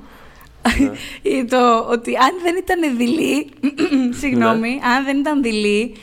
[1.23, 3.51] ή το ότι αν δεν ήταν δειλή,
[4.21, 4.87] συγγνώμη, Ναι.
[4.97, 5.95] αν δεν ήταν δειλή,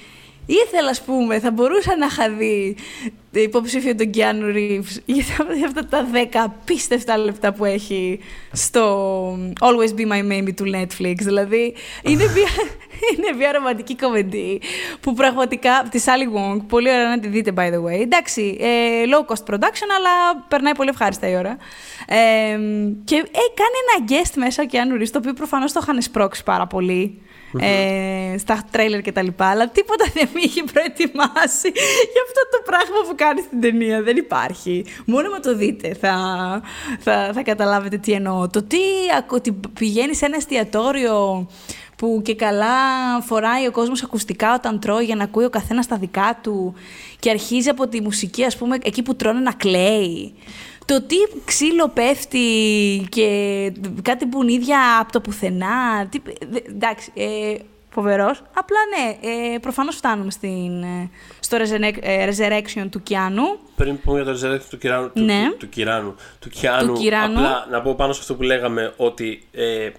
[0.54, 2.76] ήθελα, ας πούμε, θα μπορούσα να είχα δει
[3.32, 8.20] υποψήφιο τον Keanu Reeves για τα- για αυτά τα 10 απίστευτα λεπτά που έχει
[8.52, 8.84] στο
[9.60, 11.16] Always Be My Maybe του Netflix.
[11.16, 12.50] Δηλαδή, είναι μια,
[13.18, 14.62] είναι μια ρομαντική κομμεντή
[15.02, 18.02] που πραγματικά, τη Sally Wong, πολύ ωραία να τη δείτε by the way.
[18.02, 18.68] Εντάξει, ε,
[19.12, 21.58] low cost production, αλλά περνάει πολύ ευχάριστα η ώρα.
[22.08, 22.16] Ε,
[23.04, 26.44] και ε, κάνει ένα guest μέσα ο Keanu Reeves, το οποίο προφανώς το είχαν σπρώξει
[26.44, 27.22] πάρα πολύ
[27.58, 31.72] ε, στα τρέιλερ και τα λοιπά, αλλά τίποτα δεν με είχε προετοιμάσει
[32.14, 34.02] για αυτό το πράγμα που κάνει στην ταινία.
[34.02, 34.86] Δεν υπάρχει.
[35.06, 36.16] Μόνο με το δείτε θα,
[37.00, 38.48] θα, θα καταλάβετε τι εννοώ.
[38.50, 38.78] Το τι
[39.18, 41.48] ακου- ότι πηγαίνει σε ένα εστιατόριο
[41.96, 42.68] που και καλά
[43.22, 46.74] φοράει ο κόσμος ακουστικά όταν τρώει για να ακούει ο καθένας τα δικά του
[47.20, 50.34] και αρχίζει από τη μουσική ας πούμε εκεί που τρώνε να κλαίει.
[50.90, 51.16] Το τι
[51.46, 52.48] ξύλο πέφτει
[53.10, 53.28] και
[54.02, 56.08] κάτι μπουνίδια από το πουθενά.
[56.10, 56.20] Τι,
[56.50, 57.56] δε- εντάξει, ε,
[57.90, 58.42] φοβερός.
[58.54, 61.10] Απλά ναι, ε, προφανώς φτάνουμε στην, ε,
[61.40, 63.44] στο resurrec- ε, resurrection του Κιάνου.
[63.76, 65.48] Πριν πούμε για το resurrection του Κυράνου, του, Ναι.
[65.50, 67.38] του, του Κυράνου, του Κιάνου, Του Κυράνου.
[67.40, 69.92] απλά να πω πάνω σε αυτό που λέγαμε ότι ε, ε,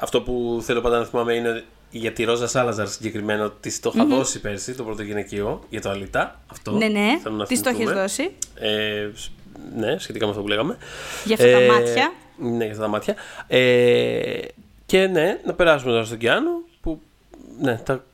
[0.00, 3.92] αυτό που θέλω πάντα να θυμάμαι είναι ότι για τη Ρόζα Σάλαζαρ συγκεκριμένα τη το
[3.94, 6.40] είχα δώσει πέρσι, το πρώτο γυναικείο, για το Αλιτά.
[6.50, 8.00] Αυτό Ναι, ναι, θέλω να τι το έχεις θυμηθούμε.
[8.00, 8.30] δώσει.
[8.54, 9.30] Ε, σ-
[9.76, 10.76] ναι, σχετικά με αυτό που λέγαμε.
[11.24, 12.12] Για αυτά τα μάτια.
[12.38, 13.14] Ναι, για αυτά τα μάτια.
[13.46, 14.38] Ε,
[14.86, 16.50] και ναι, να περάσουμε τώρα στον Κιάνου
[16.80, 17.00] που
[17.60, 18.04] ναι, τα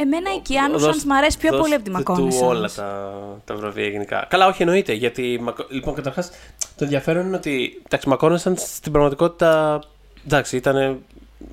[0.00, 2.70] Εμένα η Κιάνου Δώστε- Σαντς μ' αρέσει πιο πολύ από τη δώστε Μακόνης του όλα
[2.76, 3.12] τα,
[3.44, 4.26] τα βραβεία γενικά.
[4.28, 4.92] Καλά, όχι εννοείται.
[4.92, 6.30] Γιατί, Μακο- λοιπόν, καταρχάς,
[6.76, 7.82] το ενδιαφέρον είναι ότι.
[7.86, 9.80] Εντάξει, Μακόνη στην πραγματικότητα.
[10.26, 10.98] Εντάξει, ήταν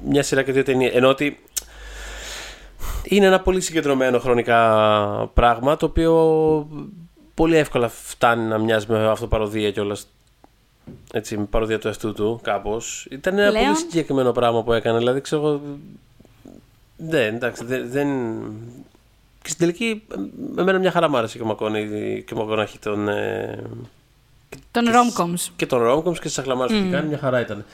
[0.06, 0.90] μια σειρά και δύο ταινίε.
[0.94, 1.40] Ενώ ότι.
[3.04, 6.14] Είναι ένα πολύ συγκεντρωμένο χρονικά πράγμα το οποίο
[7.36, 10.08] πολύ εύκολα φτάνει να μοιάζει με αυτοπαροδία κιόλας.
[11.14, 13.08] Έτσι, με παροδία του εαυτού του, κάπως.
[13.12, 14.98] Ήταν ένα Πλέον- πολύ συγκεκριμένο πράγμα που έκανε.
[14.98, 15.62] Δηλαδή, ξέρω εγώ,
[16.98, 17.90] ναι, εντάξει, δεν.
[17.92, 18.08] δεν...
[19.42, 20.04] Και στην τελική,
[20.58, 21.84] ε, εμένα μια χαρά μ' άρεσε και ο Μακόνη
[22.28, 23.08] και ο Μακόναχη τον.
[23.08, 23.64] Ε,
[24.72, 25.34] Των και Romcoms.
[25.38, 27.66] σ- Και τον Ρόμκομ και στις αχλαμάρες που είχε κάνει, μια χαρά ήταν.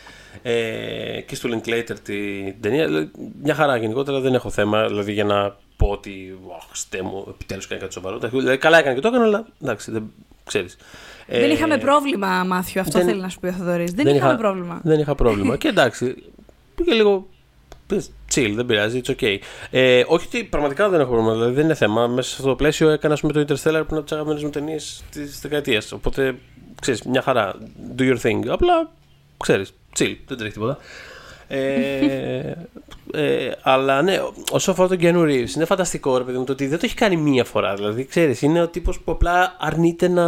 [0.41, 2.85] Ε, και στο Linklater την ταινία.
[2.85, 3.11] δηλαδή,
[3.43, 6.39] Μια χαρά γενικότερα δεν έχω θέμα δηλαδή, για να πω ότι.
[6.57, 8.15] Αχ, στέ μου, επιτέλους κάνει κάτι σοβαρό.
[8.15, 10.03] Εντάξει, Δηλαδή, καλά έκανε και το έκανε, αλλά εντάξει, δεν
[10.45, 10.77] ξέρεις.
[11.27, 12.81] Δεν είχαμε πρόβλημα, Μάθιο.
[12.81, 13.91] Αυτό δεν- θέλει να σου πει ο Θοδωρής.
[13.91, 14.79] Δεν, είχαμε πρόβλημα.
[14.83, 15.57] Δεν είχα πρόβλημα.
[15.57, 16.23] και εντάξει,
[16.75, 17.27] πήγε λίγο
[17.87, 19.37] πες, chill, δεν πειράζει, it's okay.
[19.71, 22.07] Ε, όχι ότι πραγματικά δεν έχω πρόβλημα, δηλαδή δεν είναι θέμα.
[22.07, 24.43] Μέσα σε αυτό το πλαίσιο έκανα ας πούμε, το Interstellar που είναι από τις αγαπημένες
[24.43, 25.91] μου ταινίες της δεκαετίας.
[25.91, 26.35] Οπότε
[26.81, 27.55] ξέρεις, μια χαρά.
[27.97, 28.47] Do your thing.
[28.47, 28.91] Απλά
[29.37, 30.77] ξέρεις, chill, δεν τρέχει τίποτα.
[31.47, 32.53] Ε,
[33.13, 34.19] ε, αλλά ναι,
[34.51, 36.95] όσο αφορά τον Keanu Reeves, είναι φανταστικό ρε παιδί μου το ότι δεν το έχει
[36.95, 37.75] κάνει μία φορά.
[37.75, 40.23] Δηλαδή, ξέρεις, είναι ο τύπος που απλά αρνείται να.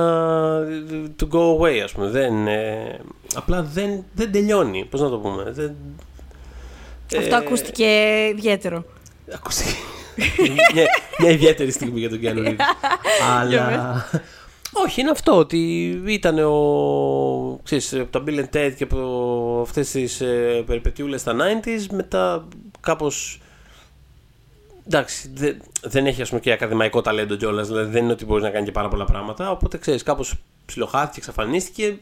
[1.19, 2.07] to go away, ας πούμε.
[2.07, 2.99] Δεν, ε,
[3.35, 4.85] απλά δεν, δεν τελειώνει.
[4.89, 5.43] Πώς να το πούμε.
[5.51, 5.75] Δεν,
[7.17, 7.85] Αυτό ε, ακούστηκε
[8.37, 8.85] ιδιαίτερο.
[9.33, 9.75] Ακούστηκε.
[10.73, 10.85] μια,
[11.19, 12.55] μια ιδιαίτερη στιγμή για τον Keanu Reeves.
[13.39, 14.05] Αλλά.
[14.75, 15.57] Όχι, είναι αυτό ότι
[16.05, 17.59] ήταν ο.
[17.63, 22.47] ξέρεις, από τα Bill and Ted και από αυτές τις ε, περιπετιούλες στα 90s, μετά
[22.83, 23.41] κάπως.
[24.87, 28.43] Εντάξει, δε- δεν έχει ας πούμε και ακαδημαϊκό ταλέντο κιόλας, δηλαδή δεν είναι ότι μπορείς
[28.43, 29.51] να κάνει και πάρα πολλά πράγματα.
[29.51, 31.97] Οπότε ξέρεις, κάπως ψιλοχάθηκε, εξαφανίστηκε.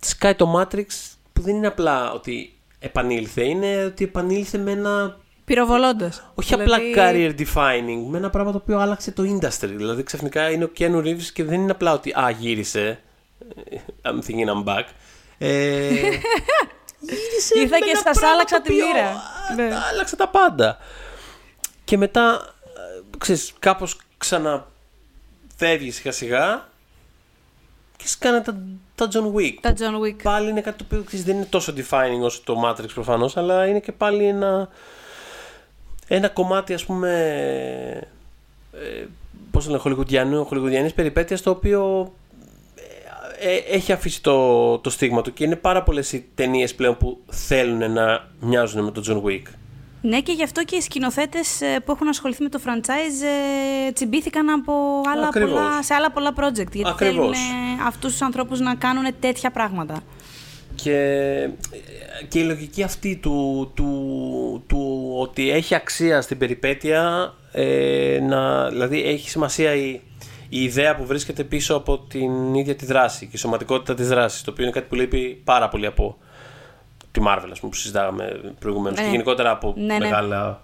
[0.00, 0.86] Σκάει το Matrix
[1.32, 6.30] που δεν είναι απλά ότι επανήλθε, είναι ότι επανήλθε με ένα Πυροβολώντας.
[6.34, 9.68] όχι απλά career defining, με ένα πράγμα το οποίο άλλαξε το industry.
[9.76, 13.00] Δηλαδή ξαφνικά είναι ο Keanu Reeves και δεν είναι απλά ότι Α, γύρισε.
[13.70, 14.84] ε, I'm thinking I'm back.
[15.38, 15.90] Ε,
[17.02, 17.58] γύρισε.
[17.58, 19.08] Ήρθα με και ένα σας πράγμα άλλαξα το τη οποίο, μοίρα.
[19.08, 19.76] α, Ναι.
[19.90, 20.78] Άλλαξε τα πάντα.
[21.84, 26.68] Και μετά, ε, ξέρεις, κάπως ξαναφεύγει σιγά σιγά
[27.96, 28.56] και σκάνε τα,
[28.94, 29.54] τα John Wick.
[29.60, 30.22] Τα John Wick.
[30.22, 33.66] Πάλι είναι κάτι το οποίο ξέρεις, δεν είναι τόσο defining όσο το Matrix προφανώς, αλλά
[33.66, 34.68] είναι και πάλι ένα,
[36.08, 37.10] ένα κομμάτι ας πούμε,
[38.72, 39.04] ε,
[39.50, 42.21] πώς το λένε, χολιγουδιανού, χολιγουδιανής περιπέτειας το οποίο ε, ε,
[43.70, 47.92] έχει αφήσει το, το στίγμα του και είναι πάρα πολλές οι ταινίες πλέον που θέλουν
[47.92, 49.42] να μοιάζουν με τον John Wick.
[50.02, 53.24] Ναι, και γι' αυτό και οι σκηνοθέτες που έχουν ασχοληθεί με το franchise
[53.88, 54.72] ε, τσιμπήθηκαν από
[55.14, 55.52] άλλα Ακριβώς.
[55.52, 56.72] πολλά, σε άλλα πολλά project.
[56.72, 57.38] Γιατί Ακριβώς.
[57.38, 60.02] θέλουν αυτούς τους ανθρώπους να κάνουν τέτοια πράγματα.
[60.74, 61.48] Και,
[62.28, 69.02] και η λογική αυτή του, του, του ότι έχει αξία στην περιπέτεια, ε, να, δηλαδή
[69.02, 70.00] έχει σημασία η,
[70.54, 74.42] η ιδέα που βρίσκεται πίσω από την ίδια τη δράση και η σωματικότητα της δράσης,
[74.42, 76.18] το οποίο είναι κάτι που λείπει πάρα πολύ από
[77.12, 79.04] τη Marvel, ας πούμε, που συζητάγαμε προηγουμένως Ναι.
[79.04, 79.98] και γενικότερα από Ναι, ναι.
[79.98, 80.60] μεγάλα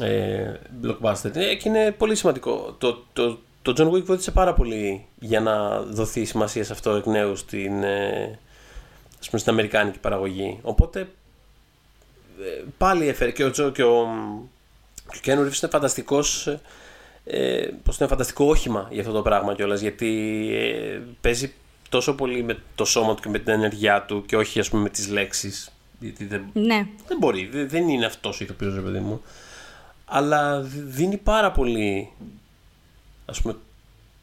[0.00, 0.52] ε,
[0.84, 1.30] blockbuster.
[1.36, 2.74] Ε, και είναι πολύ σημαντικό.
[2.78, 7.06] Το, το, το John Wick βοήθησε πάρα πολύ για να δοθεί σημασία σε αυτό εκ
[7.06, 8.38] νέου στην, ε,
[9.20, 10.58] ας πούμε, στην αμερικάνικη παραγωγή.
[10.62, 14.06] Οπότε ε, πάλι έφερε και ο, Τζο- και ο,
[15.20, 16.56] και ο Keanu Reeves είναι φανταστικός
[17.30, 19.80] ε, πώς είναι φανταστικό όχημα για αυτό το πράγμα κιόλας.
[19.80, 20.08] Γιατί
[20.52, 21.52] ε, παίζει
[21.88, 24.82] τόσο πολύ με το σώμα του και με την ενέργειά του και όχι ας πούμε
[24.82, 25.72] με τις λέξεις.
[26.00, 26.86] Γιατί δεν, Ναι.
[27.06, 29.22] δεν μπορεί, δεν, δεν είναι αυτός ο ηθοποιός ρε παιδί μου.
[30.04, 32.08] Αλλά δι- δίνει πάρα πολύ
[33.24, 33.54] ας πούμε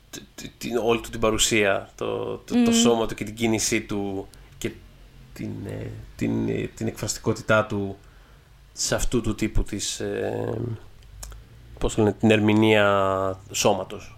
[0.10, 3.82] τ- τ- την, όλη του την παρουσία, το, το, το σώμα του και την κίνησή
[3.82, 4.28] του
[4.58, 4.72] και
[5.34, 7.98] την, ε, την, ε, την εκφραστικότητά του
[8.74, 10.54] σε αυτού του τύπου της ε,
[11.80, 12.86] πώς λένε, την ερμηνεία
[13.52, 14.18] σώματος.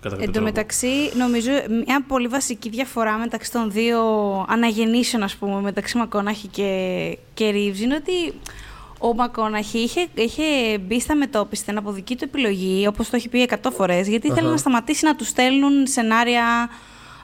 [0.00, 0.46] κατά κάποιο Εν τω τρόπο.
[0.46, 1.50] μεταξύ, νομίζω
[1.86, 4.00] μια πολύ βασική διαφορά μεταξύ των δύο
[4.48, 8.32] αναγεννήσεων, ας πούμε, μεταξύ Μακόναχη και, και Reeves, είναι ότι
[8.98, 13.48] ο Μακόναχη είχε, είχε μπει στα μετώπιστα από δική του επιλογή, όπως το έχει πει
[13.62, 16.68] 100 φορές, γιατί ήθελε να σταματήσει να τους στέλνουν σενάρια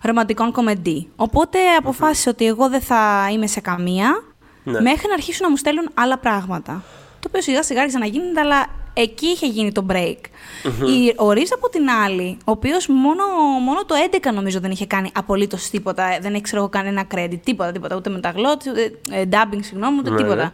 [0.03, 1.09] ρομαντικών κομεντί.
[1.17, 4.23] Οπότε αποφάσισε ότι εγώ δεν θα είμαι σε καμία,
[4.65, 4.81] Ναι.
[4.81, 6.83] μέχρι να αρχίσουν να μου στέλνουν άλλα πράγματα.
[7.21, 8.67] Το οποίο σιγά σιγά άρχισε να γίνεται, αλλά
[9.03, 10.17] εκεί είχε γίνει το break.
[10.65, 13.25] Η, ο Ρίζ από την άλλη, ο οποίος μόνο,
[13.63, 16.19] μόνο το 11 νομίζω δεν είχε κάνει απολύτως τίποτα.
[16.21, 17.97] Δεν έχει ξέρω εγώ κανένα credit, τίποτα, τίποτα.
[17.97, 20.35] Ούτε μεταγλώτη, ούτε ε, dubbing, συγγνώμη, ούτε Ναι, τίποτα.
[20.35, 20.51] ναι.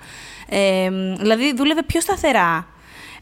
[0.59, 2.67] Ε, δηλαδή δούλευε πιο σταθερά.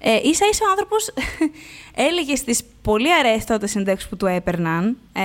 [0.05, 1.11] Ε, ίσα ίσα ο άνθρωπος
[2.09, 5.23] έλεγε στις πολύ αραιέ τότε συνεντεύξει που του έπαιρναν, ε,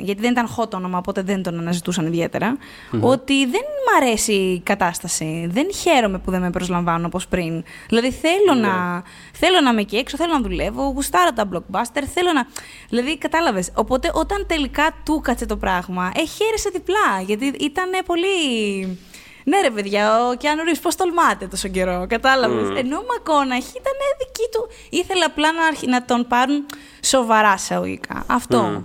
[0.00, 2.56] γιατί δεν ήταν hot όνομα, οπότε δεν τον αναζητούσαν ιδιαίτερα,
[3.00, 5.48] ότι δεν μ' αρέσει η κατάσταση.
[5.50, 7.64] Δεν χαίρομαι που δεν με προσλαμβάνουν όπως πριν.
[7.88, 9.02] Δηλαδή θέλω, να,
[9.32, 12.46] θέλω να είμαι εκεί έξω, θέλω να δουλεύω, γουστάρω τα blockbuster, θέλω να.
[12.88, 13.70] Δηλαδή, κατάλαβες.
[13.74, 18.98] Οπότε όταν τελικά του κάτσε το πράγμα, ε, χαίρεσε διπλά, γιατί ήταν πολύ.
[19.44, 22.78] Ναι, ρε παιδιά, ο Κιάνου Ρίβς πώς τολμάτε τόσο καιρό, κατάλαβες.
[22.78, 24.68] Ενώ ο Μακόναχη ήταν δική του.
[24.90, 26.66] Ήθελε απλά να, αρχι- να τον πάρουν
[27.04, 28.24] σοβαρά σε οικά.
[28.26, 28.56] Αυτό.
[28.58, 28.84] Δεν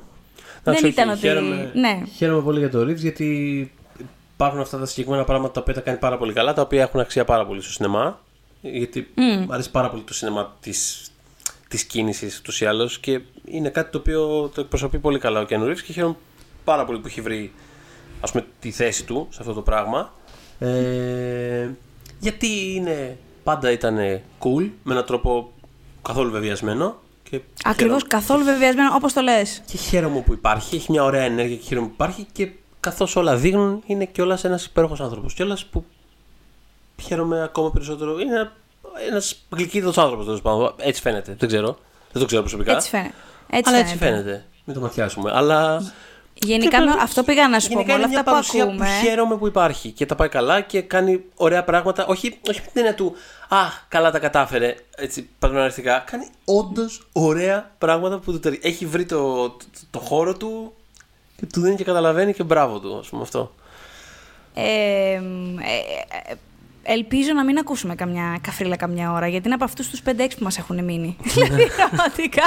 [0.64, 1.20] Εντάξει, όχι, ήταν ότι.
[1.20, 2.01] Χαίρομαι, Ναι.
[2.16, 3.28] χαίρομαι πολύ για το Reeves γιατί
[4.34, 6.99] υπάρχουν αυτά τα συγκεκριμένα πράγματα τα οποία τα κάνει πάρα πολύ καλά, τα οποία έχουν
[6.99, 8.20] αξία πάρα πολύ στο σινεμά.
[8.62, 11.12] Γιατί μου αρέσει πάρα πολύ το σινεμά της,
[11.68, 15.45] της κίνησης ούτως ή άλλως και είναι κάτι το οποίο το εκπροσωπεί πολύ καλά ο
[15.49, 16.16] Keanu Reeves και χαίρομαι
[16.64, 17.53] πάρα πολύ που έχει βρει
[18.22, 20.14] ας πούμε τη θέση του σε αυτό το πράγμα.
[20.60, 21.70] Ε,
[22.20, 23.97] γιατί είναι, πάντα ήταν
[24.39, 25.51] cool με έναν τρόπο
[26.01, 26.99] καθόλου βεβαιασμένο.
[27.24, 29.62] Και Ακριβώς χαίρομαι- καθόλου βεβαιασμένο, όπως το λες.
[29.66, 32.49] και χαίρομαι που υπάρχει, έχει μια ωραία ενέργεια και χαίρομαι που υπάρχει και
[32.80, 35.34] καθώς όλα δείχνουν, είναι κιόλας ένας υπέροχος άνθρωπος.
[35.34, 35.86] Κιόλας που
[37.01, 38.20] χαίρομαι ακόμα περισσότερο.
[38.20, 38.51] Είναι
[39.10, 40.74] ένα γλυκύτατος άνθρωπος τέλος πάντων.
[40.78, 41.36] Έτσι φαίνεται.
[41.39, 41.78] Δεν ξέρω.
[42.12, 42.72] Δεν το ξέρω προσωπικά.
[42.76, 43.14] Έτσι φαίνεται.
[43.49, 43.89] Έτσι αλλά φαίνεται.
[43.93, 44.45] έτσι φαίνεται.
[44.66, 45.32] Μην το ματιάσουμε.
[45.34, 45.82] Αλλά.
[46.41, 47.73] Γενικά, Και με- βέβαια, αυτό πήγα να σου πω.
[47.73, 48.85] γενικά Με όλα είναι μια αυτά που παρουσία ακούμε.
[48.85, 52.05] Που χαίρομαι που υπάρχει και τα πάει καλά και κάνει ωραία πράγματα.
[52.05, 53.15] Όχι, όχι με την έννοια του
[53.49, 54.75] Α, καλά τα κατάφερε.
[54.95, 56.03] Έτσι, πατροναριστικά.
[56.11, 58.67] Κάνει όντως ωραία πράγματα που του ταιριάζει.
[58.67, 59.57] Έχει βρει το, το,
[59.91, 60.73] το χώρο του
[61.37, 63.53] και του δίνει και καταλαβαίνει και μπράβο του, ας πούμε αυτό.
[64.53, 64.63] Ε,
[65.13, 65.19] ε,
[66.25, 66.33] ε,
[66.91, 70.43] ελπίζω να μην ακούσουμε καμιά καφρίλα καμιά ώρα, γιατί είναι από αυτούς τους 5-6 που
[70.43, 71.17] μας έχουν μείνει.
[71.33, 72.43] δηλαδή, πραγματικά,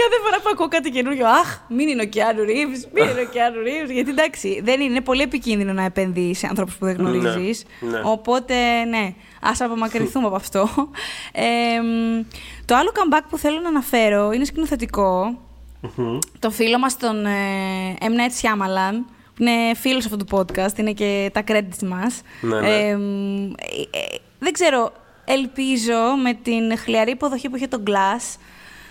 [0.00, 3.24] κάθε φορά που ακούω κάτι καινούριο, Αχ, μην είναι ο Κιάνου Ρίβς, μην είναι ο
[3.24, 3.90] Κιάνου Ρίβς.
[3.90, 7.64] Γιατί εντάξει, δεν είναι, είναι πολύ επικίνδυνο να επενδύεις σε άνθρωπους που δεν γνωρίζεις.
[7.80, 8.00] Ναι, ναι.
[8.04, 10.68] Οπότε, ναι, ας απομακρυνθούμε από αυτό.
[11.32, 12.22] Ε, μ,
[12.64, 15.38] το άλλο comeback που θέλω να αναφέρω είναι σκηνοθετικό.
[16.38, 17.30] Το φίλο μας τον ε,
[18.00, 18.04] M.
[18.04, 22.20] Night Shyamalan, που είναι φίλος αυτού του podcast, είναι και τα credits μας.
[22.40, 22.68] Ναι, ναι.
[22.68, 24.92] Ε, μ, ε, ε, δεν ξέρω,
[25.24, 28.38] ελπίζω με την χλιαρή υποδοχή που είχε το Glass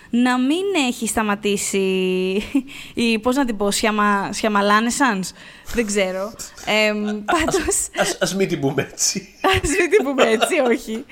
[0.09, 1.77] να μην έχει σταματήσει
[2.93, 5.31] η, πώς να την πω, σιαμα, σιαμαλάνεσανς,
[5.73, 6.33] δεν ξέρω.
[6.65, 9.27] Ε, μ, πάντως, Ας, ας μην την πούμε έτσι.
[9.63, 11.05] Ας μην την πούμε έτσι, όχι.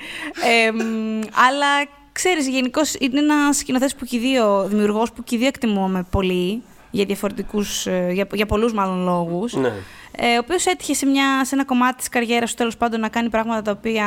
[0.66, 5.34] Ε, μ, αλλά ξέρεις, γενικώς είναι ένας σκηνοθέτης που και οι δύο, δημιουργός που και
[5.34, 9.52] οι δύο εκτιμούμε πολύ, για διαφορετικούς, ε, για, για πολλούς μάλλον λόγους.
[9.54, 9.72] ναι.
[10.20, 13.08] Ε, ο οποίος έτυχε σε, μια, σε ένα κομμάτι της καριέρας του τέλος πάντων να
[13.08, 14.06] κάνει πράγματα τα οποία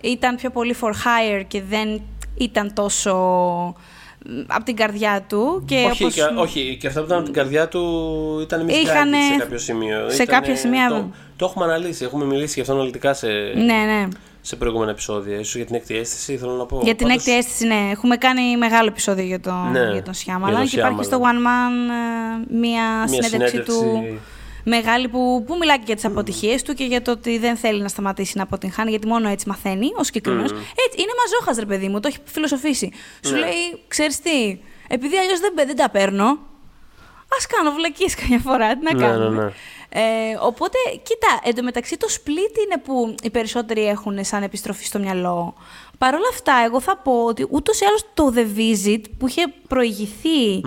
[0.00, 2.00] ήταν πιο πολύ for hire και δεν
[2.34, 3.12] ήταν τόσο
[4.46, 5.62] από την καρδιά του.
[5.66, 6.14] Και όχι, όπως...
[6.14, 7.82] και, όχι, και αυτά που ήταν από την καρδιά του
[8.42, 10.08] ήταν Είχανε- misguided σε κάποιο σημείο.
[10.08, 13.62] σε Ήτανε- κάποια σημεία- Το, το έχουμε αναλύσει, έχουμε μιλήσει γι' αυτό αναλυτικά σε, Ναι,
[13.84, 14.08] ναι.
[14.46, 15.38] Σε προηγούμενα επεισόδια.
[15.38, 16.80] Ίσως για την έκτη αίσθηση θέλω να πω.
[16.82, 17.88] Για την Πάντως, έκτη αίσθηση, ναι.
[17.90, 20.50] Έχουμε κάνει μεγάλο επεισόδιο για τον, Ναι, για τον Σιάμαλα.
[20.52, 21.72] για τον Και υπάρχει και στο One Man
[22.52, 24.20] ε, μία, Μια συνέντευξη, του συνέντευξη.
[24.64, 27.82] μεγάλη που, που μιλάει και για τις αποτυχίες του και για το ότι δεν θέλει
[27.82, 30.50] να σταματήσει να αποτυγχάνει, γιατί μόνο έτσι μαθαίνει ο συγκεκριμένος.
[30.50, 32.92] Έτσι, είναι μαζόχας, ρε παιδί μου, το έχει φιλοσοφήσει.
[33.26, 33.38] Σου Ναι.
[33.38, 36.38] λέει, ξέρεις τι, επειδή αλλιώς δεν, δεν τα παίρνω,
[37.38, 38.76] ας κάνω βλακίες καμιά φορά.
[38.78, 39.28] Τι να Ναι, κάνουμε.
[39.36, 39.52] ναι, ναι.
[39.96, 40.00] Ε,
[40.40, 45.54] οπότε, κοίτα, εντωμεταξύ το split είναι που οι περισσότεροι έχουν σαν επιστροφή στο μυαλό.
[45.98, 49.42] Παρ' όλα αυτά, εγώ θα πω ότι ούτως ή άλλως το The Visit που είχε
[49.68, 50.60] προηγηθεί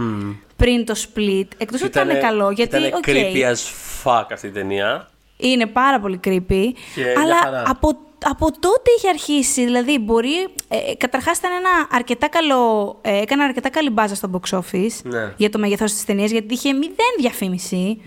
[0.55, 2.77] πριν το Split, εκτός ότι ήταν Ήτανε- καλό, γιατί.
[2.77, 3.57] Ήτανε οκ, creepy as
[4.03, 5.09] fuck αυτή η ταινία.
[5.37, 6.71] Είναι πάρα πολύ creepy.
[6.95, 7.63] Και μια αλλά χαρά.
[7.67, 9.63] από, από τότε είχε αρχίσει.
[9.65, 10.47] Δηλαδή, μπορεί.
[10.67, 12.97] Ε, Καταρχάς, ήταν ένα αρκετά καλό.
[13.01, 15.33] Ε, έκανε αρκετά καλή μπάζα στο box office Ναι.
[15.37, 18.01] για το μέγεθο της ταινίας, γιατί είχε μηδέν διαφήμιση.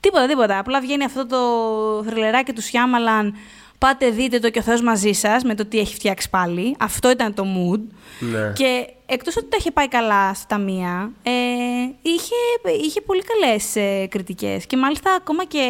[0.00, 0.58] Τίποτα, τίποτα.
[0.58, 1.38] Απλά βγαίνει αυτό το
[2.04, 3.34] θρυλεράκι του Σιάμαλαν.
[3.78, 6.76] Πάτε δείτε το και ο Θεός μαζί σας με το τι έχει φτιάξει πάλι.
[6.78, 7.80] Αυτό ήταν το mood.
[8.18, 8.52] Ναι.
[8.54, 11.30] Και εκτός ότι τα είχε πάει καλά στα ταμεία, ε,
[12.02, 12.34] είχε,
[12.84, 14.66] είχε πολύ καλές ε, κριτικές.
[14.66, 15.68] Και μάλιστα ακόμα και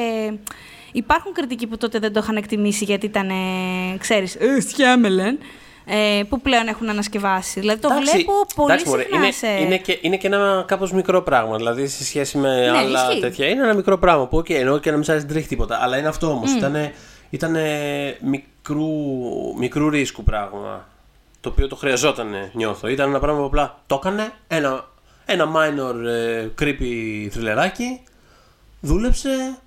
[0.96, 5.38] υπάρχουν κριτικοί που τότε δεν το είχαν εκτιμήσει γιατί ήταν, ε, ξέρεις, ε, Σιάμαλαν,
[5.84, 7.60] ε, που πλέον έχουν ανασκευάσει.
[7.60, 9.46] Δηλαδή το Εντάξει, βλέπω πολύ εντάξει, μωρέ, συχνά είναι, σε...
[9.46, 11.56] είναι, και, είναι και ένα κάπως μικρό πράγμα.
[11.56, 13.20] Δηλαδή σε σχέση με Ναι, άλλα ισχύει.
[13.20, 13.48] τέτοια.
[13.48, 15.78] Είναι ένα μικρό πράγμα που, okay, ενώ και να μην σ' αρέσει δεν τρέχει τίποτα.
[15.82, 16.52] Αλλά είναι αυτό όμως.
[16.52, 16.56] Mm.
[16.56, 16.94] Ήτανε,
[17.30, 17.62] ήτανε
[18.20, 18.88] μικρού,
[19.58, 20.88] μικρού ρίσκου πράγμα.
[21.40, 22.88] Το οποίο το χρειαζόταν, νιώθω.
[22.88, 24.32] Ήταν ένα πράγμα που απλά το έκανε.
[24.48, 24.88] Ένα,
[25.26, 28.00] ένα minor ε, creepy θρυλεράκι.
[28.80, 29.58] Δούλεψε.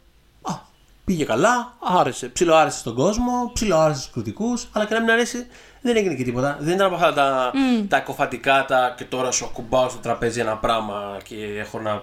[1.09, 1.73] Α, πήγε καλά.
[1.79, 2.27] Άρεσε.
[2.29, 3.51] Ψιλο άρεσε στον κόσμο.
[3.53, 4.67] Ψιλο άρεσε στους κριτικούς.
[4.71, 5.47] Αλλά και να μην αρέσει,
[5.81, 6.57] δεν έγινε και τίποτα.
[6.59, 7.51] Δεν ήταν από αυτά τα,
[7.87, 12.01] τα εκοφαντικά τα και τώρα σου ακουμπάω στο τραπέζι ένα πράγμα και έχω να.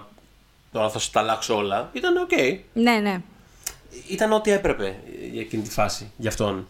[0.71, 1.89] Τώρα θα σου τα αλλάξω όλα.
[1.93, 2.31] Ήταν οκ.
[2.73, 3.21] Ναι, ναι.
[4.09, 4.95] Ήταν ό,τι έπρεπε
[5.31, 6.11] για εκείνη τη φάση.
[6.17, 6.67] Γι' αυτόν.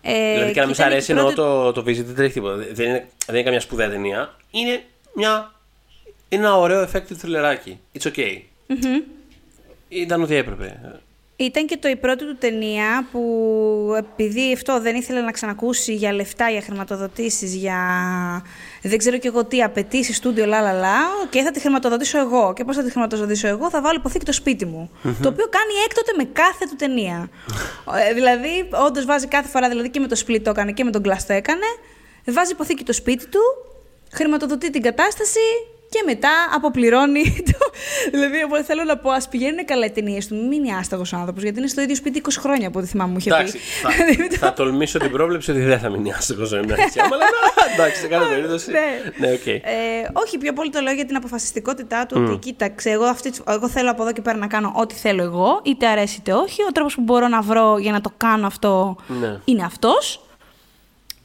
[0.00, 2.14] Ε, δηλαδή και να μην σ' ήταν αρέσει, η εννοώ πρώτη- το, το Visit δεν
[2.14, 2.56] τρέχει τίποτα.
[2.56, 4.34] Δεν είναι, δεν είναι καμιά σπουδαία ταινία.
[4.50, 4.82] Είναι
[5.14, 5.52] μια.
[6.28, 7.80] Είναι ένα ωραίο effective θρυλεράκι.
[7.98, 8.40] It's okay.
[9.88, 10.80] Ήταν ό,τι έπρεπε.
[11.36, 16.12] Ήταν και το η πρώτη του ταινία που επειδή αυτό δεν ήθελε να ξανακούσει για
[16.12, 17.78] λεφτά, για χρηματοδοτήσεις, για
[18.82, 20.98] δεν ξέρω και εγώ τι απαιτήσεις, στούντιο, λα, λα, λα,
[21.30, 22.52] και θα τη χρηματοδοτήσω εγώ.
[22.52, 24.90] Και πώς θα τη χρηματοδοτήσω εγώ, θα βάλω υποθήκη το σπίτι μου.
[25.02, 27.28] Το οποίο κάνει έκτοτε με κάθε του ταινία.
[28.08, 30.90] Ε, δηλαδή, όντως βάζει κάθε φορά, δηλαδή και με το Split το έκανε και με
[30.90, 31.66] τον Glass το έκανε,
[32.26, 33.40] βάζει υποθήκη το σπίτι του,
[34.12, 35.40] χρηματοδοτεί την κατάσταση
[35.94, 37.22] και μετά αποπληρώνει.
[37.52, 37.58] Το...
[38.10, 40.34] δηλαδή, εγώ θέλω να πω, ας πηγαίνουν καλά οι ταινίες του.
[40.34, 43.16] Μην είναι άσταγος άνθρωπος, γιατί είναι στο ίδιο σπίτι 20 χρόνια από ό,τι θυμάμαι μου
[43.18, 43.58] είχε Εντάξει, πει.
[43.58, 47.00] θα, Δηλαδή, θα τολμήσω την πρόβλεψη ότι δεν θα μείνει άστοχο ζωή μια έτσι.
[47.00, 47.24] Αλλά
[47.74, 48.70] εντάξει, σε κάθε περίπτωση.
[48.70, 49.26] Ναι.
[49.26, 49.46] Ναι, οκ.
[49.46, 49.60] Ε,
[50.12, 53.90] όχι, πιο πολύ το λέω για την αποφασιστικότητά του ότι κοίταξε, εγώ, αυτή, εγώ θέλω
[53.90, 56.62] από εδώ και πέρα να κάνω ό,τι θέλω εγώ, είτε αρέσει είτε όχι.
[56.62, 59.38] Ο τρόπος που μπορώ να βρω για να το κάνω αυτό Ναι.
[59.44, 60.18] είναι αυτός.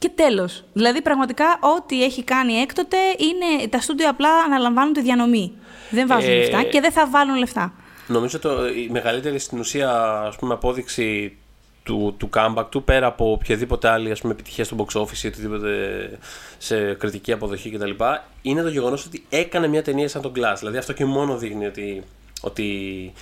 [0.00, 0.64] Και τέλος.
[0.72, 1.44] Δηλαδή, πραγματικά,
[1.76, 3.68] ό,τι έχει κάνει έκτοτε είναι.
[3.68, 5.52] Τα στούντιο απλά αναλαμβάνουν τη διανομή.
[5.90, 7.72] Δεν βάζουν Ε, λεφτά και δεν θα βάλουν λεφτά.
[8.06, 9.90] Νομίζω το, η μεγαλύτερη στην ουσία
[10.26, 11.36] ας πούμε, απόδειξη
[11.82, 15.26] του, του comeback του πέρα από οποιαδήποτε άλλη ας πούμε, επιτυχία στο box office ή
[15.26, 15.68] οτιδήποτε
[16.58, 17.90] σε κριτική αποδοχή κτλ.
[18.42, 20.56] είναι το γεγονός ότι έκανε μια ταινία σαν τον Glass.
[20.58, 22.02] Δηλαδή αυτό και μόνο δείχνει ότι,
[22.40, 23.12] ότι,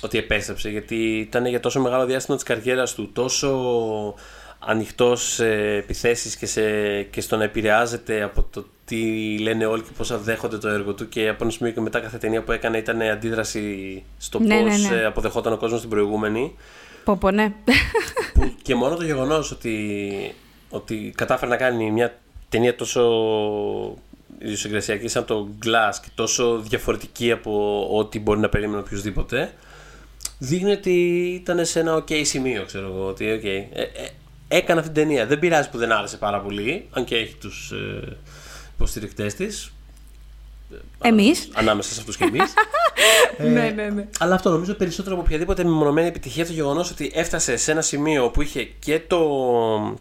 [0.00, 0.68] ότι επέστρεψε.
[0.68, 3.48] Γιατί ήταν για τόσο μεγάλο διάστημα της καριέρας του τόσο
[4.60, 6.62] ανοιχτός σε επιθέσεις και, σε,
[7.02, 11.08] και στο να επηρεάζεται από το τι λένε όλοι και πώς δέχονται το έργο του
[11.08, 14.70] και από ένα σημείο και μετά κάθε ταινία που έκανε ήταν αντίδραση στο Ναι, ναι,
[14.70, 14.96] πώς ναι.
[14.96, 16.54] ε, αποδεχόταν ο κόσμος στην προηγούμενη
[17.04, 17.52] Πω, πω, ναι.
[18.34, 20.34] που και μόνο το γεγονός ότι,
[20.70, 23.02] ότι κατάφερε να κάνει μια ταινία τόσο
[24.38, 29.52] ιδιοσυγκρασιακή σαν το Glass και τόσο διαφορετική από ό,τι μπορεί να περίμενε οποιοδήποτε
[30.38, 30.92] δείχνει ότι
[31.42, 33.06] ήταν σε ένα ok σημείο, ξέρω εγώ.
[33.06, 34.08] Ότι okay, ε, ε,
[34.52, 35.26] έκανε αυτή την ταινία.
[35.26, 38.16] Δεν πειράζει που δεν άρεσε πάρα πολύ, αν και έχει τους ε,
[38.74, 39.72] υποστηρικτές της.
[41.02, 41.48] Εμείς.
[41.52, 42.54] Ανάμεσα σε αυτούς και εμείς.
[43.54, 44.06] ναι, ναι, ναι.
[44.18, 48.30] Αλλά αυτό νομίζω περισσότερο από οποιαδήποτε μεμονωμένη επιτυχία το γεγονός ότι έφτασε σε ένα σημείο
[48.30, 49.20] που είχε και το,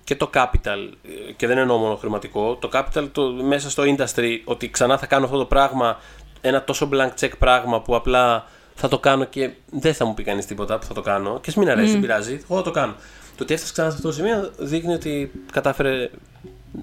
[0.03, 0.89] και το capital,
[1.27, 5.05] ε, και δεν εννοώ μόνο χρηματικό, το capital το, μέσα στο industry, ότι ξανά θα
[5.05, 5.99] κάνω αυτό το πράγμα,
[6.41, 8.45] ένα τόσο blank check πράγμα που απλά
[8.75, 11.39] θα το κάνω και δεν θα μου πει κανείς τίποτα που θα το κάνω.
[11.39, 12.95] Και ας μην αρέσει, δεν πειράζει, εγώ θα το κάνω.
[13.39, 16.09] Το ότι έφτασε ξανά σε αυτό το σημείο δείχνει ότι κατάφερε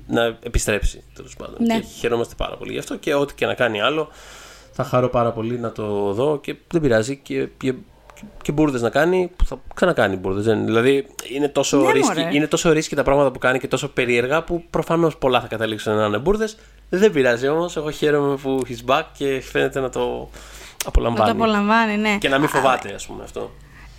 [0.07, 1.55] να επιστρέψει τέλος πάντων.
[1.59, 1.79] Ναι.
[1.79, 4.09] Και χαιρόμαστε πάρα πολύ γι' αυτό και ό,τι και να κάνει άλλο
[4.73, 7.75] θα χαρώ πάρα πολύ να το δω και δεν πειράζει και, και,
[8.43, 10.45] και μπουρδες να κάνει που θα ξανακάνει μπουρδες.
[10.45, 12.35] Δεν- Δηλαδή είναι τόσο, Ναι, ρίσκι, μωρέ.
[12.35, 15.95] είναι τόσο ρίσκι τα πράγματα που κάνει και τόσο περίεργα που προφανώς πολλά θα καταλήξουν
[15.95, 16.57] να είναι μπουρδες.
[16.89, 20.29] Δεν πειράζει όμως, εγώ χαίρομαι που he's back και φαίνεται να το Να
[20.87, 21.31] απολαμβάνει.
[21.31, 22.17] το απολαμβάνει, ναι.
[22.21, 23.51] Και να μην Α, φοβάται ας πούμε αυτό.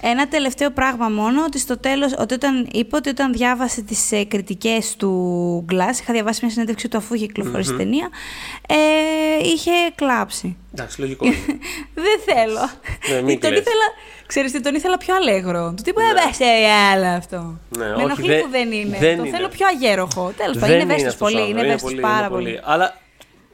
[0.01, 4.23] Ένα τελευταίο πράγμα μόνο, ότι στο τέλος, ότι όταν, είπε ότι όταν διάβασε τις ε,
[4.23, 8.09] κριτικές του Glass, είχα διαβάσει μια συνέντευξη του αφού είχε κυκλοφορήσει η ταινία,
[8.67, 8.75] ε,
[9.43, 10.57] είχε κλάψει.
[10.73, 11.25] Εντάξει, λογικό.
[11.25, 11.35] είναι.
[12.05, 12.69] Δεν θέλω.
[13.11, 13.61] Ναι, μην τον κλαις.
[13.61, 13.83] ήθελα,
[14.27, 15.73] ξέρεις τι, τον ήθελα πιο αλέγρο.
[15.77, 16.33] Του τύπου, ναι.
[16.33, 16.43] σε
[16.93, 17.57] άλλο αυτό.
[17.77, 18.97] Ναι, Με όχι, ενοχλεί δεν- που δεν είναι.
[18.97, 19.35] δεν τον είναι.
[19.37, 20.33] θέλω πιο αγέροχο.
[20.37, 21.35] Τέλος πάντων, Δεν είναι ευαίσθητος αυτός ο πολύ.
[21.41, 22.59] άνθρωπος, Είναι ευαίσθητος πάρα είναι πολύ.
[22.63, 22.97] Αλλά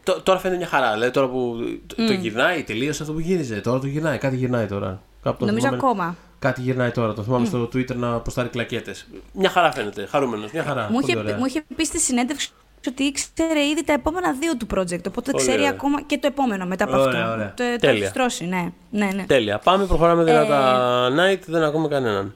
[0.03, 0.93] τ- τώρα φαίνεται μια χαρά.
[0.93, 1.55] Δηλαδή τώρα που
[1.87, 3.55] το, το γυρνάει, τελείωσε αυτό που γύριζε.
[3.55, 5.01] Τώρα το γυρνάει, κάτι γυρνάει τώρα.
[5.23, 6.15] Κάπου το Νομίζω θυμάμαι- ακόμα.
[6.43, 7.13] Κάτι γυρνάει τώρα.
[7.13, 9.07] Το θυμάμαι στο Twitter να ποστάρει κλακέτες.
[9.33, 10.05] Μια χαρά φαίνεται.
[10.05, 10.51] Χαρούμενος.
[10.51, 10.81] Μια χαρά.
[10.81, 11.37] Μου Πολύ είχε, ωραία.
[11.37, 12.49] μου είχε πει στη συνέντευξη
[12.87, 15.07] ότι ήξερε ήδη τα επόμενα δύο του project.
[15.07, 15.69] Οπότε Πολύ ξέρει ωραία.
[15.69, 17.31] ακόμα και το επόμενο μετά από Ωραία, αυτό.
[17.33, 17.53] ωραία.
[17.53, 17.97] Το, το Τέλεια.
[18.01, 18.71] έχει στρώσει, ναι.
[18.89, 19.23] ναι, ναι.
[19.25, 19.57] Τέλεια.
[19.59, 21.07] Πάμε, προχωράμε Ε, δυνατά.
[21.09, 22.35] Night, δεν ακούμε κανέναν.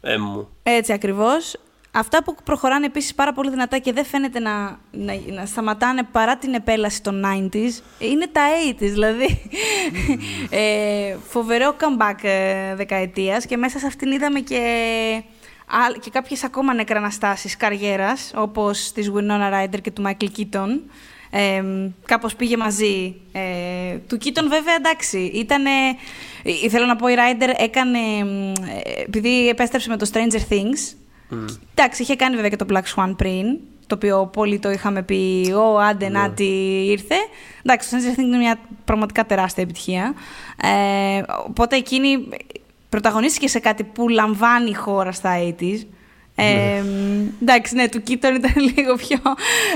[0.00, 0.48] Ε, μου.
[0.62, 1.56] Έτσι ακριβώς.
[1.92, 6.36] Αυτά που προχωράνε επίσης πάρα πολύ δυνατά και δεν φαίνεται να, να, να σταματάνε παρά
[6.36, 9.50] την επέλαση των 90s, είναι τα 80s, δηλαδή.
[10.50, 14.62] ε, φοβερό comeback ε, δεκαετίας και μέσα σε αυτήν είδαμε και,
[16.00, 20.80] και κάποιες ακόμα νεκραναστάσεις καριέρας, όπως της Winona Ryder και του Michael Keaton.
[21.30, 21.62] Ε,
[22.04, 23.20] κάπως πήγε μαζί.
[23.32, 25.70] Ε, του Keaton βέβαια εντάξει, ήτανε...
[26.64, 27.98] Ε, θέλω να πω η Ryder έκανε,
[28.84, 30.99] ε, επειδή επέστρεψε με το Stranger Things, Mm.
[31.74, 35.52] Εντάξει, είχε κάνει βέβαια και το Black Swan πριν, το οποίο πολύ το είχαμε πει,
[35.56, 36.18] ο άντε ναι.
[36.18, 36.44] να τι
[36.86, 37.14] ήρθε.
[37.62, 40.14] Εντάξει, το Stranger Things είναι μια πραγματικά τεράστια επιτυχία.
[40.62, 42.28] Ε, οπότε εκείνη
[42.88, 45.30] πρωταγωνίστηκε σε κάτι που λαμβάνει η χώρα στα
[45.60, 45.86] 80's.
[46.34, 46.82] Ε, ναι.
[47.42, 49.18] εντάξει, ναι, του Κίτον ήταν λίγο πιο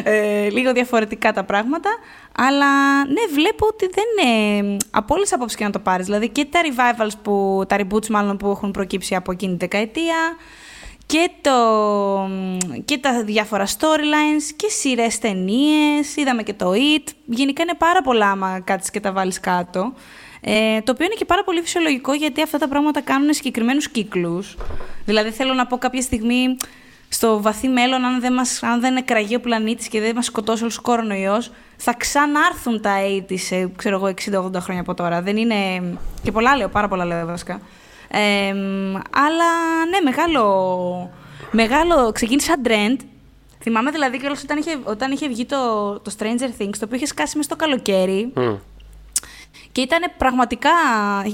[0.02, 1.90] ε, λίγο διαφορετικά τα πράγματα.
[2.36, 4.76] Αλλά ναι, βλέπω ότι δεν είναι.
[4.90, 6.06] Από όλες απόψεις και να το πάρεις.
[6.06, 10.16] Δηλαδή και τα revivals, που, τα reboots μάλλον που έχουν προκύψει από εκείνη την δεκαετία
[11.06, 11.50] και, το,
[12.84, 16.16] και τα διάφορα storylines και σειρές ταινίες.
[16.16, 17.08] Είδαμε και το It.
[17.24, 19.92] Γενικά είναι πάρα πολλά άμα κάτσεις και τα βάλεις κάτω.
[20.40, 24.56] Ε, το οποίο είναι και πάρα πολύ φυσιολογικό γιατί αυτά τα πράγματα κάνουν συγκεκριμένους κύκλους.
[25.04, 26.56] Δηλαδή θέλω να πω κάποια στιγμή
[27.08, 30.62] στο βαθύ μέλλον, αν δεν, μας, αν δεν εκραγεί ο πλανήτης και δεν μας σκοτώσει
[30.62, 32.94] όλος ο κορονοϊός, θα ξανάρθουν τα
[33.28, 34.14] 80 σε, ξέρω εγώ,
[34.54, 35.22] 60-80 χρόνια από τώρα.
[35.22, 35.54] Δεν είναι...
[36.22, 37.60] Και πολλά λέω, πάρα πολλά λέω βασικά
[39.10, 39.50] αλλά
[39.90, 41.10] ναι, μεγάλο,
[41.50, 43.04] μεγάλο ξεκίνησε σαν trend.
[43.60, 47.06] Θυμάμαι δηλαδή και όταν είχε, όταν είχε βγει το, το Stranger Things, το οποίο είχε
[47.06, 48.32] σκάσει μέσα στο καλοκαίρι.
[49.72, 50.70] Και ήταν πραγματικά.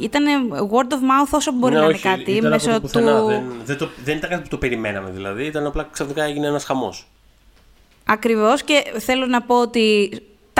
[0.02, 0.24] ήταν
[0.72, 2.32] word of mouth όσο μπορεί ναι, να είναι κάτι.
[2.32, 2.88] Ήταν μέσω του...
[3.26, 5.44] Δεν, δεν, το, δεν ήταν κάτι που το περιμέναμε δηλαδή.
[5.44, 7.08] Ήταν απλά ξαφνικά έγινε ένας χαμός.
[8.04, 10.10] Ακριβώς και θέλω να πω ότι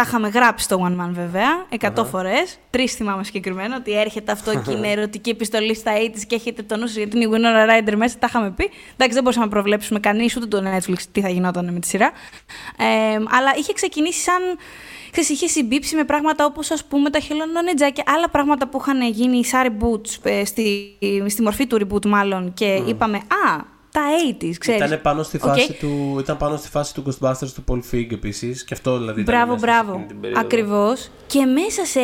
[0.01, 2.07] τα είχαμε γράψει στο One Man βέβαια, 100 uh-huh.
[2.07, 2.59] φορές.
[2.71, 6.77] Τρεις θυμάμαι συγκεκριμένα ότι έρχεται αυτό και είναι ερωτική επιστολή στα AIDS και έχετε το
[6.77, 8.19] νου σας γιατί είναι η Winona Ryder μέσα.
[8.19, 8.71] Τα είχαμε πει.
[8.93, 12.13] Εντάξει, δεν μπορούσαμε να προβλέψουμε κανείς ούτε το Netflix τι θα γινόταν με τη σειρά.
[12.77, 14.43] Ε, αλλά είχε ξεκινήσει σαν.
[15.11, 19.03] Ξέρεις, είχε συμπίψει με πράγματα όπως ας πούμε τα χελονόνετζα και άλλα πράγματα που είχαν
[19.03, 20.07] γίνει σαν reboot,
[20.45, 20.97] στη,
[21.27, 22.89] στη μορφή του reboot μάλλον και mm.
[22.89, 24.01] είπαμε «Α, τα
[24.41, 24.87] 80s, ξέρεις.
[24.87, 28.65] Ήταν πάνω στη φάση, του, ήταν πάνω στη φάση του Ghostbusters του Paul Feig επίσης
[28.65, 30.07] και αυτό δηλαδή μπράβο, ήταν μπράβο.
[30.37, 31.11] Ακριβώς.
[31.27, 32.01] Και μέσα σε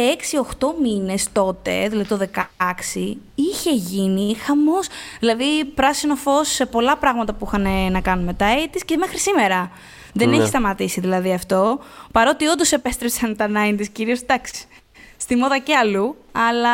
[0.59, 4.87] 6-8 μήνες τότε, δηλαδή το 16, είχε γίνει χαμός.
[5.21, 9.19] Δηλαδή πράσινο φως σε πολλά πράγματα που είχαν να κάνουν με τα 80s και μέχρι
[9.19, 9.71] σήμερα.
[10.13, 10.37] Δεν ναι.
[10.37, 11.79] έχει σταματήσει δηλαδή αυτό.
[12.13, 14.65] Παρότι όντως επέστρεψαν τα 90s, κυρίως εντάξει,
[15.17, 16.71] στη μόδα και αλλού, αλλά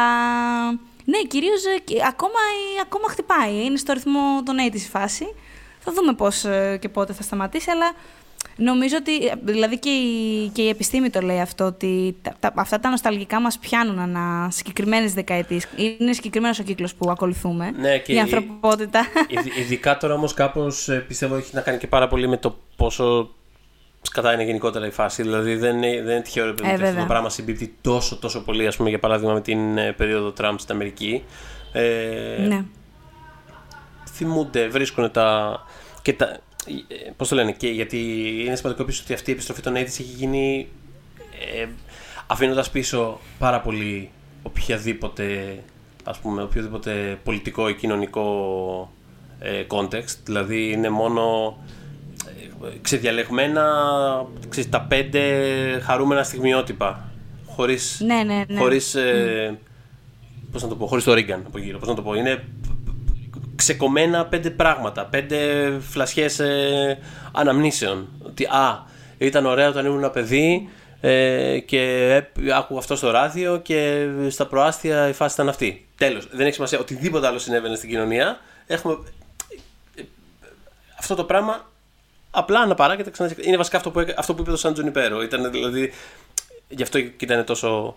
[1.04, 2.38] ναι, κυρίως ε, ακόμα,
[2.82, 3.64] ακόμα χτυπάει.
[3.64, 5.34] Είναι στο ρυθμό των 80 η φάση.
[5.78, 7.92] Θα δούμε πώς ε, και πότε θα σταματήσει, αλλά
[8.56, 9.26] νομίζω ότι.
[9.26, 13.40] Ε, δηλαδή και η, και η επιστήμη το λέει αυτό, ότι τα, αυτά τα νοσταλγικά
[13.40, 15.66] μας πιάνουν ανά συγκεκριμένες δεκαετίες.
[15.98, 17.70] Είναι συγκεκριμένος ο κύκλος που ακολουθούμε.
[17.70, 19.06] Ναι, και η ανθρωπότητα.
[19.58, 23.34] Ειδικά τώρα όμως κάπως πιστεύω έχει να κάνει και πάρα πολύ με το πόσο
[24.12, 25.22] σκατά είναι γενικότερα η φάση.
[25.22, 28.66] Δηλαδή δεν είναι, δεν είναι τυχαίο ότι ε, αυτό το πράγμα συμπίπτει τόσο, τόσο πολύ,
[28.66, 31.22] ας πούμε, για παράδειγμα, με την ε, περίοδο Τραμπ στην Αμερική.
[31.72, 32.64] Ε, ναι.
[34.10, 35.60] Θυμούνται, βρίσκουν τα.
[36.02, 36.26] Και τα
[36.88, 37.98] ε, πώς το λένε, και γιατί
[38.46, 40.68] είναι σημαντικό επίσης ότι αυτή η επιστροφή των AIDS έχει γίνει
[41.54, 41.66] ε,
[42.26, 44.10] αφήνοντας πίσω πάρα πολύ
[44.42, 45.58] οποιαδήποτε,
[46.04, 48.92] ας πούμε, οποιοδήποτε πολιτικό ή κοινωνικό
[49.38, 50.16] ε, context.
[50.24, 51.56] Δηλαδή είναι μόνο
[52.82, 53.64] ξεδιαλεγμένα
[54.48, 55.20] ξέρεις, τα πέντε
[55.84, 57.10] χαρούμενα στιγμιότυπα.
[57.46, 58.58] Χωρίς, ναι, ναι, ναι.
[58.58, 59.58] Χωρίς, ε,
[60.52, 61.78] πώς να το πω, χωρίς το Ρίγκαν από γύρω.
[61.78, 62.44] Πώς να το πω, είναι
[63.56, 65.38] ξεκομμένα πέντε πράγματα, πέντε
[65.80, 66.98] φλασιές ε,
[67.32, 68.08] αναμνήσεων.
[68.22, 68.86] Ότι α,
[69.18, 70.68] ήταν ωραίο όταν ήμουν ένα παιδί
[71.00, 72.22] ε, και
[72.54, 75.86] άκουγα αυτό στο ράδιο και στα προάστια η φάση ήταν αυτή.
[75.96, 78.38] Τέλος, δεν έχει σημασία οτιδήποτε άλλο συνέβαινε στην κοινωνία.
[78.66, 78.98] Έχουμε...
[79.96, 80.02] Ε,
[80.98, 81.71] αυτό το πράγμα
[82.34, 83.34] απλά αναπαράγεται ξανά.
[83.40, 85.22] Είναι βασικά αυτό που, αυτό που είπε το Σαν Τζουνιπέρο.
[85.22, 85.92] Ήταν δηλαδή.
[86.68, 87.96] Γι' αυτό και ήταν τόσο.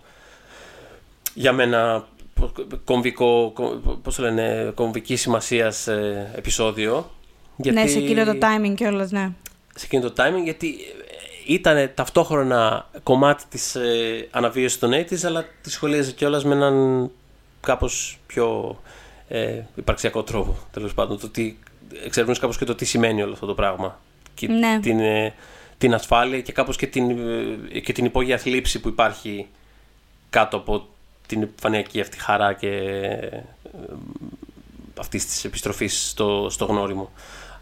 [1.34, 2.08] Για μένα
[2.84, 3.54] κομβικό,
[4.04, 5.74] πώς λένε, κομβική σημασία
[6.36, 7.12] επεισόδιο.
[7.56, 7.80] Γιατί...
[7.80, 9.32] Ναι, σε εκείνο το timing κιόλας, ναι.
[9.76, 10.76] Σε εκείνο το timing, γιατί
[11.46, 17.10] ήταν ταυτόχρονα κομμάτι της ε, αναβίωσης των 80's, αλλά τη σχολίαζε κιόλας με έναν
[17.62, 18.78] κάπως πιο
[19.28, 21.20] ε, υπαρξιακό τρόπο, τέλος πάντων.
[21.20, 21.60] Το ότι
[22.04, 24.00] εξερευνούσε κάπως και το τι σημαίνει όλο αυτό το πράγμα
[24.36, 24.80] και ναι.
[24.80, 25.34] την, ε,
[25.78, 27.10] την ασφάλεια και κάπως και την,
[27.72, 29.48] ε, και την υπόγεια θλίψη που υπάρχει
[30.30, 30.88] κάτω από
[31.28, 33.44] την επιφανειακή αυτή χαρά και ε,
[35.00, 37.12] αυτής της επιστροφής στο, στο γνώριμο.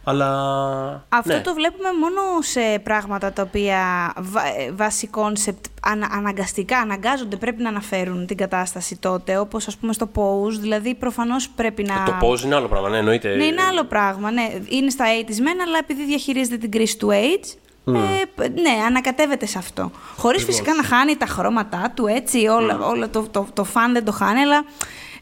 [0.03, 1.05] Αλλά.
[1.09, 1.41] Αυτό ναι.
[1.41, 4.41] το βλέπουμε μόνο σε πράγματα τα οποία βα-
[4.75, 10.09] βάσει concept ανα, αναγκαστικά αναγκάζονται, πρέπει να αναφέρουν την κατάσταση τότε, όπως ας πούμε στο
[10.15, 11.93] Pose, δηλαδή προφανώς πρέπει να...
[11.93, 13.35] Ε, Το Pose είναι άλλο πράγμα, ναι, εννοείται.
[13.35, 14.31] Ναι, είναι άλλο πράγμα.
[14.31, 14.51] Ναι.
[14.67, 17.57] Είναι στα 80s μεν, αλλά επειδή διαχειρίζεται την κρίση του AIDS,
[17.87, 19.91] ε, π- ναι, ανακατεύεται σε αυτό.
[20.17, 24.05] Χωρίς φυσικά να χάνει τα χρώματά του, έτσι, όλα, όλα το, το, το fun δεν
[24.05, 24.63] το χάνει, αλλά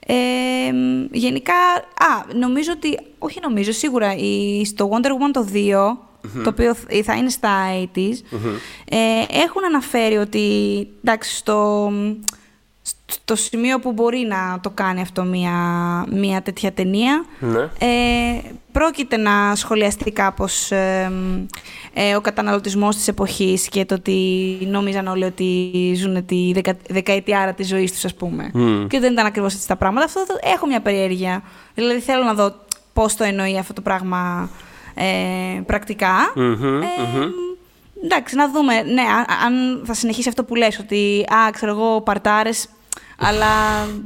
[0.07, 1.53] ε, μ, γενικά,
[1.97, 5.97] α, νομίζω ότι, όχι νομίζω, σίγουρα, η, στο Wonder Woman το 2,
[6.43, 7.49] το οποίο θ- θα είναι στα
[7.95, 8.13] 80s,
[8.89, 8.97] ε,
[9.43, 10.39] έχουν αναφέρει ότι,
[11.03, 11.91] εντάξει, στο,
[13.11, 15.51] στο σημείο που μπορεί να το κάνει αυτό μια,
[16.11, 17.59] μια τέτοια ταινία, Ναι.
[17.59, 21.11] ε, πρόκειται να σχολιαστεί κάπως ε,
[21.93, 27.53] ε, ο καταναλωτισμός της εποχής και το ότι νόμιζαν όλοι ότι ζουν τη δεκα, δεκαετιάρα
[27.53, 28.49] της ζωής τους, ας πούμε.
[28.53, 28.87] Μμ.
[28.87, 30.05] Και δεν ήταν ακριβώς έτσι τα πράγματα.
[30.05, 31.43] Αυτό το, έχω μια περιέργεια.
[31.73, 32.53] Δηλαδή θέλω να δω
[32.93, 34.49] πώς το εννοεί αυτό το πράγμα
[34.93, 36.31] ε, πρακτικά.
[36.35, 36.87] Μμμ, Ε,
[38.03, 38.81] Εντάξει, να δούμε.
[38.81, 42.67] Ναι, αν, αν θα συνεχίσει αυτό που λες, ότι α, ξέρω εγώ, παρτάρες,
[43.17, 43.47] αλλά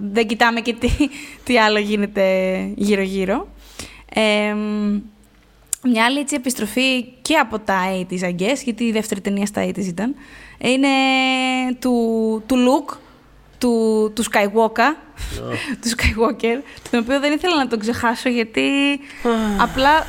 [0.02, 0.90] δεν κοιτάμε και τι,
[1.44, 2.24] τι άλλο γίνεται
[2.76, 3.48] γύρω-γύρω.
[4.14, 4.56] Ε,
[5.88, 9.66] μια άλλη έτσι επιστροφή και από τα 80s, I guess, γιατί η δεύτερη ταινία στα
[9.66, 10.16] 80s ήταν,
[10.58, 10.88] είναι
[11.80, 11.94] του,
[12.46, 12.98] του Luke,
[13.58, 14.96] του, του Skywalker,
[15.82, 16.62] του Skywalker,
[16.92, 18.70] τον οποίο δεν ήθελα να τον ξεχάσω γιατί
[19.58, 20.06] απλά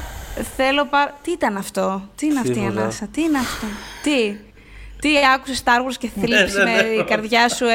[0.56, 1.18] θέλω πάρα...
[1.22, 2.80] Τι ήταν αυτό, τι είναι αυτή η Τίποτα.
[2.80, 3.66] ανάσα, τι είναι αυτό,
[4.02, 4.36] τι,
[5.00, 6.82] τι άκουσες Star Wars και θλίψη ναι, ναι.
[6.82, 7.66] με η καρδιά σου.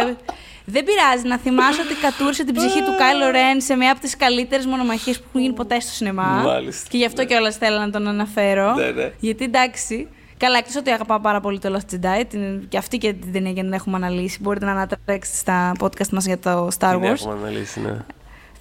[0.65, 0.71] Ε.
[0.71, 4.17] Δεν πειράζει να θυμάσαι ότι κατούρισε την ψυχή του Κάιλο Ρεν σε μια από τις
[4.17, 6.23] καλύτερες μονομαχίες που έχουν γίνει ποτέ στο σινεμά.
[6.23, 6.87] Μάλιστα.
[6.89, 8.73] Και γι' αυτό κιόλας θέλω να τον αναφέρω.
[8.73, 9.11] Ναι, ναι.
[9.19, 10.07] Γιατί εντάξει.
[10.37, 13.51] Καλά, εκτός ότι αγαπάω πάρα πολύ το Lost Jedi, την, και αυτή και την ταινία
[13.51, 14.37] για να την έχουμε αναλύσει.
[14.41, 17.03] Μπορείτε να ανατρέξετε στα podcast μας για το Star Την Wars.
[17.03, 17.97] έχουμε αναλύσει, ναι.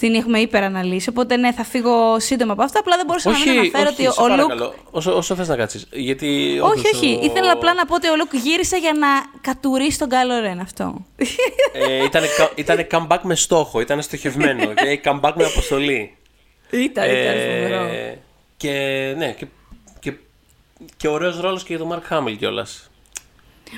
[0.00, 1.08] Την έχουμε υπεραναλύσει.
[1.08, 2.78] Οπότε ναι, θα φύγω σύντομα από αυτά.
[2.78, 4.36] Απλά δεν μπορούσα να μην αναφέρω όχι, ότι σε ο Λουκ.
[4.36, 4.74] παρακαλώ.
[4.90, 5.86] Όσο, όσο θες να κάτσεις.
[5.92, 7.18] Γιατί Όχι, όντως όχι.
[7.20, 9.06] ο- Ήθελα απλά να πω ότι ο Λουκ γύρισε για να
[9.40, 11.04] κατουρίσει τον Κάιλο Ρεν αυτό.
[11.72, 14.66] Ε, ήτανε, κα- ήτανε comeback με στόχο, ήταν στοχευμένο.
[14.74, 16.16] και comeback με αποστολή.
[16.70, 18.18] Ήταν, Ε,
[18.56, 18.70] και
[19.16, 19.46] ναι, και,
[20.00, 20.12] και,
[20.96, 22.89] και ωραίος ρόλος και για τον Μαρκ Χάμιλ κιόλας.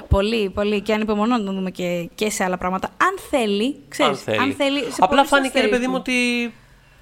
[0.08, 0.80] Πολύ, πολύ.
[0.80, 2.88] Και ανυπομονώ να τον δούμε και, και σε άλλα πράγματα.
[2.88, 4.80] Αν θέλει, ξέρεις, Αν θέλει.
[4.82, 5.86] σε απλά πολλούς φάνηκε ρε παιδί αστερίσκους.
[5.86, 6.54] μου ότι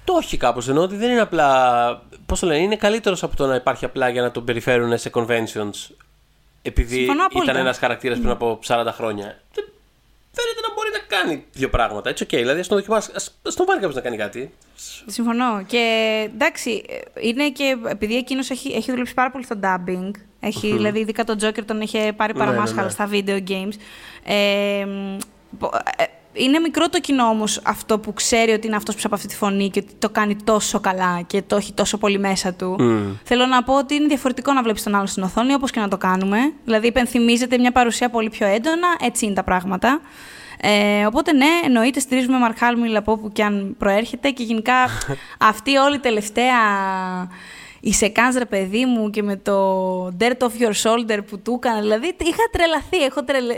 [0.03, 2.01] το έχει κάπως ενώ ότι δεν είναι απλά.
[2.25, 5.09] Πώς το λένε, είναι καλύτερος από το να υπάρχει απλά για να τον περιφέρουν σε
[5.13, 5.95] conventions.
[6.61, 7.51] Επειδή Συμφωνώ απόλυτα.
[7.51, 9.25] ήταν ένας χαρακτήρας πριν από 40 χρόνια.
[9.53, 9.65] Δεν-
[10.33, 12.09] Φαίνεται να μπορεί να κάνει δύο πράγματα.
[12.09, 12.29] Έτσι, οκ.
[12.29, 13.11] Δηλαδή, ας τον δοκιμάσει.
[13.11, 14.53] Ας τον βάλει κάποιος να κάνει κάτι.
[15.05, 15.63] Συμφωνώ.
[15.67, 15.83] Και
[16.33, 16.83] εντάξει,
[17.21, 20.11] είναι και επειδή εκείνος έχει, έχει δουλέψει πάρα πολύ στο dubbing.
[20.43, 22.89] Έχει, δηλαδή, ειδικά τον Joker τον είχε πάρει Ναι, ναι, παραμάσχαλα ναι.
[22.89, 23.73] στα video games.
[24.23, 25.17] Ε, μ,
[25.59, 26.03] πο- ε,
[26.33, 29.35] είναι μικρό το κοινό όμως αυτό που ξέρει ότι είναι αυτός που από αυτή τη
[29.35, 32.75] φωνή και ότι το κάνει τόσο καλά και το έχει τόσο πολύ μέσα του.
[33.23, 35.87] Θέλω να πω ότι είναι διαφορετικό να βλέπεις τον άλλο στην οθόνη, όπως και να
[35.87, 36.37] το κάνουμε.
[36.65, 40.01] Δηλαδή, υπενθυμίζεται μια παρουσία πολύ πιο έντονα, έτσι είναι τα πράγματα.
[40.63, 44.73] Ε, οπότε ναι, εννοείται στηρίζουμε Μαρκ Χάλμιλ από όπου και αν προέρχεται και γενικά
[45.51, 46.57] αυτή όλη η τελευταία
[47.81, 51.81] η σεκάνς ρε παιδί μου και με το dirt off your shoulder που του έκανε,
[51.81, 53.55] δηλαδή είχα τρελαθεί, έχω τρελε...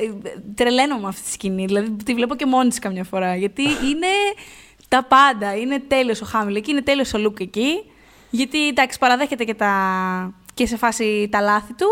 [0.55, 4.07] τρελαίνω με αυτή τη σκηνή, δηλαδή τη βλέπω και μόνη της καμιά φορά, γιατί είναι
[4.87, 7.91] τα πάντα, είναι τέλειος ο Χάμιλ εκεί, είναι τέλειος ο Λουκ εκεί,
[8.29, 9.73] γιατί εντάξει παραδέχεται και, τα...
[10.53, 11.87] και σε φάση τα λάθη του,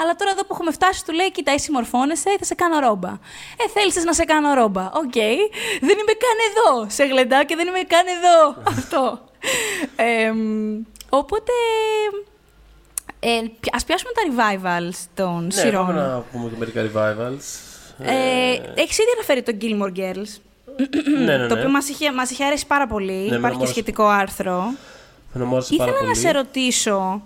[0.00, 3.08] αλλά τώρα εδώ που έχουμε φτάσει, του λέει: Κοίτα, εσύ συμμορφώνεσαι, θα σε κάνω ρόμπα.
[3.08, 4.82] Ε, θέλησες να σε κάνω ρόμπα.
[4.82, 5.18] Οκ.
[5.80, 6.86] Δεν είμαι καν εδώ.
[6.90, 8.56] Σε γλεντάω και δεν είμαι καν εδώ.
[8.76, 9.20] Αυτό.
[9.96, 11.52] Ε, μ, οπότε.
[13.20, 13.28] Ε,
[13.72, 15.86] ας πιάσουμε τα revivals των Ναι, σειρών.
[15.86, 17.42] πάμε να πούμε και μερικά revivals.
[17.98, 20.40] Ε, έχεις ήδη αναφέρει το Gilmore Girls,
[21.24, 21.60] ναι, ναι, το ναι.
[21.60, 23.12] οποίο μας είχε, μας είχε αρέσει πάρα πολύ.
[23.12, 23.72] εμένα Υπάρχει μου και άρεσε.
[23.72, 24.64] σχετικό άρθρο.
[25.32, 26.16] Με άρεσε πάρα Ήθελα να πολύ.
[26.20, 27.22] σε ρωτήσω,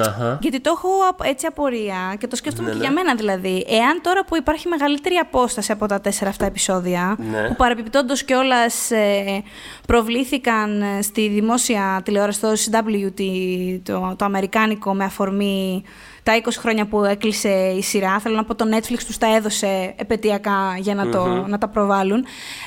[0.00, 0.38] Αχα.
[0.42, 2.84] γιατί το έχω απ- έτσι απορία και το σκέφτομαι Ναι, και ναι.
[2.84, 3.64] για μένα δηλαδή.
[3.68, 7.48] Εάν τώρα που υπάρχει μεγαλύτερη απόσταση από τα τέσσερα αυτά επεισόδια, Ναι.
[7.48, 9.42] που παρεπιπτόντω κιόλας ε,
[9.86, 15.82] προβλήθηκαν ε, στη δημόσια τηλεόραση, το CW, τη- το, το αμερικάνικο, με αφορμή
[16.22, 18.18] τα 20 χρόνια που έκλεισε η σειρά.
[18.20, 22.24] Θέλω να πω το Netflix τους τα έδωσε επαιτειακά για να, το, να τα προβάλλουν.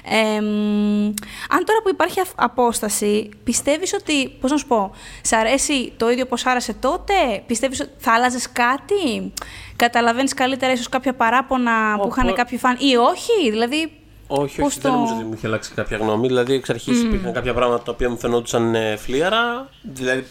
[0.09, 1.05] Ε, μ,
[1.49, 6.09] αν τώρα που υπάρχει αφ- απόσταση, πιστεύεις ότι, πώς να σου πω, σ' αρέσει το
[6.11, 7.13] ίδιο πως άρεσε τότε,
[7.47, 9.33] πιστεύεις ότι θα άλλαζες κάτι,
[9.75, 13.91] καταλαβαίνεις καλύτερα ίσως κάποια παράπονα που Ω, είχαν πω- κάποιοι φαν ή όχι, δηλαδή
[14.27, 16.27] Όχι, πώς όχι, δεν νομίζω ότι μου είχε αλλάξει κάποια γνώμη.
[16.27, 19.69] Δηλαδή, εξ αρχής υπήρχαν κάποια πράγματα τα οποία μου φαινόντουσαν ε, φλίαρα.
[19.81, 20.25] Δηλαδή,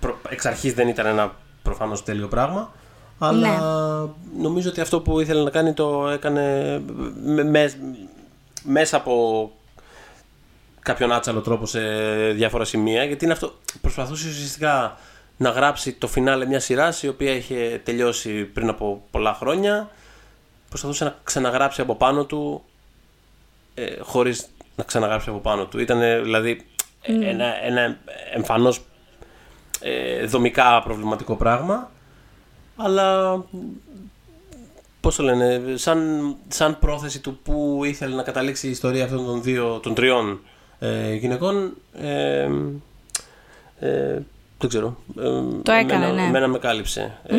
[0.00, 2.72] προ- εξ αρχής δεν ήταν ένα προφανώς τέλειο πράγμα.
[3.18, 4.42] Αλλά Ναι.
[4.42, 6.78] νομίζω ότι αυτό που ήθελε να κάνει το έκανε
[7.24, 7.72] με- με-
[8.62, 9.50] μέσα από
[10.80, 11.80] κάποιον άτσαλο τρόπο σε
[12.30, 13.04] διάφορα σημεία.
[13.04, 13.52] Γιατί είναι αυτό.
[13.80, 14.96] Προσπαθούσε ουσιαστικά
[15.36, 19.90] να γράψει το φινάλε μια σειράς η οποία είχε τελειώσει πριν από πολλά χρόνια.
[20.68, 22.62] Προσπαθούσε να ξαναγράψει από πάνω του
[23.74, 24.46] ε, χωρίς
[24.76, 25.78] να ξαναγράψει από πάνω του.
[25.80, 26.66] Ήταν δηλαδή
[27.02, 27.96] ένα, ένα
[28.34, 28.80] εμφανώς
[29.80, 31.90] ε, δομικά προβληματικό πράγμα
[32.76, 33.36] αλλά
[35.00, 39.42] πώς το λένε, σαν, σαν πρόθεση του που ήθελε να καταλήξει η ιστορία αυτών των
[39.42, 40.40] δύο, των τριών
[40.78, 42.48] ε, γυναικών ε,
[43.80, 44.22] ε,
[44.58, 44.96] δεν ξέρω.
[45.18, 46.26] Ε, Το έκανε, εμένα, ναι.
[46.26, 47.18] εμένα με κάλυψε.
[47.26, 47.38] Ε,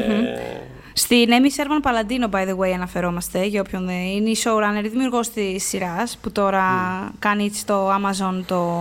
[0.93, 4.87] Στην Έμι Σέρμαν Παλαντίνο, by the way, αναφερόμαστε, για όποιον δεν είναι η showrunner, η
[4.87, 6.63] δημιουργός της σειράς, που τώρα
[7.19, 8.77] κάνει στο Amazon το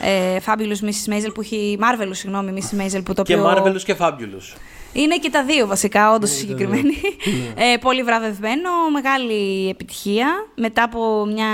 [0.00, 1.12] ε, Fabulous Mrs.
[1.12, 2.80] Maisel, που έχει, Marvelous, συγγνώμη, Mrs.
[2.82, 3.50] Maisel, που το και οποίο...
[3.56, 4.56] Marvelous και Fabulous.
[4.92, 6.94] Είναι και τα δύο βασικά, όντως συγκεκριμένη.
[7.74, 10.28] ε, πολύ βραβευμένο, μεγάλη επιτυχία.
[10.56, 11.46] Μετά από μια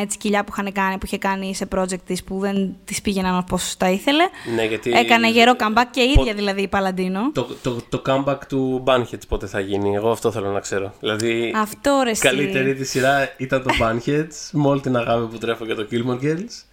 [0.00, 3.38] έτσι κοιλιά που, είχαν κάνει, που είχε κάνει σε project της που δεν τις πήγαιναν
[3.38, 4.22] όπως τα ήθελε.
[4.54, 7.32] Ναι, γιατί Έκανε γερό comeback και η Πο- ίδια δηλαδή η Παλαντίνο.
[7.32, 10.92] Το, το, το comeback του Bunheads πότε θα γίνει, εγώ αυτό θέλω να ξέρω.
[11.00, 12.22] Δηλαδή, Αυτό ρε η εσύ.
[12.22, 16.24] καλύτερη τη σειρά ήταν το Bunheads, με όλη την αγάπη που τρέφω για το Gilmore
[16.24, 16.64] Girls.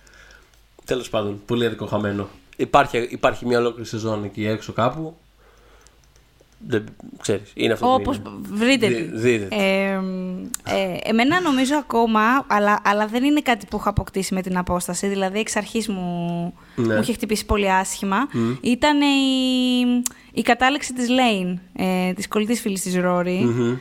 [0.86, 2.28] Τέλος πάντων, πολύ αδικοχαμένο.
[2.58, 5.18] Υπάρχει, υπάρχει μια ολόκληρη σεζόν εκεί έξω κάπου.
[6.68, 6.84] Δεν
[7.22, 8.58] ξέρεις, είναι αυτό Όπως που είναι.
[8.58, 9.18] βρείτε Δι- τη.
[9.18, 9.56] δείτε τη.
[9.56, 9.92] Ε,
[10.64, 15.08] ε, εμένα νομίζω ακόμα, αλλά, αλλά δεν είναι κάτι που έχω αποκτήσει με την απόσταση,
[15.08, 16.94] δηλαδή εξ αρχής μου, Ναι.
[16.96, 18.18] μου είχε χτυπήσει πολύ άσχημα,
[18.62, 20.02] ήταν η,
[20.34, 23.40] η κατάληξη της Λέιν, ε, της κολλητής φίλης της Ρόρι.
[23.44, 23.78] Μμμ.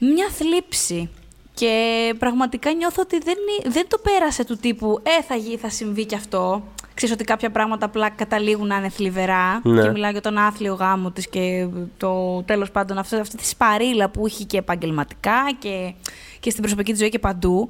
[0.00, 1.10] Μια θλίψη.
[1.58, 5.68] Και πραγματικά νιώθω ότι δεν, είναι- δεν το πέρασε του τύπου «Ε, θα, γι- θα
[5.68, 6.62] συμβεί κι αυτό».
[6.94, 9.60] Ξέρεις ότι κάποια πράγματα απλά καταλήγουν να είναι θλιβερά.
[9.64, 9.82] Ναι.
[9.82, 14.08] Και μιλάω για τον άθλιο γάμο της και το τέλος πάντων αυτό, αυτή τη σπαρίλα
[14.10, 15.94] που είχε και επαγγελματικά και,
[16.40, 17.68] και στην προσωπική της ζωή και παντού.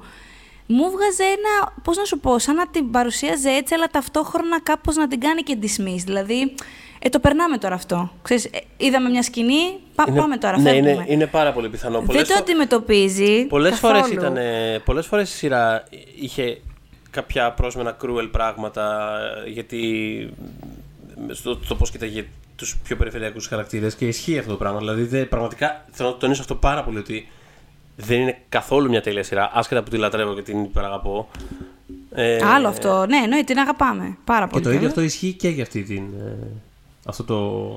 [0.67, 4.95] Μου βγάζε ένα, πώς να σου πω, σαν να την παρουσίαζε έτσι, αλλά ταυτόχρονα κάπως
[4.95, 6.01] να την κάνει και dismiss.
[6.05, 6.53] Δηλαδή,
[6.99, 8.11] ε, το περνάμε τώρα αυτό.
[8.21, 10.89] Ξέρεις, ε, είδαμε μια σκηνή, πα- Είναι- πάμε τώρα, ναι, φεύγουμε.
[10.91, 11.97] είναι, είναι πάρα πολύ πιθανό.
[11.97, 13.45] Δεν Πολλές το φο- αντιμετωπίζει.
[13.45, 13.93] Πολλές καθόλου.
[13.97, 14.37] φορές, ήταν,
[14.85, 15.83] πολλές φορές η σειρά
[16.21, 16.61] είχε
[17.09, 19.09] κάποια πρόσμενα cruel πράγματα
[19.47, 19.89] γιατί
[21.31, 22.25] στο το πώς κοιτάγε
[22.55, 24.79] τους πιο περιφερειακούς χαρακτήρες και ισχύει αυτό το πράγμα.
[24.79, 27.27] Δηλαδή δεν- πραγματικά θέλω να το τονίσω αυτό πάρα πολύ ότι
[27.95, 31.29] δεν είναι καθόλου μια τέλεια σειρά άσχετα που τη λατρεύω και την υπεραγαπώ.
[32.11, 33.05] Ε, Άλλο αυτό.
[33.07, 34.17] Ναι, εννοείται, την αγαπάμε.
[34.23, 34.63] Πάρα Και πολύ.
[34.63, 34.97] το ίδιο κιόλας.
[34.97, 36.47] αυτό ισχύει και για αυτή την, ε,
[37.07, 37.71] αυτό το,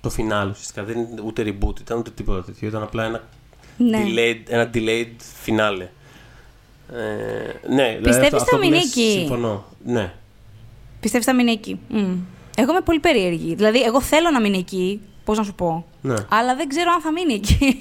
[0.00, 0.84] το φινάλ ουσιαστικά.
[0.84, 2.68] Δεν είναι ούτε reboot, ήταν ούτε τίποτα τέτοιο.
[2.68, 3.22] Ήταν απλά ένα
[3.78, 4.02] Ναι.
[4.06, 5.86] delayed, ένα delayed finale.
[6.92, 9.64] Ε, ναι, δηλαδή Πιστεύεις αυτό, θα αυτό που μείνει λες, εκεί; Συμφωνώ.
[9.84, 10.12] Ναι.
[11.00, 12.14] Πιστεύεις θα μείνει εκεί; Μμ.
[12.58, 13.54] Εγώ είμαι πολύ περίεργη.
[13.54, 15.00] Δηλαδή, εγώ θέλω να μείνει εκεί.
[15.24, 15.86] Πώς να σου πω.
[16.00, 16.14] Ναι.
[16.28, 17.78] Αλλά δεν ξέρω αν θα μείνει εκεί.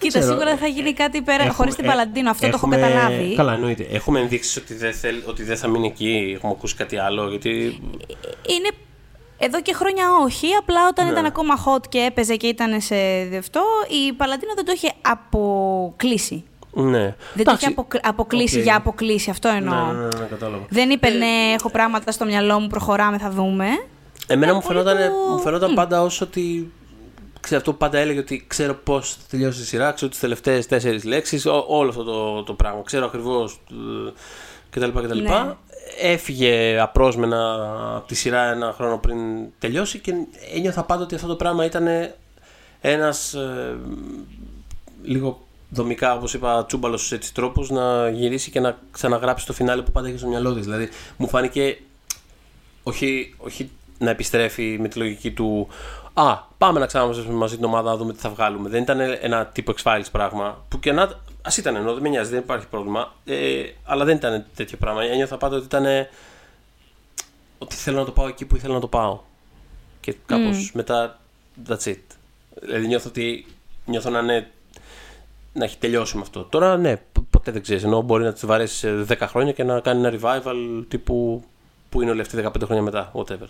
[0.00, 0.24] Κοίτα, ξέρω.
[0.24, 2.30] σίγουρα θα γίνει κάτι πέρα Έχουμε- χωρίς την ε, Παλαντίνο.
[2.30, 3.34] Αυτό το έχω έχουμε- καταλάβει.
[3.34, 3.86] Καλά, εννοείται.
[3.90, 6.32] Έχουμε ενδείξεις ότι δεν, θέλ, ότι δεν θα μείνει εκεί.
[6.36, 7.28] Έχουμε ακούσει κάτι άλλο.
[7.28, 7.50] Γιατί.
[8.46, 8.70] Είναι
[9.38, 10.46] εδώ και χρόνια όχι.
[10.58, 11.10] Απλά όταν Ναι.
[11.12, 12.94] ήταν ακόμα hot και έπαιζε και ήταν σε
[13.38, 13.60] αυτό,
[14.08, 16.44] η Palladino δεν το είχε αποκλείσει.
[16.72, 17.14] Ναι.
[17.34, 18.62] Δεν το είχε αποκ- αποκλείσει Οκ.
[18.62, 19.30] για αποκλείσει.
[19.30, 19.86] Αυτό Ναι, εννοώ.
[19.86, 20.64] ναι, ναι, ναι, κατάλαβα.
[20.68, 23.66] Δεν είπε ναι, έχω πράγματα στο μυαλό μου, προχωράμε, θα δούμε.
[24.26, 26.72] Εμένα μου πολύ φαινόταν, το- μου φαινόταν πάντα ως ότι.
[27.40, 30.66] Ξέρω, αυτό που πάντα έλεγε ότι ξέρω πώς θα τελειώσει η σειρά, ξέρω τις τελευταίες
[30.66, 32.82] τέσσερις λέξεις, όλο αυτό το, το πράγμα.
[32.84, 33.60] Ξέρω ακριβώς
[34.70, 34.88] κτλ.
[34.90, 35.18] κτλ.
[35.22, 35.54] Ναι.
[36.00, 37.54] Έφυγε απρόσμενα
[37.96, 39.18] από τη σειρά ένα χρόνο πριν
[39.58, 40.12] τελειώσει και
[40.54, 41.86] ένιωθα πάντα ότι αυτό το πράγμα ήταν
[42.80, 43.36] ένας
[45.02, 49.92] λίγο δομικά, όπως είπα, τσούμπαλος έτσι τρόπο να γυρίσει και να ξαναγράψει το φινάλε που
[49.92, 50.64] πάντα είχε στο μυαλό της.
[50.64, 51.78] Δηλαδή, μου φάνηκε
[52.82, 55.68] όχι, όχι να επιστρέφει με τη λογική του
[56.18, 58.68] Α, πάμε να ξαναμαζέψουμε μαζί την ομάδα να δούμε τι θα βγάλουμε.
[58.68, 60.64] Δεν ήταν ένα τύπο X-Files πράγμα.
[60.68, 61.24] Που και να.
[61.46, 63.14] Α ήταν ενώ δεν με νοιάζει, δεν υπάρχει πρόβλημα.
[63.24, 65.02] Ε, αλλά δεν ήταν τέτοιο πράγμα.
[65.02, 65.84] Ένιωθα πάντα ότι ήταν.
[67.58, 69.20] Ότι θέλω να το πάω εκεί που ήθελα να το πάω.
[70.00, 71.20] Και κάπως μετά.
[71.68, 71.96] That's it.
[72.62, 73.46] Δηλαδή νιώθω ότι.
[73.84, 74.50] Νιώθω να είναι.
[75.52, 76.42] Να έχει τελειώσει με αυτό.
[76.42, 77.84] Τώρα ναι, π- ποτέ δεν ξέρεις.
[77.84, 81.44] Ενώ μπορεί να τη βαρέσεις σε 10 χρόνια και να κάνει ένα revival τύπου.
[81.88, 83.12] που είναι όλοι αυτοί 15 χρόνια μετά.
[83.14, 83.48] Whatever.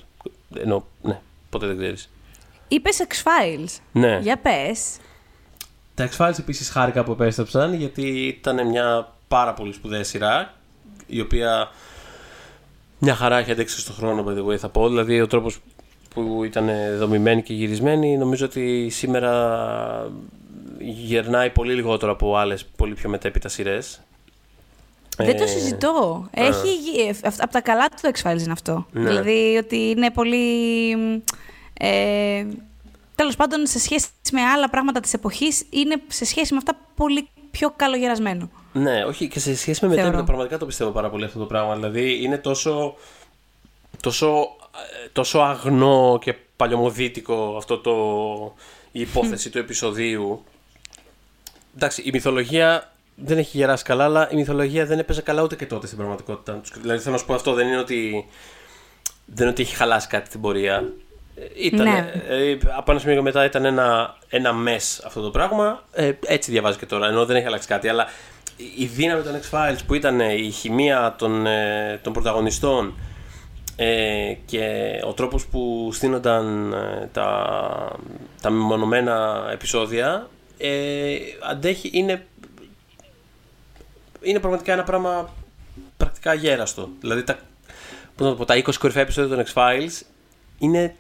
[0.57, 1.21] Ενώ ναι,
[1.51, 2.11] ποτέ δεν ξέρεις.
[2.69, 3.79] Είπες X-Files.
[3.93, 4.19] Ναι.
[4.23, 4.97] Για πες.
[5.97, 10.55] Τα X-Files επίσης χάρηκα που επέστρεψαν γιατί ήταν μια πάρα πολύ σπουδαία σειρά
[11.07, 11.69] η οποία
[12.99, 14.89] μια χαρά έχει αντέξει στον χρόνο, by the way, θα πω.
[14.89, 15.59] Δηλαδή ο τρόπος
[16.15, 16.69] που ήταν
[16.99, 20.11] δομημένη και γυρισμένη νομίζω ότι σήμερα
[20.79, 24.01] γερνάει πολύ λιγότερο από άλλες πολύ πιο μετέπειτα σειρές.
[25.19, 26.27] Δεν το Ε, συζητώ.
[26.31, 28.87] Έχει, γι- ε, αυ- από τα καλά του το X-Files είναι αυτό.
[28.93, 29.09] Ναι.
[29.09, 30.93] Δηλαδή ότι είναι πολύ.
[31.81, 32.47] Ε,
[33.17, 37.29] Τέλος πάντων, σε σχέση με άλλα πράγματα της εποχής, είναι σε σχέση με αυτά πολύ
[37.51, 38.51] πιο καλογερασμένο.
[38.73, 39.97] Ναι, όχι και σε σχέση με Θεωρώ.
[39.97, 41.75] μετέπειτα, πραγματικά το πιστεύω πάρα πολύ αυτό το πράγμα.
[41.75, 42.95] Δηλαδή είναι τόσο,
[44.03, 44.29] τόσο,
[45.05, 47.95] ε, τόσο αγνό και παλιωμοδίτικο αυτό το,
[48.93, 50.45] η υπόθεση του επεισοδίου.
[51.77, 55.67] Εντάξει, η μυθολογία δεν έχει γεράσει καλά, αλλά η μυθολογία δεν έπαιζε καλά ούτε και
[55.67, 56.61] τότε στην πραγματικότητα.
[56.81, 58.27] Δηλαδή θέλω να σου πω αυτό, δεν είναι ότι,
[59.25, 60.93] δεν είναι ότι έχει χαλάσει κάτι την πορεία.
[61.57, 62.13] Ήταν, Ναι.
[62.29, 65.85] ε, από ένα σημείο και μετά ήταν ένα, ένα μες αυτό το πράγμα.
[65.93, 67.89] Ε, έτσι διαβάζει και τώρα, ενώ δεν έχει αλλάξει κάτι.
[67.89, 68.07] Αλλά
[68.57, 72.95] η- η δύναμη των X-Files που ήταν ε, η χημεία των, ε, των πρωταγωνιστών
[73.77, 77.47] ε, και ο τρόπος που στείνονταν ε, τα,
[78.43, 81.17] τα μεμονωμένα επεισόδια ε,
[81.51, 82.27] αντέχει, είναι,
[84.21, 85.35] είναι πραγματικά ένα πράγμα
[85.97, 86.89] πρακτικά γέραστο.
[87.01, 87.35] Δηλαδή τα,
[88.17, 90.03] πώς να το πω, τα 20 κορυφαία επεισόδια των X-Files
[90.59, 90.95] είναι,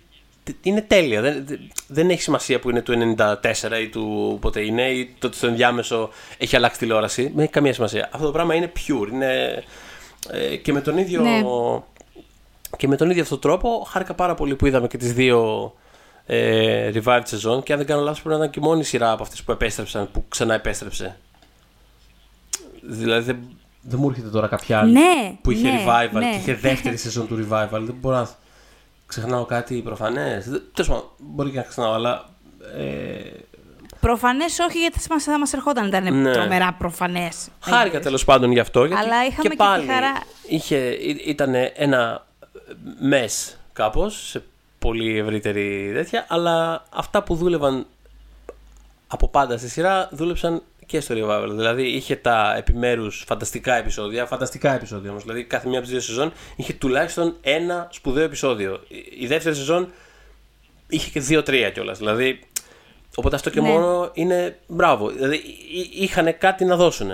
[0.62, 1.20] είναι τέλεια.
[1.20, 1.46] Δεν,
[1.86, 5.46] δεν έχει σημασία που είναι του 94 ή του πότε είναι ή το ότι στο
[5.46, 7.22] ενδιάμεσο έχει αλλάξει τηλεόραση.
[7.22, 8.08] Δεν έχει καμία σημασία.
[8.12, 9.08] Αυτό το πράγμα είναι pure.
[9.12, 9.62] Είναι,
[10.30, 11.22] ε, και με τον ίδιο...
[11.22, 11.42] Ναι.
[12.76, 15.72] Και με τον ίδιο αυτόν τον τρόπο χάρηκα πάρα πολύ που είδαμε και τις δύο
[16.26, 19.10] ε, revived σεζόν και αν δεν κάνω λάθος πρέπει να ήταν και η μόνη σειρά
[19.10, 21.16] από αυτές που επέστρεψαν, που ξανά επέστρεψε.
[22.82, 23.38] Δηλαδή δεν,
[23.80, 26.30] δεν μου έρχεται τώρα κάποια άλλη Ναι, που είχε ναι, revival ναι.
[26.30, 27.68] και είχε δεύτερη σεζόν του revival.
[27.70, 28.28] Δεν μπορώ να
[29.06, 30.48] ξεχνάω κάτι προφανές.
[30.50, 32.28] Δεν- Τέλος πάντων, μπορεί και να ξεχνάω, αλλά
[32.76, 33.30] ε,
[34.00, 35.86] Προφανές όχι, γιατί μας- θα μας ερχόταν.
[35.86, 36.32] Ήταν Ναι.
[36.32, 37.48] τρομερά προφανές.
[37.60, 38.84] Χάρηκα τέλος πάντων γι' αυτό.
[38.84, 40.12] Γιατί Αλλά είχαμε και τη πάλι χαρά.
[40.48, 40.76] Είχε,
[41.26, 42.26] ήταν ένα
[43.00, 44.42] μες κάπως, σε
[44.78, 47.86] πολύ ευρύτερη τέτοια, αλλά αυτά που δούλευαν
[49.06, 51.48] από πάντα στη σειρά δούλεψαν και στο Revival.
[51.50, 55.22] Δηλαδή είχε τα επιμέρους φανταστικά επεισόδια, φανταστικά επεισόδια όμως.
[55.22, 58.80] Δηλαδή κάθε μία από τις δύο σεζόν είχε τουλάχιστον ένα σπουδαίο επεισόδιο.
[58.88, 59.88] Η- Η δεύτερη σεζόν
[60.88, 61.98] είχε και δύο-τρία κιόλας.
[61.98, 62.40] Δηλαδή,
[63.16, 63.68] οπότε αυτό και Ναι.
[63.68, 65.08] μόνο είναι μπράβο.
[65.08, 65.42] Δηλαδή
[65.94, 67.10] είχαν κάτι να δώσουν.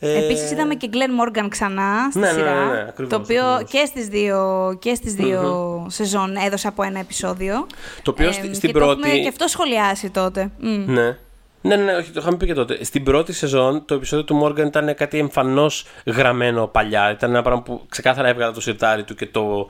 [0.00, 0.96] Ε, Επίσης είδαμε και Glenn
[1.44, 2.64] Morgan ξανά στη Ναι, ναι, σειρά.
[2.66, 3.70] ναι, ναι, ακριβώς, το οποίο ακριβώς.
[3.70, 7.66] και στις δύο, και στις δύο σεζόν έδωσε από ένα επεισόδιο.
[8.02, 9.00] Το οποίο Ε, στη- και στην το πρώτη.
[9.00, 10.50] έχουμε και αυτό σχολιάσει τότε.
[10.58, 10.92] Μμ.
[10.92, 11.16] Ναι.
[11.60, 12.84] Ναι, ναι, ναι, όχι, το είχαμε πει και τότε.
[12.84, 17.10] Στην πρώτη σεζόν το επεισόδιο του Μόργαν ήταν κάτι εμφανώς γραμμένο παλιά.
[17.10, 19.68] Ήταν ένα πράγμα που ξεκάθαρα έβγαλε το σιρτάρι του και το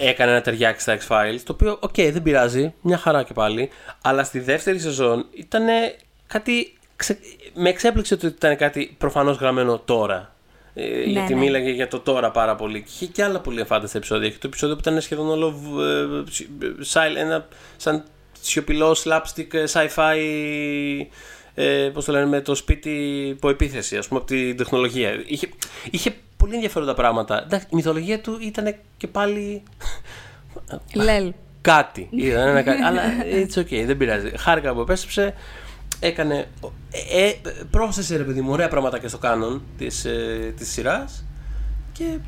[0.00, 1.40] έκανε να ταιριάξει στα X-Files.
[1.44, 3.70] Το οποίο, οκ, δεν πειράζει, μια χαρά και πάλι.
[4.02, 5.64] Αλλά στη δεύτερη σεζόν ήταν
[6.26, 6.76] κάτι.
[6.96, 7.18] Ξε...
[7.54, 10.34] Με εξέπληξε ότι ήταν κάτι προφανώς γραμμένο τώρα.
[10.74, 11.40] Ε, γιατί ναι.
[11.40, 12.80] μίλαγε για το τώρα πάρα πολύ.
[12.82, 14.28] Και είχε και άλλα πολύ αφάνταστα επεισόδια.
[14.28, 15.46] Είχε το επεισόδιο που ήταν σχεδόν όλο
[15.82, 16.48] ε, σι-
[16.92, 18.04] silent, ένα σαν
[18.46, 20.16] σιωπηλό slapstick ε, sci-fi
[21.54, 22.90] ε, πώς το λένε, με το σπίτι
[23.28, 25.10] υπό επίθεση, ας πούμε, από την τεχνολογία.
[25.26, 25.48] Είχε,
[25.90, 27.42] είχε πολύ ενδιαφέροντα πράγματα.
[27.42, 29.62] Εντάξει, η μυθολογία του ήταν και πάλι
[31.04, 31.32] Λέλ.
[31.60, 32.08] κάτι.
[32.12, 32.82] Ήταν ένα κάτι.
[32.82, 34.32] αλλά it's okay, δεν πειράζει.
[34.36, 35.34] Χάρηκα που επέστρεψε.
[36.00, 36.48] Έκανε.
[37.12, 37.34] Ε, ε,
[37.70, 41.24] πρόσθεσε ρε παιδί μου ωραία πράγματα και στο κάνον της, ε, της σειράς
[41.92, 42.18] και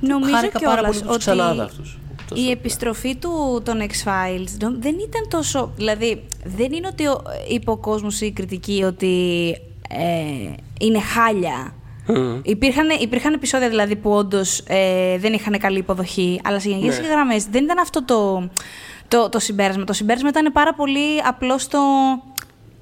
[0.00, 1.98] Νομίζω χάρηκα πάρα κιόλας πολύ που τους ότι ξανάδα αυτούς.
[2.28, 2.50] Τόσο, η ναι.
[2.52, 5.72] επιστροφή του των X-Files νο- δεν ήταν τόσο...
[5.76, 9.50] Δηλαδή, δεν είναι ότι ο- είπε ο κόσμος ή η κριτική ότι
[9.88, 11.72] ε, είναι χάλια.
[12.06, 12.40] Μμμ.
[12.42, 17.06] Υπήρχαν, υπήρχαν επεισόδια δηλαδή που όντως ε, δεν είχαν καλή υποδοχή, αλλά σε γενικές Ναι.
[17.06, 18.48] γραμμές δεν ήταν αυτό το,
[19.08, 19.84] το, το συμπέρασμα.
[19.84, 21.80] Το συμπέρασμα ήταν πάρα πολύ απλό στο.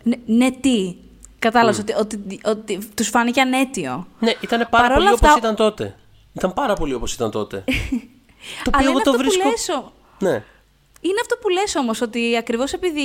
[0.02, 0.94] Ναι, ναι τι.
[1.38, 4.06] Κατάλαβε ότι, ότι, ότι τους φάνηκε ανέτιο.
[4.18, 5.94] Ναι, ήταν πάρα Παρόλα πολύ αυτά- όπως ήταν τότε.
[6.32, 7.64] Ήταν πάρα πολύ όπως ήταν τότε.
[8.64, 9.42] το Αλλά οποίο είναι εγώ το αυτό βρίσκω...
[9.42, 10.44] που λες, ο- Ναι.
[11.00, 13.02] Είναι αυτό που λες όμως, ότι ακριβώς επειδή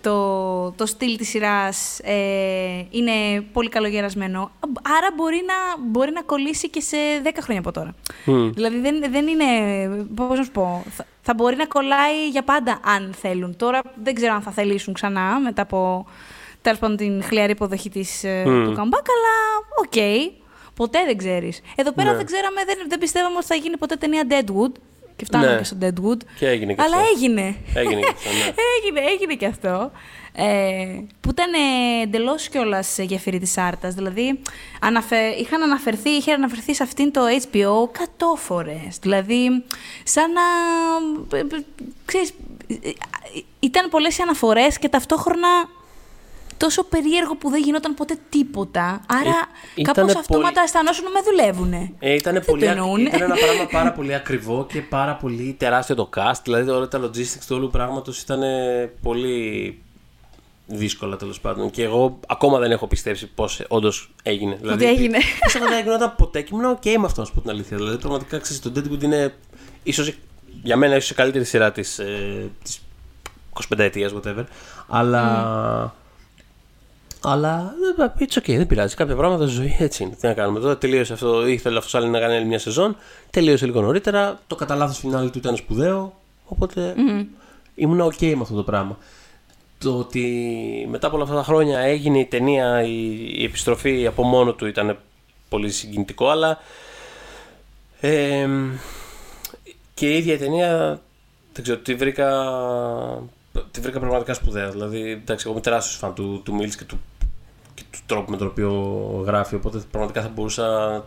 [0.00, 4.50] το, το στυλ της σειράς ε, είναι πολύ καλογερασμένο,
[4.96, 5.54] άρα μπορεί να,
[5.86, 7.94] μπορεί να κολλήσει και σε 10 χρόνια από τώρα.
[8.24, 8.50] Μμ.
[8.52, 9.46] Δηλαδή δεν, δεν είναι,
[10.14, 13.56] πώς να σου πω, θα, θα μπορεί να κολλάει για πάντα αν θέλουν.
[13.56, 16.06] Τώρα δεν ξέρω αν θα θελήσουν ξανά μετά από
[16.62, 18.64] τέλος πάντων την χλιαρή υποδοχή της, ε, Μμ.
[18.64, 19.34] του comeback, αλλά
[19.84, 19.94] οκ.
[20.82, 21.60] Ποτέ δεν ξέρεις.
[21.76, 22.16] Εδώ πέρα Ναι.
[22.16, 24.72] δεν ξέραμε, δεν, δεν πιστεύαμε ότι θα γίνει ποτέ ταινία Deadwood.
[25.16, 25.58] Και φτάνουμε Ναι.
[25.58, 26.20] και στο Deadwood.
[26.38, 27.08] Και έγινε και Αλλά αυτό.
[27.14, 27.56] έγινε.
[27.74, 28.54] Έγινε και αυτό, ναι.
[28.76, 29.90] έγινε, έγινε και αυτό.
[30.32, 31.52] Ε, που ήταν
[32.02, 33.94] εντελώς κιόλας γεφύρι της Άρτας.
[33.94, 34.40] Δηλαδή,
[34.80, 35.16] αναφε...
[35.28, 37.20] είχαν αναφερθεί, είχε αναφερθεί σε αυτήν το
[37.50, 38.80] HBO κατό φορέ.
[39.00, 39.64] Δηλαδή,
[40.04, 40.42] σαν να.
[41.36, 41.44] ε, ε,
[42.04, 42.28] Ξέρεις,
[42.68, 42.92] ε, ε,
[43.60, 45.48] ήταν πολλές οι αναφορές και ταυτόχρονα
[46.64, 49.00] τόσο περίεργο που δεν γινόταν ποτέ τίποτα.
[49.06, 49.36] Άρα,
[49.74, 51.92] Ε, κάπως ήτανε αυτόματα πολύ- αισθανόσουν να με δουλεύουνε.
[51.98, 53.06] Ε, ήταν, Δεν πολύ, το εννοούν.
[53.06, 56.40] ήταν ένα πράγμα πάρα πολύ ακριβό και πάρα πολύ τεράστιο το cast.
[56.44, 58.40] Δηλαδή όλα τα logistics του όλου πράγματος ήταν
[59.02, 59.78] πολύ
[60.66, 61.70] δύσκολα τέλος πάντων.
[61.70, 64.56] Και εγώ ακόμα δεν έχω πιστέψει πώς όντως έγινε.
[64.60, 65.18] Δηλαδή, έγινε.
[65.44, 67.76] Πίστευα ότι δεν γινόταν ποτέ και ήμουν ok με αυτό, να σου πω την αλήθεια.
[67.76, 69.34] Δηλαδή, πραγματικά ξέρεις, το Deadwood είναι
[69.82, 70.12] ίσως
[70.62, 72.80] για μένα ίσως η καλύτερη σειρά της ε, της
[73.74, 74.44] 25 ετίας, whatever.
[74.88, 75.94] Αλλά.
[77.22, 77.74] Αλλά
[78.18, 78.94] ε, it's okay, δεν πειράζει.
[78.94, 80.14] Κάποια πράγματα στη ζωή έτσι είναι.
[80.20, 80.60] Τι να κάνουμε.
[80.60, 81.46] Τώρα τελείωσε αυτό.
[81.46, 82.96] Ήθελε αυτός άλλος να κάνει άλλη μια σεζόν.
[83.30, 84.38] Τελείωσε λίγο νωρίτερα.
[84.46, 86.14] Το κατά λάθο φινάλι του ήταν σπουδαίο.
[86.44, 86.94] Οπότε
[87.74, 88.98] ήμουν ok με αυτό το πράγμα.
[89.78, 94.22] Το ότι μετά από όλα αυτά τα χρόνια έγινε η ταινία, η, η επιστροφή από
[94.22, 94.98] μόνο του ήταν
[95.48, 96.58] πολύ συγκινητικό, αλλά
[98.00, 98.48] ε,
[99.94, 101.00] και η ίδια η ταινία,
[101.52, 102.28] δεν ξέρω, τη βρήκα,
[103.70, 104.70] τη βρήκα πραγματικά σπουδαία.
[104.70, 107.00] Δηλαδή, εντάξει, εγώ είμαι τεράστιος φαν του, του Mills και του,
[108.10, 108.70] και του τρόπου με τον οποίο
[109.26, 111.04] γράφει, οπότε πραγματικά θα μπορούσα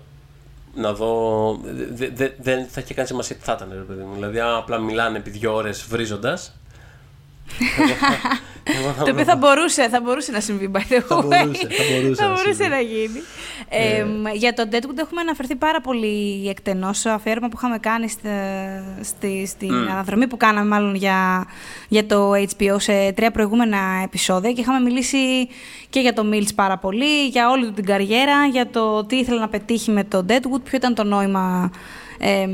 [0.76, 1.60] να δω.
[1.94, 4.14] δε- δε- δεν θα είχε κάνει σημασία τι θα ήταν, ρε παιδί μου.
[4.14, 6.56] Δηλαδή, αν απλά μιλάνε επί δύο ώρες βρίζοντας.
[9.06, 11.02] Το οποίο θα μπορούσε, θα μπορούσε να συμβεί, by the way.
[11.08, 12.70] Θα μπορούσε, θα μπορούσε Θα να μπορούσε συμβεί.
[12.70, 13.22] να γίνει.
[13.70, 18.30] Ε, για το Deadwood έχουμε αναφερθεί πάρα πολύ εκτενώς στο αφιέρωμα που είχαμε κάνει στη,
[19.02, 21.46] στη, στην αναδρομή που κάναμε μάλλον για,
[21.88, 25.18] για το HBO σε τρία προηγούμενα επεισόδια και είχαμε μιλήσει
[25.90, 29.40] και για το Mills πάρα πολύ, για όλη του την καριέρα, για το τι ήθελε
[29.40, 31.72] να πετύχει με το Deadwood, ποιο ήταν το νόημα
[32.20, 32.48] ε,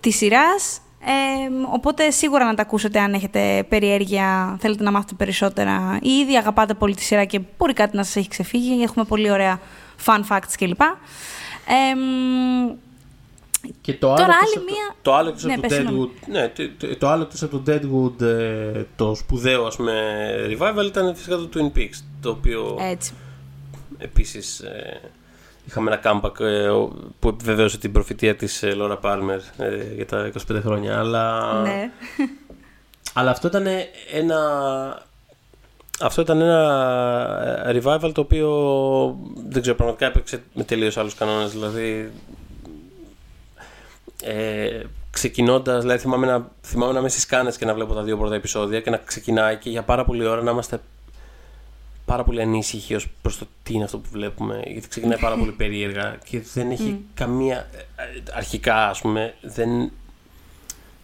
[0.00, 0.80] της σειράς.
[1.04, 6.36] Ε, οπότε σίγουρα να τα ακούσετε αν έχετε περιέργεια, θέλετε να μάθετε περισσότερα ή ήδη
[6.36, 8.82] αγαπάτε πολύ τη σειρά και μπορεί κάτι να σας έχει ξεφύγει.
[8.82, 9.60] Έχουμε πολύ ωραία
[10.04, 10.80] fun facts κλπ.
[10.80, 12.74] Ε, μ,
[13.80, 15.68] Και το άλλο Τώρα εκτός άλλη από το- μία- Το άλλο εκτός Ναι, από το
[15.68, 16.10] πες, συγγνώμη.
[16.14, 16.28] Deadwood.
[16.28, 19.92] Ναι, το, το, το άλλο εκτός από το Deadwood, ε, το σπουδαίο ας πούμε
[20.48, 22.00] revival ήταν φυσικά το Twin Peaks.
[22.20, 23.12] Το οποίο έτσι.
[23.98, 25.00] επίσης ε,
[25.66, 30.06] είχαμε ένα comeback ε, ο- που επιβεβαίωσε την προφητεία της ε, Laura Palmer ε, για
[30.06, 30.98] τα 25 χρόνια.
[30.98, 31.90] Αλλά, ναι.
[33.14, 33.66] αλλά αυτό ήταν
[34.12, 34.40] ένα.
[36.00, 38.48] Αυτό ήταν ένα ε, revival το οποίο
[39.48, 41.50] δεν ξέρω, πραγματικά έπαιξε με τελείως άλλους κανόνες.
[41.52, 42.12] Δηλαδή,
[44.22, 44.80] ε,
[45.10, 48.34] ξεκινώντας, δηλαδή θυμάμαι να, θυμάμαι να είμαι στις κάνες και να βλέπω τα δύο πρώτα
[48.34, 50.80] επεισόδια και να ξεκινάει και για πάρα πολλή ώρα να είμαστε
[52.12, 54.62] πάρα πολύ ανήσυχοι ως προς το τι είναι αυτό που βλέπουμε.
[54.66, 57.56] Γιατί ξεκινάει πάρα πολύ περίεργα και δεν έχει καμία.
[57.56, 59.68] ε, ε, Αρχικά, ας πούμε, δεν,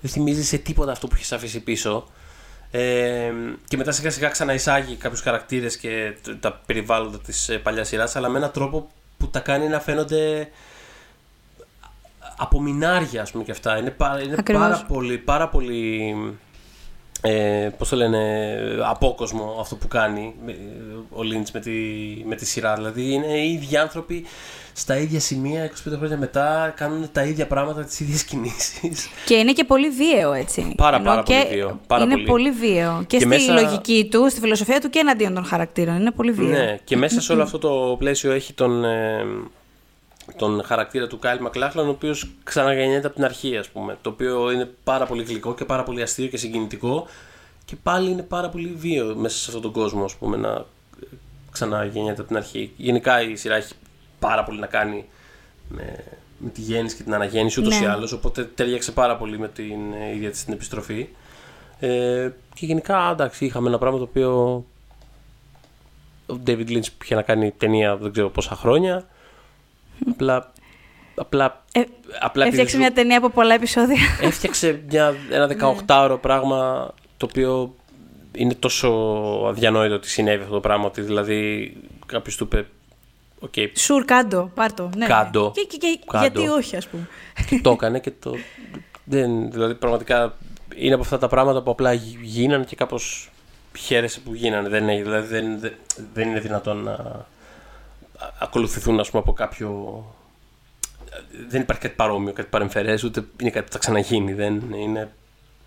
[0.00, 2.06] δεν θυμίζει σε τίποτα αυτό που έχεις αφήσει πίσω.
[2.70, 3.32] Ε,
[3.68, 8.28] και μετά σιγά σιγά ξαναεισάγει κάποιους χαρακτήρες και τ- τα περιβάλλοντα της παλιάς σειράς, αλλά
[8.28, 10.48] με έναν τρόπο που τα κάνει να φαίνονται
[12.36, 13.78] από μινάρια, ας πούμε, και αυτά.
[13.78, 14.62] Είναι, πάρα, είναι Ακριβώς.
[14.62, 16.14] πάρα πολύ, πάρα πολύ
[17.20, 18.48] ε, πώς το λένε,
[18.84, 20.56] απόκοσμο αυτό που κάνει με-
[21.10, 21.70] ο Λίντς με τη,
[22.24, 22.74] με τη σειρά.
[22.74, 24.24] Δηλαδή είναι οι ίδιοι άνθρωποι
[24.72, 29.08] στα ίδια σημεία 25 χρόνια μετά κάνουν τα ίδια πράγματα, τις ίδιες κινήσεις.
[29.24, 30.72] Και είναι και πολύ βίαιο, έτσι.
[30.76, 31.80] Πάρα, Ενώ πάρα πολύ και βίαιο.
[31.86, 32.24] Πάρα είναι πολύ.
[32.26, 32.98] πολύ βίαιο.
[32.98, 35.96] Και, Και στη μέσα- λογική του, στη φιλοσοφία του και εναντίον των χαρακτήρων.
[36.00, 36.48] Είναι πολύ βίαιο.
[36.50, 39.24] Ναι, και μέσα σε όλο αυτό το πλαίσιο έχει τον, ε,
[40.36, 43.98] τον χαρακτήρα του Κάιλ Μακλάχλαν, ο οποίος ξαναγεννιέται από την αρχή, ας πούμε.
[44.02, 47.06] Το οποίο είναι πάρα πολύ γλυκό και πάρα πολύ αστείο και συγκινητικό.
[47.64, 50.64] Και πάλι είναι πάρα πολύ βίαιο μέσα σε αυτόν τον κόσμο, ας πούμε, να
[51.50, 52.72] ξαναγεννιέται από την αρχή.
[52.76, 53.72] Γενικά η σειρά έχει
[54.18, 55.04] πάρα πολύ να κάνει
[55.68, 56.04] με,
[56.38, 57.84] με τη γέννηση και την αναγέννηση ούτως Ναι.
[57.84, 58.12] ή άλλως.
[58.12, 61.08] Οπότε τέριαξε πάρα πολύ με την ε, ίδια της την επιστροφή.
[61.78, 64.64] Ε, και γενικά, εντάξει, είχαμε ένα πράγμα το οποίο
[66.26, 69.06] ο David Lynch είχε να κάνει ταινία δεν ξέρω πόσα χρόνια.
[70.10, 70.52] Απλά.
[71.14, 71.64] Απλά.
[71.72, 71.80] Ε,
[72.20, 73.96] απλά επειδή Έφτιαξε ζου- μια ταινία από πολλά επεισόδια.
[74.20, 75.48] Έφτιαξε μια, ένα
[75.86, 77.74] 18ωρο πράγμα το οποίο
[78.32, 78.88] είναι τόσο
[79.48, 80.84] αδιανόητο ότι συνέβη αυτό το πράγμα.
[80.84, 81.72] Ότι δηλαδή
[82.06, 82.66] κάποιος του είπε.
[83.40, 84.90] Οκ, sure, κάντο, πάρτο.
[84.96, 85.06] Ναι.
[85.06, 85.52] Κάντο.
[85.54, 86.20] Και, και, και Κάντο.
[86.40, 87.08] γιατί όχι, ας πούμε.
[87.62, 88.34] το έκανε και το.
[89.04, 90.34] Δεν, δηλαδή πραγματικά
[90.76, 91.92] είναι από αυτά τα πράγματα που απλά
[92.22, 93.30] γίνανε και κάπως
[93.78, 94.68] χαίρεσαι που γίνανε.
[94.68, 95.72] Δεν, είναι- δηλαδή δεν, δεν,
[96.14, 97.26] δεν είναι δυνατόν να α-
[98.38, 100.04] ακολουθηθούν ας πούμε, από κάποιο.
[101.48, 104.32] Δεν υπάρχει κάτι παρόμοιο, κάτι παρεμφερές, ούτε είναι κάτι που θα ξαναγίνει.
[104.32, 105.12] Δεν είναι...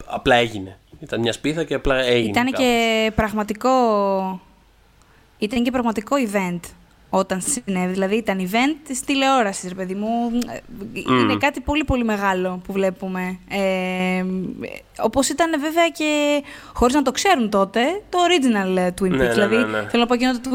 [0.06, 0.78] Απλά έγινε.
[1.00, 2.30] Ήταν μια σπίθα και απλά έγινε.
[2.30, 2.60] Ήταν κάπως.
[2.60, 3.70] και πραγματικό.
[5.38, 6.60] Ήταν και πραγματικό event
[7.14, 7.94] όταν συνέβη.
[7.94, 10.08] Δηλαδή ήταν event της τηλεόρασης, ρε παιδί μου.
[10.94, 13.40] Είναι κάτι πολύ πολύ μεγάλο που βλέπουμε.
[13.50, 14.26] Ε,
[14.98, 19.10] όπως ήταν βέβαια και χωρίς να το ξέρουν τότε το original ε, Twin Peaks.
[19.10, 19.88] Ναι, ναι, δηλαδή ναι, ναι.
[19.90, 20.50] θέλω να πω εκείνο το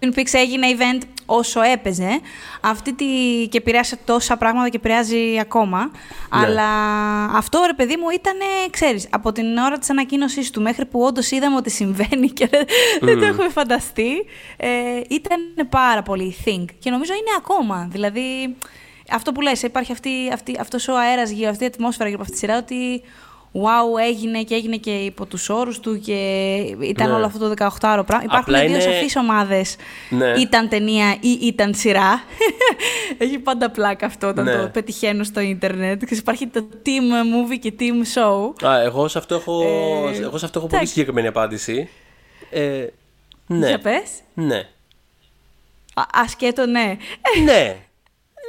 [0.00, 1.02] Twin Peaks έγινε event
[1.36, 2.20] όσο έπαιζε.
[2.60, 3.04] Αυτή τη...
[3.48, 5.78] και επηρέασε τόσα πράγματα και επηρεάζει ακόμα.
[5.78, 5.90] Ναι.
[6.30, 6.68] Αλλά
[7.24, 8.36] αυτό ρε παιδί μου ήταν,
[8.70, 12.66] ξέρεις, από την ώρα της ανακοίνωσής του μέχρι που όντως είδαμε ότι συμβαίνει και δεν,
[13.00, 14.10] δεν το έχουμε φανταστεί,
[14.56, 14.68] ε,
[15.08, 16.64] ήταν πάρα πολύ think.
[16.78, 17.88] Και νομίζω είναι ακόμα.
[17.90, 18.56] Δηλαδή,
[19.10, 22.30] αυτό που λες, υπάρχει αυτή, αυτή, αυτός ο αέρας γύρω, αυτή η ατμόσφαιρα γύρω από
[22.30, 23.02] αυτή τη σειρά, ότι
[23.52, 26.12] wow, έγινε και έγινε και υπό τους όρους του και
[26.80, 27.14] ήταν Ναι.
[27.14, 28.24] όλο αυτό το 18ωρο πράγμα.
[28.24, 29.76] Υπάρχουν Απλά δύο είναι- σαφείς ομάδες.
[30.10, 30.28] Ναι.
[30.30, 32.22] Ήταν ταινία ή ήταν σειρά.
[33.18, 34.56] Έχει πάντα πλάκα αυτό όταν Ναι.
[34.56, 35.96] το πετυχαίνω στο ίντερνετ.
[36.04, 36.88] Ξέρεις, Υπάρχει το team
[37.34, 38.66] movie και team show.
[38.68, 39.62] Α, εγώ σε αυτό έχω,
[40.14, 40.86] Ε, εγώ σε αυτό έχω πολύ εντάξει.
[40.92, 41.88] συγκεκριμένη απάντηση.
[42.50, 42.86] Ε,
[43.46, 43.66] ναι.
[43.68, 44.02] Για πες.
[44.34, 44.58] Ναι.
[45.94, 46.96] Α, Ασκέτο, ναι.
[47.44, 47.76] ναι.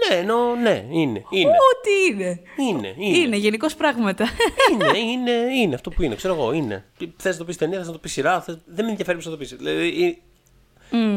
[0.10, 1.24] Ναι, εννοώ, ναι, είναι.
[1.30, 1.50] είναι.
[1.50, 2.42] Ό,τι είναι.
[2.70, 3.18] Είναι, είναι.
[3.18, 4.26] Είναι, γενικώς πράγματα.
[4.72, 6.86] είναι, είναι, είναι αυτό που είναι, ξέρω εγώ, είναι.
[7.18, 8.58] Θες να το πεις ταινία, θες να το πεις σειρά, θες...
[8.66, 9.56] δεν με ενδιαφέρει πώς θα το πεις.
[9.56, 10.22] Δηλαδή,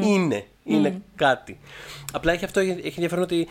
[0.03, 1.59] είναι, είναι κάτι.
[2.13, 3.49] Απλά έχει αυτό, έχει ενδιαφέρον ότι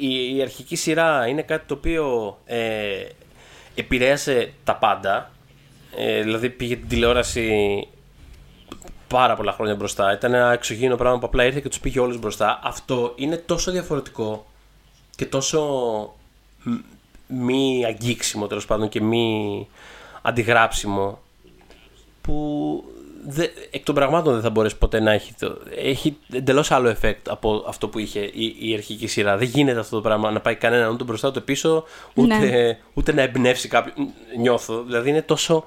[0.00, 3.06] η, η αρχική σειρά είναι κάτι το οποίο ε,
[3.74, 5.30] επηρέασε τα πάντα.
[5.96, 7.86] Ε, δηλαδή πήγε την τηλεόραση
[9.08, 10.12] πάρα πολλά χρόνια μπροστά.
[10.12, 12.60] Ήταν ένα εξωγήινο πράγμα που απλά ήρθε και τους πήγε όλους μπροστά.
[12.62, 14.46] Αυτό είναι τόσο διαφορετικό
[15.18, 16.14] και τόσο
[17.26, 19.66] μη αγγίξιμο τέλος πάντων και μη
[20.22, 21.18] αντιγράψιμο
[22.20, 22.84] που
[23.26, 25.34] δε, εκ των πραγμάτων δεν θα μπορέσει ποτέ να έχει.
[25.38, 29.36] Το, έχει εντελώς άλλο effect από αυτό που είχε η, η αρχική σειρά.
[29.36, 31.84] Δεν γίνεται αυτό το πράγμα να πάει κανέναν ούτε μπροστά ούτε πίσω,
[32.14, 32.78] ούτε, ναι.
[32.94, 34.08] ούτε να εμπνεύσει κάποιον.
[34.38, 34.82] Νιώθω.
[34.82, 35.64] Δηλαδή είναι τόσο,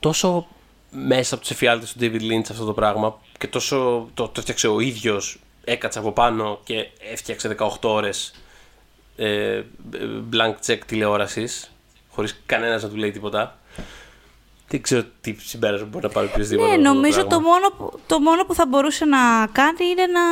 [0.00, 0.46] τόσο
[0.90, 4.68] μέσα από τις εφιάλτες του David Lynch αυτό το πράγμα και τόσο το, το έφτιαξε
[4.68, 5.38] ο ίδιος.
[5.64, 8.34] Έκατσε από πάνω και έφτιαξε 18 ώρες
[9.16, 9.62] ε,
[10.32, 11.74] blank check τηλεόρασης
[12.14, 13.58] χωρίς κανένας να του λέει τίποτα.
[14.68, 16.68] Δεν ξέρω τι συμπέρασμα μπορεί να πάρει οποιοδήποτε.
[16.68, 19.18] Ναι, νομίζω το, μόνο, που, το μόνο που θα μπορούσε να
[19.52, 20.22] κάνει είναι να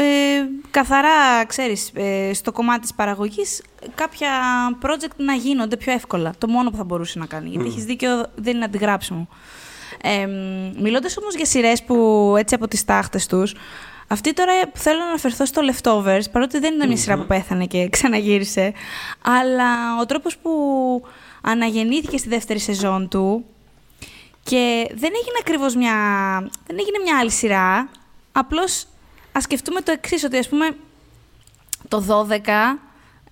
[0.00, 3.62] ε, καθαρά, ξέρεις, ε, στο κομμάτι της παραγωγής
[3.94, 4.30] κάποια
[4.82, 6.34] project να γίνονται πιο εύκολα.
[6.38, 7.48] Το μόνο που θα μπορούσε να κάνει.
[7.48, 7.68] Γιατί mm.
[7.68, 9.28] έχεις δίκιο, δεν είναι αντιγράψιμο.
[10.02, 10.26] Ε,
[10.80, 13.54] μιλώντας όμως για σειρές που έτσι από τις τάχτες τους,
[14.12, 17.66] αυτή τώρα που θέλω να αναφερθώ στο Leftovers, παρότι δεν ήταν μια σειρά που πέθανε
[17.66, 18.72] και ξαναγύρισε,
[19.22, 20.50] αλλά ο τρόπος που
[21.42, 23.44] αναγεννήθηκε στη δεύτερη σεζόν του
[24.42, 25.94] και δεν έγινε ακριβώς μια...
[26.66, 27.88] δεν έγινε μια άλλη σειρά,
[28.32, 28.86] απλώς
[29.32, 30.76] ας σκεφτούμε το εξής ότι ας πούμε
[31.88, 32.38] το 12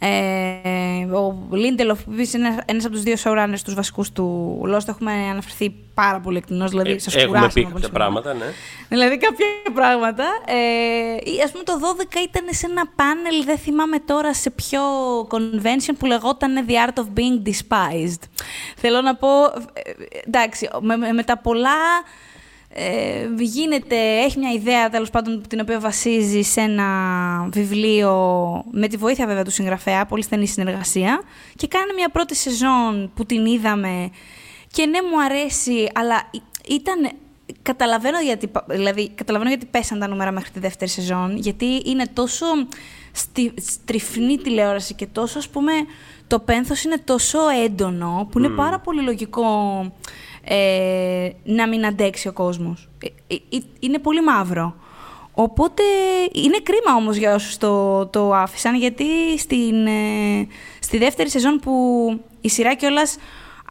[0.03, 5.13] ε, ο Λίντελοφ, που είναι ένας από τους δύο showrunners, τους βασικούς του Lost, έχουμε
[5.13, 6.71] αναφερθεί πάρα πολύ εκτενώς.
[6.71, 8.45] Δηλαδή, ε, έχουμε πει κάποια πράγματα, ναι.
[8.89, 10.25] Δηλαδή, κάποια πράγματα.
[10.47, 14.81] Ε, Α πούμε, το 12 ήταν σε ένα πάνελ, δεν θυμάμαι τώρα σε ποιο
[15.31, 18.23] convention που λεγόταν The Art of Being Despised.
[18.77, 19.29] Θέλω να πω.
[19.73, 19.93] Ε,
[20.27, 21.79] εντάξει, με, με τα πολλά
[22.73, 26.89] ε, γίνεται, έχει μια ιδέα τέλος πάντων την οποία βασίζει σε ένα
[27.53, 28.13] βιβλίο
[28.71, 31.23] με τη βοήθεια βέβαια του συγγραφέα, πολύ στενή συνεργασία.
[31.57, 34.11] Και κάνει μια πρώτη σεζόν που την είδαμε
[34.73, 36.31] και ναι μου αρέσει αλλά
[36.69, 37.11] ήταν
[37.63, 42.47] καταλαβαίνω γιατί, δηλαδή, καταλαβαίνω γιατί πέσαν τα νούμερα μέχρι τη δεύτερη σεζόν γιατί είναι τόσο
[43.13, 45.73] στη, στριφνή τηλεόραση και τόσο ας πούμε
[46.27, 49.47] το πένθος είναι τόσο έντονο που είναι πάρα πολύ λογικό
[50.45, 52.89] ε, να μην αντέξει ο κόσμος.
[53.27, 54.75] Ε, ε, είναι πολύ μαύρο.
[55.35, 55.83] Οπότε
[56.33, 59.75] είναι κρίμα όμως για όσους το, το άφησαν, γιατί στην,
[60.81, 61.73] στη δεύτερη σεζόν που
[62.41, 63.17] η σειρά κιόλας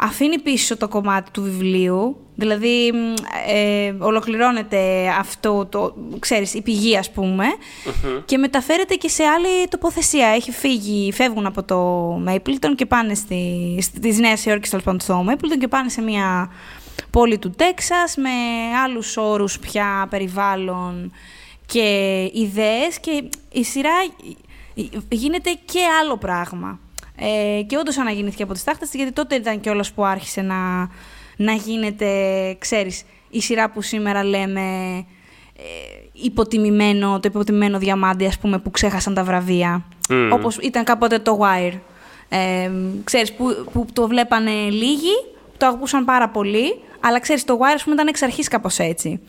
[0.01, 2.87] αφήνει πίσω το κομμάτι του βιβλίου, δηλαδή
[3.47, 7.45] ε, ολοκληρώνεται αυτό, το, ξέρεις, η πηγή ας πουμε
[8.25, 10.27] και μεταφέρεται και σε άλλη τοποθεσία.
[10.27, 11.77] Έχει φύγει, φεύγουν από το
[12.21, 16.51] Μέιπλτον και πάνε στη, στις Νέας Υόρκης, στο Μέιπλτον και πάνε σε μια
[17.09, 18.29] πόλη του Τέξας με
[18.83, 21.11] άλλους όρους πια περιβάλλον
[21.65, 23.95] και ιδέες και η σειρά
[25.09, 26.79] γίνεται και άλλο πράγμα.
[27.19, 30.89] Ε, και όντως αναγεννήθηκε από τις τάχτες, γιατί τότε ήταν κιόλας που άρχισε να,
[31.35, 32.07] να γίνεται,
[32.59, 34.61] ξέρεις, η σειρά που σήμερα λέμε
[35.57, 35.61] ε,
[36.11, 39.85] υποτιμημένο, το υποτιμημένο διαμάντι, ας πούμε, που ξέχασαν τα βραβεία.
[40.09, 40.29] Mm.
[40.33, 41.79] Όπως ήταν κάποτε το Wire.
[42.29, 42.71] Ε,
[43.03, 45.13] ξέρεις, που, που το βλέπανε λίγοι,
[45.57, 49.19] το αγαπούσαν πάρα πολύ, αλλά ξέρεις, το Wire, πούμε, ήταν εξ αρχής κάπως έτσι.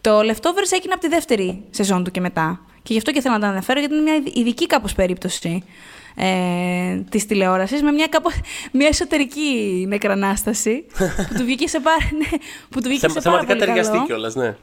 [0.00, 2.60] Το Leftovers έγινε από τη δεύτερη σεζόν του και μετά.
[2.82, 5.62] Και γι' αυτό και θέλω να το αναφέρω, γιατί είναι μια ειδική κάπως περίπτωση
[6.16, 8.34] ε, της τηλεόρασης, με μια, κάπως,
[8.72, 10.84] μια εσωτερική νεκρανάσταση
[11.28, 12.38] που του βγήκε σε πάρα, ναι,
[12.70, 14.56] που του βγήκε σε πάρα Θεματικά ταιριαστεί κιόλας, ναι.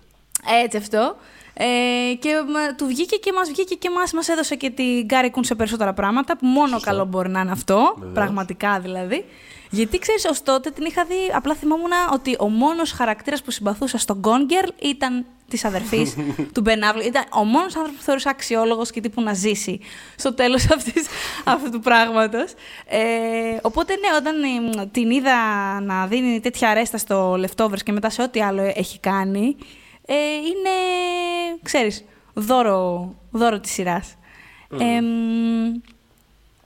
[0.64, 1.16] Έτσι αυτό.
[1.54, 2.30] Ε, και
[2.78, 5.94] του βγήκε και μας βγήκε και μας, μας έδωσε και την Γκάρι Κούν σε περισσότερα
[5.94, 9.26] πράγματα, που μόνο καλό μπορεί να είναι αυτό, πραγματικά δηλαδή.
[9.72, 11.32] Γιατί ξέρεις, ως τότε την είχα δει.
[11.34, 16.16] Απλά θυμόμουν ότι ο μόνος χαρακτήρας που συμπαθούσα στο Gone Girl ήταν της αδερφής
[16.54, 19.80] του Μπεν Ήταν ο μόνος άνθρωπος που θεωρούσα αξιόλογος και τύπου να ζήσει
[20.16, 20.68] στο τέλος
[21.46, 22.54] αυτού του πράγματος.
[22.86, 24.36] Ε, οπότε, ναι, όταν
[24.92, 25.36] την είδα
[25.82, 29.56] να δίνει τέτοια αρέστα στο Leftovers και μετά σε ό,τι άλλο έχει κάνει,
[30.06, 30.70] ε, είναι,
[31.62, 32.04] ξέρεις,
[32.34, 34.16] δώρο, δώρο της σειράς.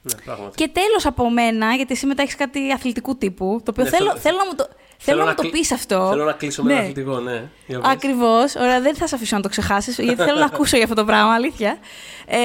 [0.05, 3.89] Ναι, και τέλος από μένα, γιατί εσύ μετά έχεις κάτι αθλητικού τύπου, το οποίο ναι,
[3.89, 4.67] θέλω, θέλω, να μου το,
[4.97, 6.07] θέλω, να, μου το πεις αυτό.
[6.09, 6.87] Θέλω να κλείσω με ένα ναι.
[6.87, 7.49] αθλητικό, ναι.
[7.83, 8.55] Ακριβώς.
[8.55, 11.05] Ωραία, δεν θα σε αφήσω να το ξεχάσεις, γιατί θέλω να ακούσω για αυτό το
[11.05, 11.77] πράγμα, αλήθεια.
[12.25, 12.37] Ε,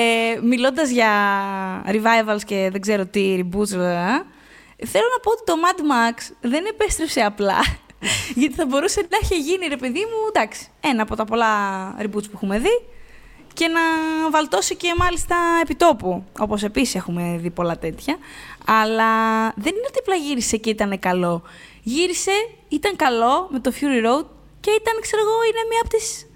[0.43, 1.11] Μιλώντας για
[1.87, 6.65] revivals και δεν ξέρω τι, reboots, ε, θέλω να πω ότι το Mad Max δεν
[6.69, 7.59] επέστρεψε απλά.
[8.41, 11.49] γιατί θα μπορούσε να έχει γίνει, ρε παιδί μου, εντάξει, ένα από τα πολλά
[12.01, 12.83] reboots που έχουμε δει
[13.61, 13.81] και να
[14.31, 16.25] βαλτώσει και μάλιστα επιτόπου.
[16.39, 18.19] Όπως επίσης έχουμε δει πολλά τέτοια.
[18.65, 19.13] Αλλά
[19.57, 21.43] δεν είναι ότι απλά γύρισε και ήταν καλό.
[21.83, 22.31] Γύρισε,
[22.69, 24.27] ήταν καλό με το Fury Road
[24.61, 26.27] και ήταν, ξέρω εγώ, είναι μία από τις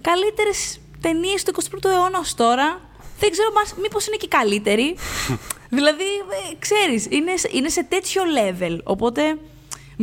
[0.00, 2.80] καλύτερες ταινίες του 21ου αιώνα ως τώρα.
[3.18, 3.48] Δεν ξέρω
[3.82, 4.96] μήπως είναι και καλύτερη.
[5.76, 6.04] δηλαδή,
[6.50, 8.78] ε, ξέρεις, είναι, είναι σε τέτοιο level.
[8.84, 9.38] Οπότε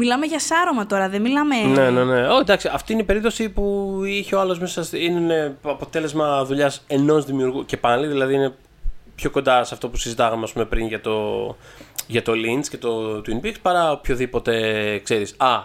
[0.02, 1.56] Μιλάμε για σάρωμα τώρα, δεν μιλάμε.
[1.56, 2.28] Ναι, ναι, ναι.
[2.28, 4.98] Oh, εντάξει, αυτή είναι η περίπτωση που είχε ο άλλος μέσα.
[4.98, 8.54] Είναι αποτέλεσμα δουλειάς ενός δημιουργού και πάλι, δηλαδή είναι
[9.16, 11.56] πιο κοντά σε αυτό που συζητάγαμε πούμε, πριν για το,
[12.08, 14.54] για το Lynch και το Twin Peaks παρά οποιοδήποτε
[15.04, 15.36] ξέρεις.
[15.38, 15.64] Α,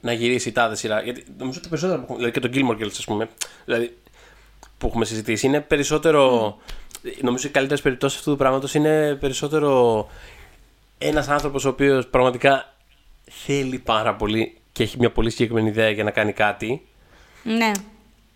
[0.00, 1.02] να γυρίσει η τάδε σειρά.
[1.02, 2.06] Γιατί νομίζω ότι περισσότερο.
[2.16, 3.28] Δηλαδή και το Gilmore Girls, ας πούμε.
[3.64, 3.96] Δηλαδή,
[4.78, 5.46] που έχουμε συζητήσει.
[5.46, 6.56] Είναι περισσότερο.
[7.20, 10.06] Νομίζω οι καλύτερες περιπτώσεις αυτού του πράγματος είναι περισσότερο
[10.98, 12.71] ένας άνθρωπος ο οποίος πραγματικά
[13.44, 16.86] θέλει πάρα πολύ και έχει μια πολύ συγκεκριμένη ιδέα για να κάνει κάτι.
[17.42, 17.70] Ναι.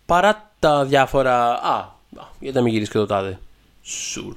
[0.05, 1.53] Παρά τα διάφορα.
[1.53, 1.89] Α,
[2.39, 3.39] γιατί να μην γυρίσεις και το τάδε.
[3.81, 4.35] Σουρ.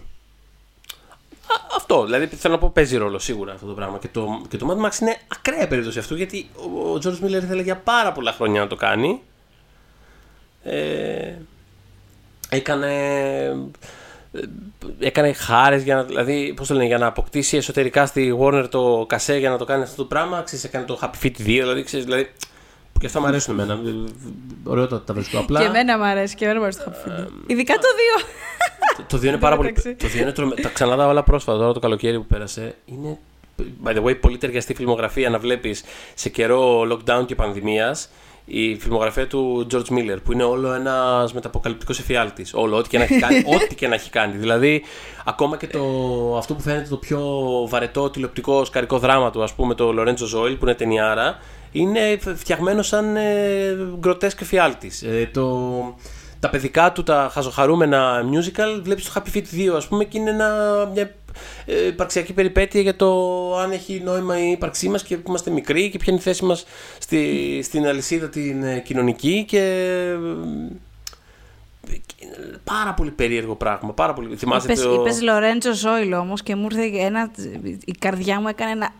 [1.77, 3.99] Αυτό, δηλαδή θέλω να πω παίζει ρόλο σίγουρα αυτό το πράγμα.
[3.99, 7.63] Και το, και το Mad Max είναι ακραία περίπτωση αυτού γιατί ο George Miller ήθελε
[7.63, 9.21] για πάρα πολλά χρόνια να το κάνει.
[10.63, 11.35] Ε,
[12.49, 12.95] έκανε
[13.45, 13.57] ε,
[14.99, 19.05] έκανε χάρες για να, δηλαδή, πώς το λένε, για να αποκτήσει εσωτερικά στη Warner το
[19.09, 20.43] κασέ για να το κάνει αυτό το πράγμα.
[20.43, 22.29] Ξέρεις, έκανε το Happy Feet 2, δηλαδή, ξέρεις, δηλαδή
[23.01, 23.81] και αυτά μου αρέσουν εμένα.
[24.65, 25.61] Ωραίο το τα βρίσκω απλά.
[25.61, 27.29] Και εμένα μου αρέσει και εμένα μου αρέσει το Happy Feet 2.
[27.47, 27.87] Ειδικά το
[28.99, 29.05] 2.
[29.09, 29.73] το 2 είναι πάρα πολύ.
[29.73, 30.55] Το 2 είναι τρομε...
[30.55, 32.75] Τα ξανάδα όλα πρόσφατα τώρα το καλοκαίρι που πέρασε.
[32.85, 33.19] Είναι
[33.85, 35.85] by the way πολύ ταιριαστή φιλμογραφία να βλέπεις
[36.15, 38.11] σε καιρό lockdown και πανδημίας
[38.53, 42.55] η φιλμογραφία του George Miller, που είναι όλο ένας μεταποκαλυπτικός εφιάλτης.
[42.55, 44.37] Όλο, ό,τι και, να έχει κάνει, ό,τι και να έχει κάνει.
[44.37, 44.83] Δηλαδή,
[45.25, 45.83] ακόμα και το,
[46.39, 47.21] αυτό που φαίνεται το πιο
[47.69, 51.39] βαρετό τηλεοπτικό οσκαρικό δράμα του, ας πούμε, το Lorenzo's Oil, που είναι ταινιάρα,
[51.73, 55.03] είναι φτιαγμένο σαν ε, γκροτέσκ εφιάλτης.
[55.03, 55.81] Ε, το,
[56.41, 60.31] τα παιδικά του, τα χαζοχαρούμενα musical, βλέπεις το Happy Feet 2, ας πούμε, και είναι
[60.31, 60.51] ένα,
[60.93, 61.15] μια ε,
[61.89, 63.11] υπαρξιακή περιπέτεια για το
[63.59, 66.45] αν έχει νόημα η ύπαρξή μας και που είμαστε μικροί και ποια είναι η θέση
[66.45, 66.65] μας
[66.99, 69.61] στη, στην αλυσίδα την ε, κοινωνική και
[71.91, 71.99] ε,
[72.65, 73.93] πάρα πολύ περίεργο πράγμα.
[73.93, 74.37] Πάρα πολύ.
[74.37, 74.93] Θυμάσαι είπες, το...
[74.93, 77.31] είπες Λορέντζος Ζόιλο όμως και μου ήρθε ένα...
[77.85, 78.91] η καρδιά μου έκανε ένα...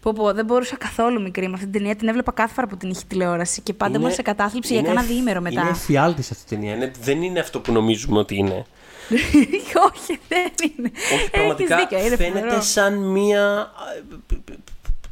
[0.00, 1.96] Πω, πω, δεν μπορούσα καθόλου μικρή με αυτή την ταινία.
[1.96, 5.02] Την έβλεπα κάθε φορά που την είχε τηλεόραση και πάντα μου σε κατάθλιψη για κάνα
[5.02, 5.60] διήμερο μετά.
[5.60, 6.74] Είναι φιάλτη αυτή η ταινία.
[6.74, 8.66] Είναι, δεν είναι αυτό που νομίζουμε ότι είναι.
[9.88, 10.90] Όχι, δεν είναι.
[11.14, 13.72] Όχι, πραγματικά δίκιο, είναι φαίνεται σαν μία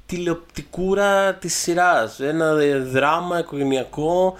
[0.06, 2.20] τηλεοπτικούρα της σειράς.
[2.20, 4.36] Ένα δράμα οικογενειακό.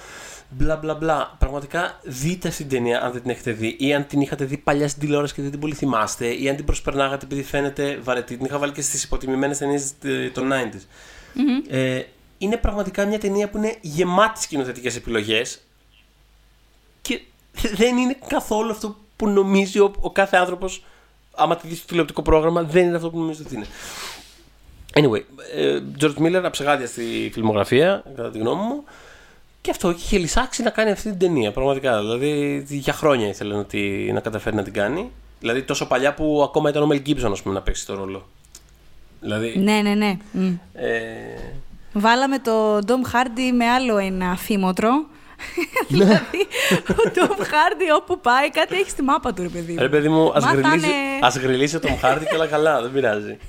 [0.49, 1.37] Μπλα μπλα μπλα.
[1.39, 4.57] Πραγματικά δείτε αυτή την ταινία αν δεν την έχετε δει ή αν την είχατε δει
[4.57, 8.37] παλιά στην τηλεόραση και δεν την πολύ θυμάστε ή αν την προσπερνάγατε επειδή φαίνεται βαρετή.
[8.37, 9.93] Την είχα βάλει και στις υποτιμημένες ταινίες
[10.33, 10.75] των 90s.
[10.75, 11.69] Mm-hmm.
[11.69, 12.03] Ε,
[12.39, 15.61] είναι πραγματικά μια ταινία που είναι γεμάτη σκηνοθετικές επιλογές
[17.03, 17.21] και
[17.75, 20.85] δεν είναι καθόλου αυτό που νομίζει ο, ο κάθε άνθρωπος,
[21.35, 23.67] άμα τη δεις στο τηλεοπτικό πρόγραμμα, δεν είναι αυτό που νομίζεις ότι είναι.
[24.95, 25.23] Anyway,
[25.55, 28.85] ε, George Miller αψεγάδια στη φιλμογραφία, κατά τη γνώμη μου.
[29.61, 31.53] Και αυτό είχε λησάξει να κάνει αυτή την ταινία.
[31.53, 32.01] Πραγματικά.
[32.01, 35.11] Δηλαδή για χρόνια ήθελε να, τη, να καταφέρει να την κάνει.
[35.41, 38.29] Δηλαδή τόσο παλιά που ακόμα ήταν ο Μελ Gibson πούμε, να παίξει το ρόλο.
[39.21, 40.19] Δηλαδή, ναι, ναι, ναι.
[40.75, 40.99] Ε...
[41.93, 45.14] Βάλαμε το Dom Hardy με άλλο ένα φήμοτρο Ναι.
[45.89, 46.47] δηλαδή,
[46.91, 49.79] ο Τόμ Χάρντι όπου πάει, κάτι έχει στη μάπα του, ρε παιδί μου.
[49.81, 50.33] Ρε παιδί μου,
[51.21, 53.39] ας γριλίσει ο Τόμ Χάρντι και όλα καλά, δεν πειράζει.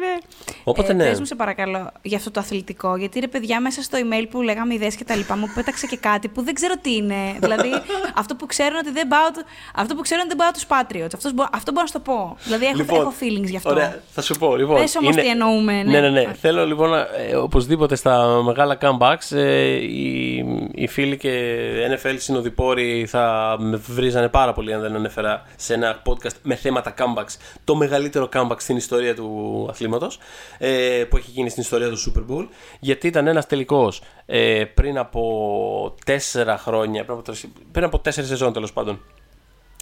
[0.00, 0.16] ναι.
[0.64, 1.04] Οπότε ε, ναι.
[1.04, 4.42] Πες μου σε παρακαλώ για αυτό το αθλητικό, γιατί ρε παιδιά μέσα στο email που
[4.42, 7.14] λέγαμε ιδέες και τα λοιπά μου πέταξε και κάτι που δεν ξέρω τι είναι.
[7.42, 7.70] δηλαδή
[8.14, 9.26] αυτό που ξέρουν ότι δεν πάω,
[9.74, 11.14] αυτό που ξέρουν δεν πάω τους Patriots.
[11.14, 12.36] Αυτός, αυτό μπορώ να σου το πω.
[12.44, 13.70] Δηλαδή έχω, λοιπόν, έχω feelings γι' αυτό.
[13.70, 14.56] Ωραία, θα σου πω.
[14.56, 15.22] Λοιπόν, Πες όμως είναι...
[15.22, 15.82] τι εννοούμε.
[15.82, 16.20] Ναι, ναι, ναι.
[16.20, 16.34] ναι.
[16.40, 20.44] Θέλω λοιπόν ε, οπωσδήποτε στα μεγάλα comebacks ε, οι,
[20.74, 21.62] οι φίλοι και
[21.92, 26.94] NFL συνοδοιπόροι θα με βρίζανε πάρα πολύ αν δεν ανέφερα σε ένα podcast με θέματα
[26.98, 30.18] comebacks το μεγαλύτερο comeback στην ιστορία του αθλήματος
[30.58, 32.46] ε, που έχει γίνει στην ιστορία του Super Bowl
[32.80, 37.32] γιατί ήταν ένας τελικός ε, πριν από τέσσερα χρόνια πριν από,
[37.72, 39.00] πριν από τέσσερις σεζόν τέλος πάντων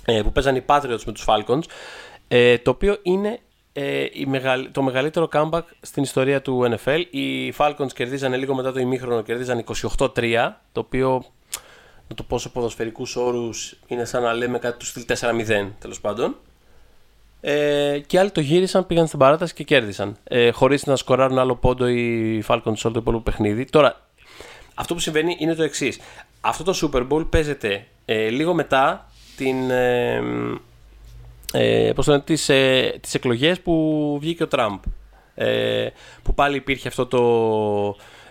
[0.05, 1.63] ε, που παίζαν οι Patriots με τους Falcons
[2.29, 3.39] ε, το οποίο είναι
[3.73, 4.29] ε, η
[4.73, 7.03] το μεγαλύτερο comeback στην ιστορία του NFL.
[7.11, 9.65] Οι Falcons κερδίζανε λίγο μετά το ημίχρονο, κερδίζανε
[9.99, 11.25] 28-3, το οποίο
[12.09, 16.01] να το πω σε ποδοσφαιρικούς όρους είναι σαν να λέμε κάτι του στυλ 4-0 τέλος
[16.01, 16.37] πάντων.
[17.47, 20.17] Ε, και άλλοι το γύρισαν, πήγαν στην παράταση και κέρδισαν.
[20.25, 23.65] Ε, Χωρίς να σκοράρουν άλλο πόντο οι Falcons σε όλο το υπόλοιπο παιχνίδι.
[23.65, 24.09] Τώρα,
[24.75, 26.01] αυτό που συμβαίνει είναι το εξής.
[26.41, 30.23] Αυτό το Super Bowl παίζεται ε, λίγο μετά την, ε,
[31.53, 34.79] ε, πώς λένε, τις, ε, τις εκλογές που βγήκε ο Τραμπ.
[35.35, 35.87] Ε,
[36.23, 37.21] που πάλι υπήρχε αυτό το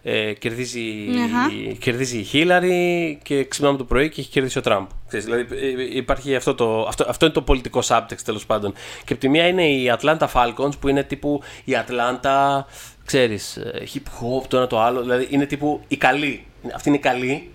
[0.04, 0.82] ε, κερδίζει,
[1.24, 1.52] Αχα.
[1.80, 4.86] κερδίζει η Χίλαρη και ξυπνάμε το πρωί και έχει κερδίσει ο Τραμπ.
[5.08, 8.74] Ξέρεις, δηλαδή ε, υπάρχει αυτό, το, αυτό, αυτό είναι το πολιτικό subtext τέλος πάντων.
[9.06, 12.60] Και από τη μία είναι η Atlanta Falcons που είναι τύπου η Atlanta,
[13.06, 15.02] ξέρεις, ε, hip hop, το ένα το άλλο.
[15.02, 16.46] Δηλαδή είναι τύπου η καλή.
[16.76, 17.52] Αυτή είναι η καλή.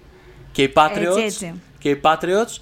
[0.53, 1.55] Και οι Patriots, Έτσι, έτσι.
[1.79, 2.57] Και οι Patriots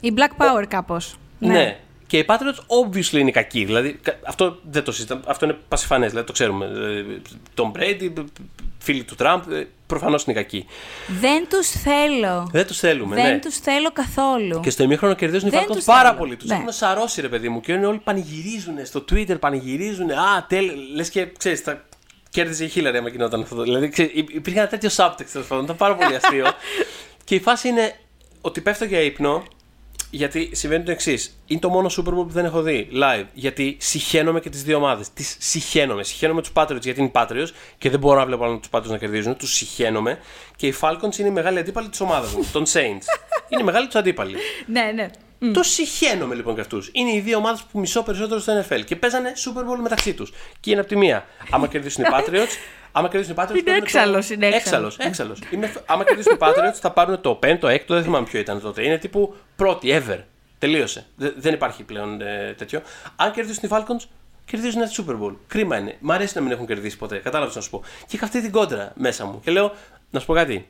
[0.00, 1.16] Η Black Power κάπως.
[1.38, 1.78] ναι.
[2.06, 3.64] Και οι Patriots obviously είναι κακοί.
[3.64, 5.22] Δηλαδή, κα- αυτό δεν το συζητάμε.
[5.26, 6.08] Αυτό είναι πασιφανές.
[6.08, 6.64] Δηλαδή, το ξέρουμε.
[6.66, 7.20] Ε,
[7.54, 8.12] Τον Brady,
[8.82, 9.42] φίλοι του Τραμπ,
[9.86, 10.66] προφανώς είναι κακοί.
[11.20, 12.48] Δεν τους θέλω.
[12.52, 13.38] Δεν τους θέλουμε, Δεν ναι.
[13.38, 14.60] τους θέλω καθόλου.
[14.60, 16.18] Και στο ημίχρονο κερδίζουν οι Δεν Falcons τους πάρα θέλω.
[16.18, 16.36] πολύ.
[16.36, 16.54] Τους Ναι.
[16.54, 17.60] έχουν σαρώσει, ρε παιδί μου.
[17.60, 20.10] Και είναι όλοι πανηγυρίζουν στο Twitter, πανηγυρίζουν.
[20.10, 21.84] Α, τέλ, λες και ξέρεις, θα
[22.30, 23.62] κέρδιζε η Χίλαρη άμα γινόταν αυτό.
[23.62, 25.64] Δηλαδή, ξέρεις, υ- υπήρχε ένα τέτοιο subtext τέλος πάντων.
[25.64, 26.46] Ήταν πάρα πολύ αστείο.
[27.24, 27.94] και η φάση είναι
[28.40, 29.42] ότι πέφτω για ύπνο
[30.10, 31.40] γιατί συμβαίνει το εξής.
[31.46, 33.24] Είναι το μόνο Super Bowl που δεν έχω δει live.
[33.32, 35.12] Γιατί συχαίνομαι και τις δύο ομάδες.
[35.12, 36.02] Τις συχαίνομαι.
[36.02, 38.98] Συχαίνομαι τους Patriots γιατί είναι Patriots και δεν μπορώ να βλέπω άλλου τους Patriots να
[38.98, 39.36] κερδίζουν.
[39.36, 40.18] Τους συχαίνομαι.
[40.56, 43.04] Και οι Falcons είναι η μεγάλη αντίπαλη της ομάδας μου, των Saints.
[43.48, 44.36] είναι η μεγάλη τους αντίπαλη.
[44.66, 45.10] Ναι, ναι.
[45.52, 46.90] Το συχαίνομαι λοιπόν και αυτούς.
[46.92, 50.32] Είναι οι δύο ομάδες που μισώ περισσότερο στο NFL και παίζανε Super Bowl μεταξύ τους.
[50.60, 51.26] Και είναι από τη μία.
[51.50, 52.56] Άμα κερδίσουν οι Patriots,
[52.92, 53.50] άμα κερδίσουν οι Patriots.
[53.50, 54.34] Είναι παίρνουν έξαλλος, το...
[54.34, 54.94] είναι έξαλλος.
[54.98, 55.38] Έξαλλος, έξαλλος.
[55.50, 55.72] Είναι...
[55.86, 58.84] Άμα κερδίσουν οι Patriots, θα πάρουν το 5ο, 6ο, δεν θυμάμαι ποιο ήταν τότε.
[58.84, 60.18] Είναι τύπου πρώτη, ever.
[60.58, 61.06] Τελείωσε.
[61.16, 62.82] Δε- δεν υπάρχει πλέον ε, τέτοιο.
[63.16, 64.04] Αν κερδίσουν οι Falcons,
[64.44, 65.34] κερδίζουν ένα Super Bowl.
[65.46, 65.96] Κρίμα είναι.
[66.00, 67.16] Μ' αρέσει να μην έχουν κερδίσει ποτέ.
[67.16, 67.82] Κατάλαβες να σου πω.
[68.06, 69.40] Και είχα αυτή την κόντρα μέσα μου.
[69.44, 69.72] Και λέω,
[70.10, 70.68] να σου πω κάτι.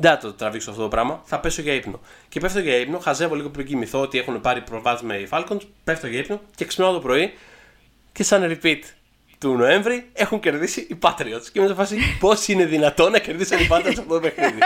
[0.00, 1.20] Δεν θα το τραβήξω αυτό το πράγμα.
[1.24, 2.00] Θα πέσω για ύπνο.
[2.28, 5.60] Και πέφτω για ύπνο, χαζεύω λίγο πριν κοιμηθώ ότι έχουν πάρει προβάδισμα οι Falcons.
[5.84, 7.32] Πέφτω για ύπνο και ξυπνάω το πρωί
[8.12, 8.80] και σαν repeat
[9.38, 11.46] του Νοέμβρη έχουν κερδίσει οι Patriots.
[11.52, 14.58] Και είμαι σε φάση πώς είναι δυνατόν να κερδίσουν οι Patriots αυτό το παιχνίδι;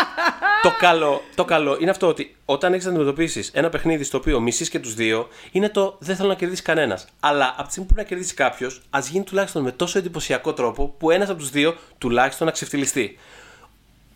[0.62, 4.40] το, καλό, το καλό είναι αυτό ότι όταν έχεις να αντιμετωπίσεις ένα παιχνίδι στο οποίο
[4.40, 7.06] μισείς και τους δύο, είναι το δεν θέλω να κερδίσει κανένας.
[7.20, 10.52] Αλλά από τη στιγμή που πρέπει να κερδίσει κάποιος, ας γίνει τουλάχιστον με τόσο εντυπωσιακό
[10.52, 13.18] τρόπο που ένας από τους δύο τουλάχιστον να ξεφτυλιστεί.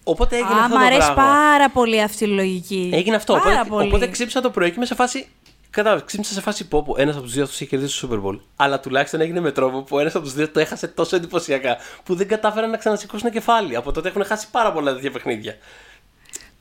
[0.05, 1.23] Οπότε έγινε Α, αυτό μ' το αρέσει πράγμα.
[1.25, 2.91] πάρα πολύ αυτή η λογική.
[2.93, 3.33] Έγινε αυτό.
[3.33, 3.87] Πάρα Οπότε, πολύ.
[3.89, 5.27] οπότε ξύπνησα το πρωί και είμαι σε φάση.
[5.71, 8.27] Κατάλαβες, ξύπνησα σε φάση που όπου ένας από τους δύο αυτούς είχε κερδίσει το Super
[8.29, 8.39] Bowl.
[8.57, 12.15] Αλλά τουλάχιστον έγινε με τρόπο που ένας από τους δύο το έχασε τόσο εντυπωσιακά που
[12.15, 13.77] δεν κατάφεραν να ξανασηκώσουν κεφάλι.
[13.77, 15.57] Από τότε έχουν χάσει πάρα πολλά τέτοια παιχνίδια.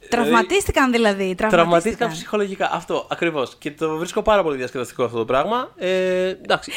[0.10, 1.18] Τραυματίστηκαν δηλαδή.
[1.18, 2.12] Τραυματίστηκαν Τραυματίστηκαν.
[2.12, 2.70] ψυχολογικά.
[2.74, 3.56] Αυτό ακριβώς.
[3.60, 5.72] Και το βρίσκω πάρα πολύ διασκεδαστικό αυτό το πράγμα.
[5.78, 6.72] Ε, εντάξει.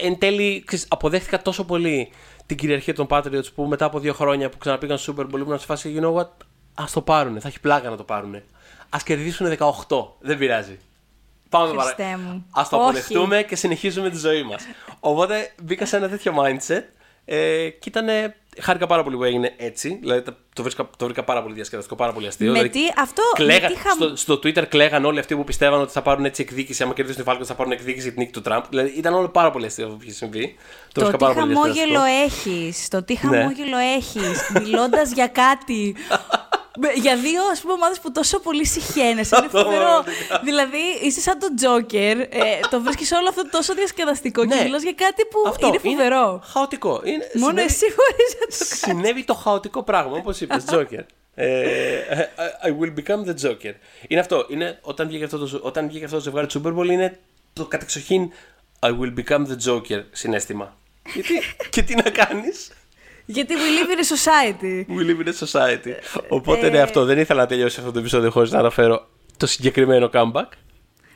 [0.00, 2.12] Ε, εν τέλει, ξέρεις, αποδέχτηκα τόσο πολύ
[2.46, 5.58] την κυριαρχία των Patriots που μετά από δύο χρόνια που ξαναπήγαν στο Super Bowl ήμουν
[5.58, 6.28] σε φάση, you know what,
[6.74, 7.40] ας το πάρουνε.
[7.40, 8.44] Θα έχει πλάκα να το πάρουνε.
[8.88, 9.56] Α κερδίσουν
[9.88, 10.06] 18.
[10.20, 10.78] Δεν πειράζει.
[11.48, 12.18] Πάμε το Χριστέ παρα...
[12.18, 12.46] μου.
[12.50, 12.84] Ας το Όχι.
[12.84, 14.62] αποδεχτούμε και συνεχίζουμε τη ζωή μας.
[15.00, 16.82] Οπότε μπήκα σε ένα τέτοιο mindset
[17.24, 18.08] ε, και ήταν.
[18.60, 19.98] Χάρηκα πάρα πολύ που έγινε έτσι.
[20.00, 22.46] Δηλαδή το- το βρήκα, το βρήκα πάρα πολύ διασκεδαστικό, πάρα πολύ αστείο.
[22.46, 25.44] Με δηλαδή, τι- αυτό, κλαίγα- με τι χαμ- στο, στο Twitter κλαίγαν όλοι αυτοί που
[25.44, 26.82] πιστεύαν ότι θα πάρουν έτσι εκδίκηση.
[26.82, 28.62] Άμα κερδίσουν οι Falcons θα πάρουν εκδίκηση για την νίκη του Τραμπ.
[28.68, 30.54] Δηλαδή ήταν όλο πάρα πολύ αστείο αυτό που είχε συμβεί.
[30.92, 32.50] Το βρίσκα τι πάρα πολύ χαμόγελο διασκεδαστικό.
[32.54, 32.88] έχεις.
[32.88, 33.36] Το τι Ναι.
[33.36, 34.50] χαμόγελο έχεις.
[34.62, 35.94] Μιλώντας για κάτι.
[36.78, 39.36] Με- για δύο ας πούμε ομάδες που τόσο πολύ συχαίνεσαι.
[39.36, 39.80] Είναι Αυτό, φοβερό.
[39.84, 40.40] πραγματικά.
[40.44, 42.18] δηλαδή είσαι σαν τον Τζόκερ.
[42.20, 42.28] Ε,
[42.70, 44.62] το βρίσκεις όλο αυτό τόσο διασκεδαστικό και Ναι.
[44.62, 46.42] μιλάς για κάτι που Αυτό είναι φοβερό.
[46.52, 47.00] χαοτικό.
[47.04, 48.78] Είναι, Μόνο συνέβη- εσύ μπορείς να το κάνεις.
[48.78, 51.04] Συνέβη το χαοτικό πράγμα, όπως είπες, Joker.
[51.34, 52.00] Ε,
[52.64, 53.72] I will become the Joker.
[54.08, 54.46] Είναι αυτό.
[54.48, 57.18] Είναι, όταν, βγήκε αυτό το, όταν βγήκε αυτό το ζευγάρι του Super Bowl, είναι
[57.52, 58.32] το κατεξοχήν
[58.80, 60.76] I will become the Joker συνέστημα.
[61.14, 61.40] Γιατί,
[61.70, 62.70] και τι να κάνεις;
[63.26, 64.86] Γιατί we live in a society.
[64.88, 65.92] We live in a society.
[66.28, 67.04] Οπότε ναι, αυτό.
[67.04, 70.48] Δεν ήθελα να τελειώσει αυτό το επεισόδιο χωρίς να αναφέρω το συγκεκριμένο comeback.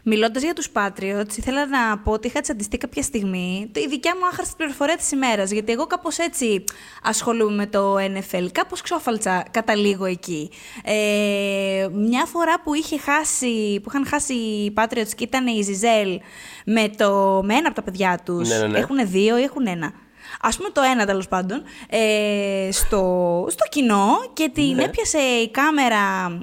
[0.02, 4.26] Μιλώντας για τους Patriots, ήθελα να πω ότι είχα τσαντιστεί κάποια στιγμή η δικιά μου
[4.26, 5.50] άχρηστη πληροφορία της ημέρας.
[5.50, 6.64] Γιατί εγώ κάπως έτσι
[7.02, 8.46] ασχολούμαι με το NFL.
[8.52, 10.50] Κάπως ξόφαλτσα καταλήγω εκεί.
[10.84, 16.20] Ε, μια φορά που, είχε χάσει, που είχαν χάσει οι Patriots και ήταν η Ζιζέλ
[16.64, 18.48] με, το, με ένα από τα παιδιά τους.
[18.48, 18.78] Ναι, ναι, ναι.
[18.78, 19.92] Έχουν δύο ή έχουν ένα.
[20.40, 24.84] Α πούμε το ένα τέλος πάντων, ε, στο, στο κοινό και την Ναι.
[24.84, 25.98] έπιασε η κάμερα,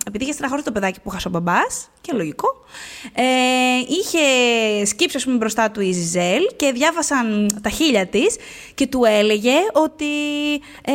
[0.07, 2.47] επειδή είχε στεναχωρήσει το παιδάκι που χάσε ο μπαμπάς, και λογικό.
[3.13, 3.23] Ε,
[3.88, 4.19] είχε
[4.85, 8.35] σκύψει, ας πούμε, μπροστά του η Ζιζέλ και διάβασαν τα χείλια της
[8.76, 10.05] και του έλεγε ότι
[10.81, 10.91] ε,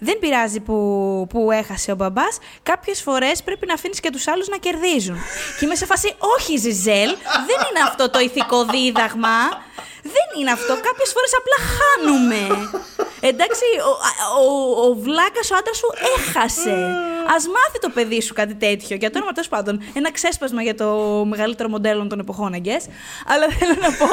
[0.00, 0.76] δεν πειράζει που,
[1.28, 2.38] που έχασε ο μπαμπάς.
[2.62, 5.16] Κάποιες φορές πρέπει να αφήνεις και τους άλλους να κερδίζουν.
[5.58, 7.10] και είμαι σε φάση, Όχι, Ζιζέλ,
[7.46, 9.38] δεν είναι αυτό το ηθικό δίδαγμα.
[10.02, 10.72] Δεν είναι αυτό.
[10.88, 12.70] Κάποιες φορές απλά χάνουμε.
[13.20, 13.92] Εντάξει, ο,
[14.42, 16.70] ο, ο βλάκας ο άντρας σου έχασε.
[17.34, 18.96] Α μάθει το παιδί σου κάτι τέτοιο.
[18.96, 19.82] Για το όνομα τέλος πάντων.
[19.94, 20.88] Ένα ξέσπασμα για το
[21.24, 22.84] μεγαλύτερο μοντέλο των εποχών, I guess.
[23.26, 24.08] Αλλά θέλω να πω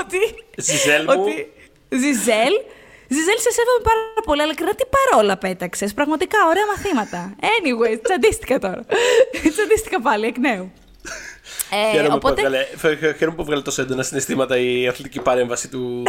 [0.00, 0.18] ότι.
[0.56, 1.14] Ζιζέλ μου.
[1.16, 1.52] ότι
[1.88, 2.54] Ζιζέλ.
[3.08, 5.94] Ζιζέλ, σε σέβομαι πάρα πολύ, αλλά κρατή παρόλα πέταξες.
[5.94, 7.34] Πραγματικά ωραία μαθήματα.
[7.40, 8.84] Anyway, τσαντίστηκα τώρα.
[9.54, 10.72] τσαντίστηκα πάλι εκ νέου.
[11.70, 12.46] Ε, Χαίρομαι, οπότε, που
[12.86, 16.02] έβγαλε, χαίρομαι που έβγαλε τόσο έντονα συναισθήματα η αθλητική παρέμβαση του,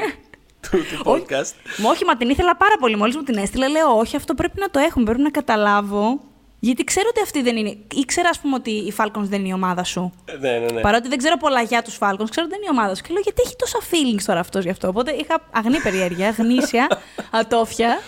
[0.70, 1.52] του, του podcast.
[1.76, 2.96] Μα όχι, μα την ήθελα πάρα πολύ.
[2.96, 5.04] Μόλις μου την έστειλε, λέω: Όχι, αυτό πρέπει να το έχουμε.
[5.04, 6.20] Πρέπει να καταλάβω.
[6.66, 7.76] Γιατί ξέρω ότι αυτή δεν είναι.
[7.94, 10.12] Ήξερα, ας πούμε, ότι οι Falcons δεν είναι η ομάδα σου.
[10.24, 10.80] Ε, Ναι, ναι, ναι.
[10.80, 13.02] Παρότι δεν ξέρω πολλά για τους Falcons, ξέρω ότι δεν είναι η ομάδα σου.
[13.02, 14.88] Και λέω: Γιατί έχει τόσα feelings τώρα αυτός γι' αυτό.
[14.88, 16.86] Οπότε είχα αγνή περιέργεια, γνήσια,
[17.40, 17.98] ατόφια.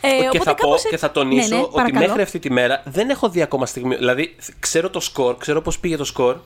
[0.00, 2.06] Ε, και, οπότε θα πω, κάπως και θα τονίσω Ναι, ναι, ότι παρακαλώ.
[2.06, 3.96] μέχρι αυτή τη μέρα δεν έχω δει ακόμα στιγμή.
[3.96, 6.36] Δηλαδή, ξέρω το σκορ, ξέρω πώς πήγε το σκορ.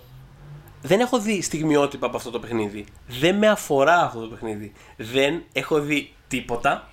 [0.82, 2.84] Δεν έχω δει στιγμιότυπα από αυτό το παιχνίδι.
[3.06, 4.72] Δεν με αφορά αυτό το παιχνίδι.
[4.96, 6.88] Δεν έχω δει τίποτα.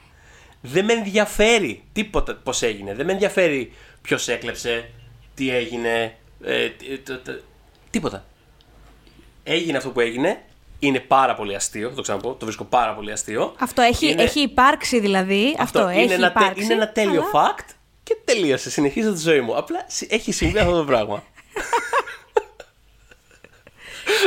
[0.62, 2.94] Δεν με ενδιαφέρει τίποτα πώς έγινε.
[2.94, 3.72] Δεν με ενδιαφέρει
[4.02, 4.90] ποιος έκλεψε,
[5.36, 6.16] τι έγινε.
[6.44, 7.40] ε, τι- το- το-
[7.90, 8.26] τίποτα.
[9.44, 10.42] Έγινε αυτό που έγινε.
[10.80, 12.34] Είναι πάρα πολύ αστείο, θα το ξαναπώ.
[12.34, 13.56] Το βρίσκω πάρα πολύ αστείο.
[13.60, 15.56] Αυτό έχει, Είναι- έχει υπάρξει δηλαδή.
[15.60, 16.64] Αυτό, έχει είναι, ένα, τε- υπάρξει.
[16.64, 17.66] είναι ένα τέλειο αλλά- fact
[18.04, 18.70] και τελείωσε.
[18.70, 19.58] Συνεχίζω τη ζωή μου.
[19.58, 21.24] Απλά συ- έχει συμβεί αυτό το πράγμα.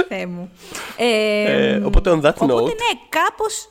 [0.09, 0.51] Θεέ μου.
[0.96, 3.68] Ε, Ε, οπότε on that Οπότε note- ναι, κάπως...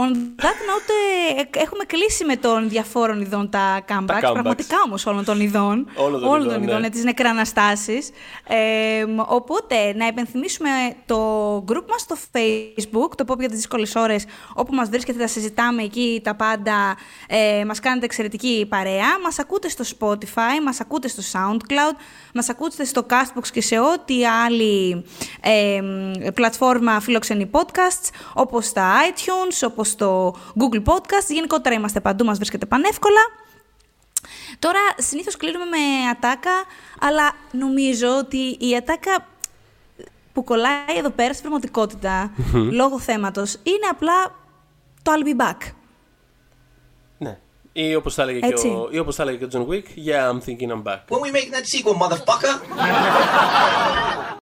[0.00, 0.10] On
[0.42, 0.92] that note,
[1.36, 4.00] ε, έχουμε κλείσει με των διαφόρων ειδών τα comebacks.
[4.00, 4.32] comebacks.
[4.32, 5.86] Πραγματικά όμως όλων των ειδών.
[6.24, 6.86] Όλων των ειδών, ναι.
[6.86, 8.10] ε, τις νεκραναστάσεις.
[8.48, 10.68] Ε, μ, οπότε, να υπενθυμίσουμε
[11.06, 15.26] το group μας στο facebook, το Pop για τις δύσκολες ώρες, όπου μας βρίσκεται, τα
[15.26, 16.96] συζητάμε εκεί τα πάντα.
[17.28, 19.20] Ε, μας κάνετε εξαιρετική παρέα.
[19.22, 21.96] Μας ακούτε στο Spotify, μας ακούτε στο SoundCloud,
[22.34, 25.04] μας ακούτε στο Castbox και σε ό,τι άλλη
[25.40, 31.26] ε, μ, πλατφόρμα φιλοξενεί podcasts, όπως τα iTunes, όπως το Google Podcast.
[31.28, 33.20] Γενικότερα είμαστε παντού, μας βρίσκεται πανεύκολα.
[34.58, 36.50] Τώρα, συνήθως κλείνουμε με ατάκα,
[37.00, 39.26] αλλά νομίζω ότι η ατάκα
[40.32, 44.34] που κολλάει εδώ πέρα στην πραγματικότητα, λόγω θέματος, είναι απλά
[45.02, 45.56] το I'll be back.
[47.18, 47.38] ναι.
[47.72, 48.66] Ή όπως θα έλεγε και Έτσι.
[48.68, 51.00] ο, ή όπως θα έλεγε και ο John Wick, Yeah, I'm thinking I'm back.
[51.08, 52.54] When we make that sequel, motherfucker.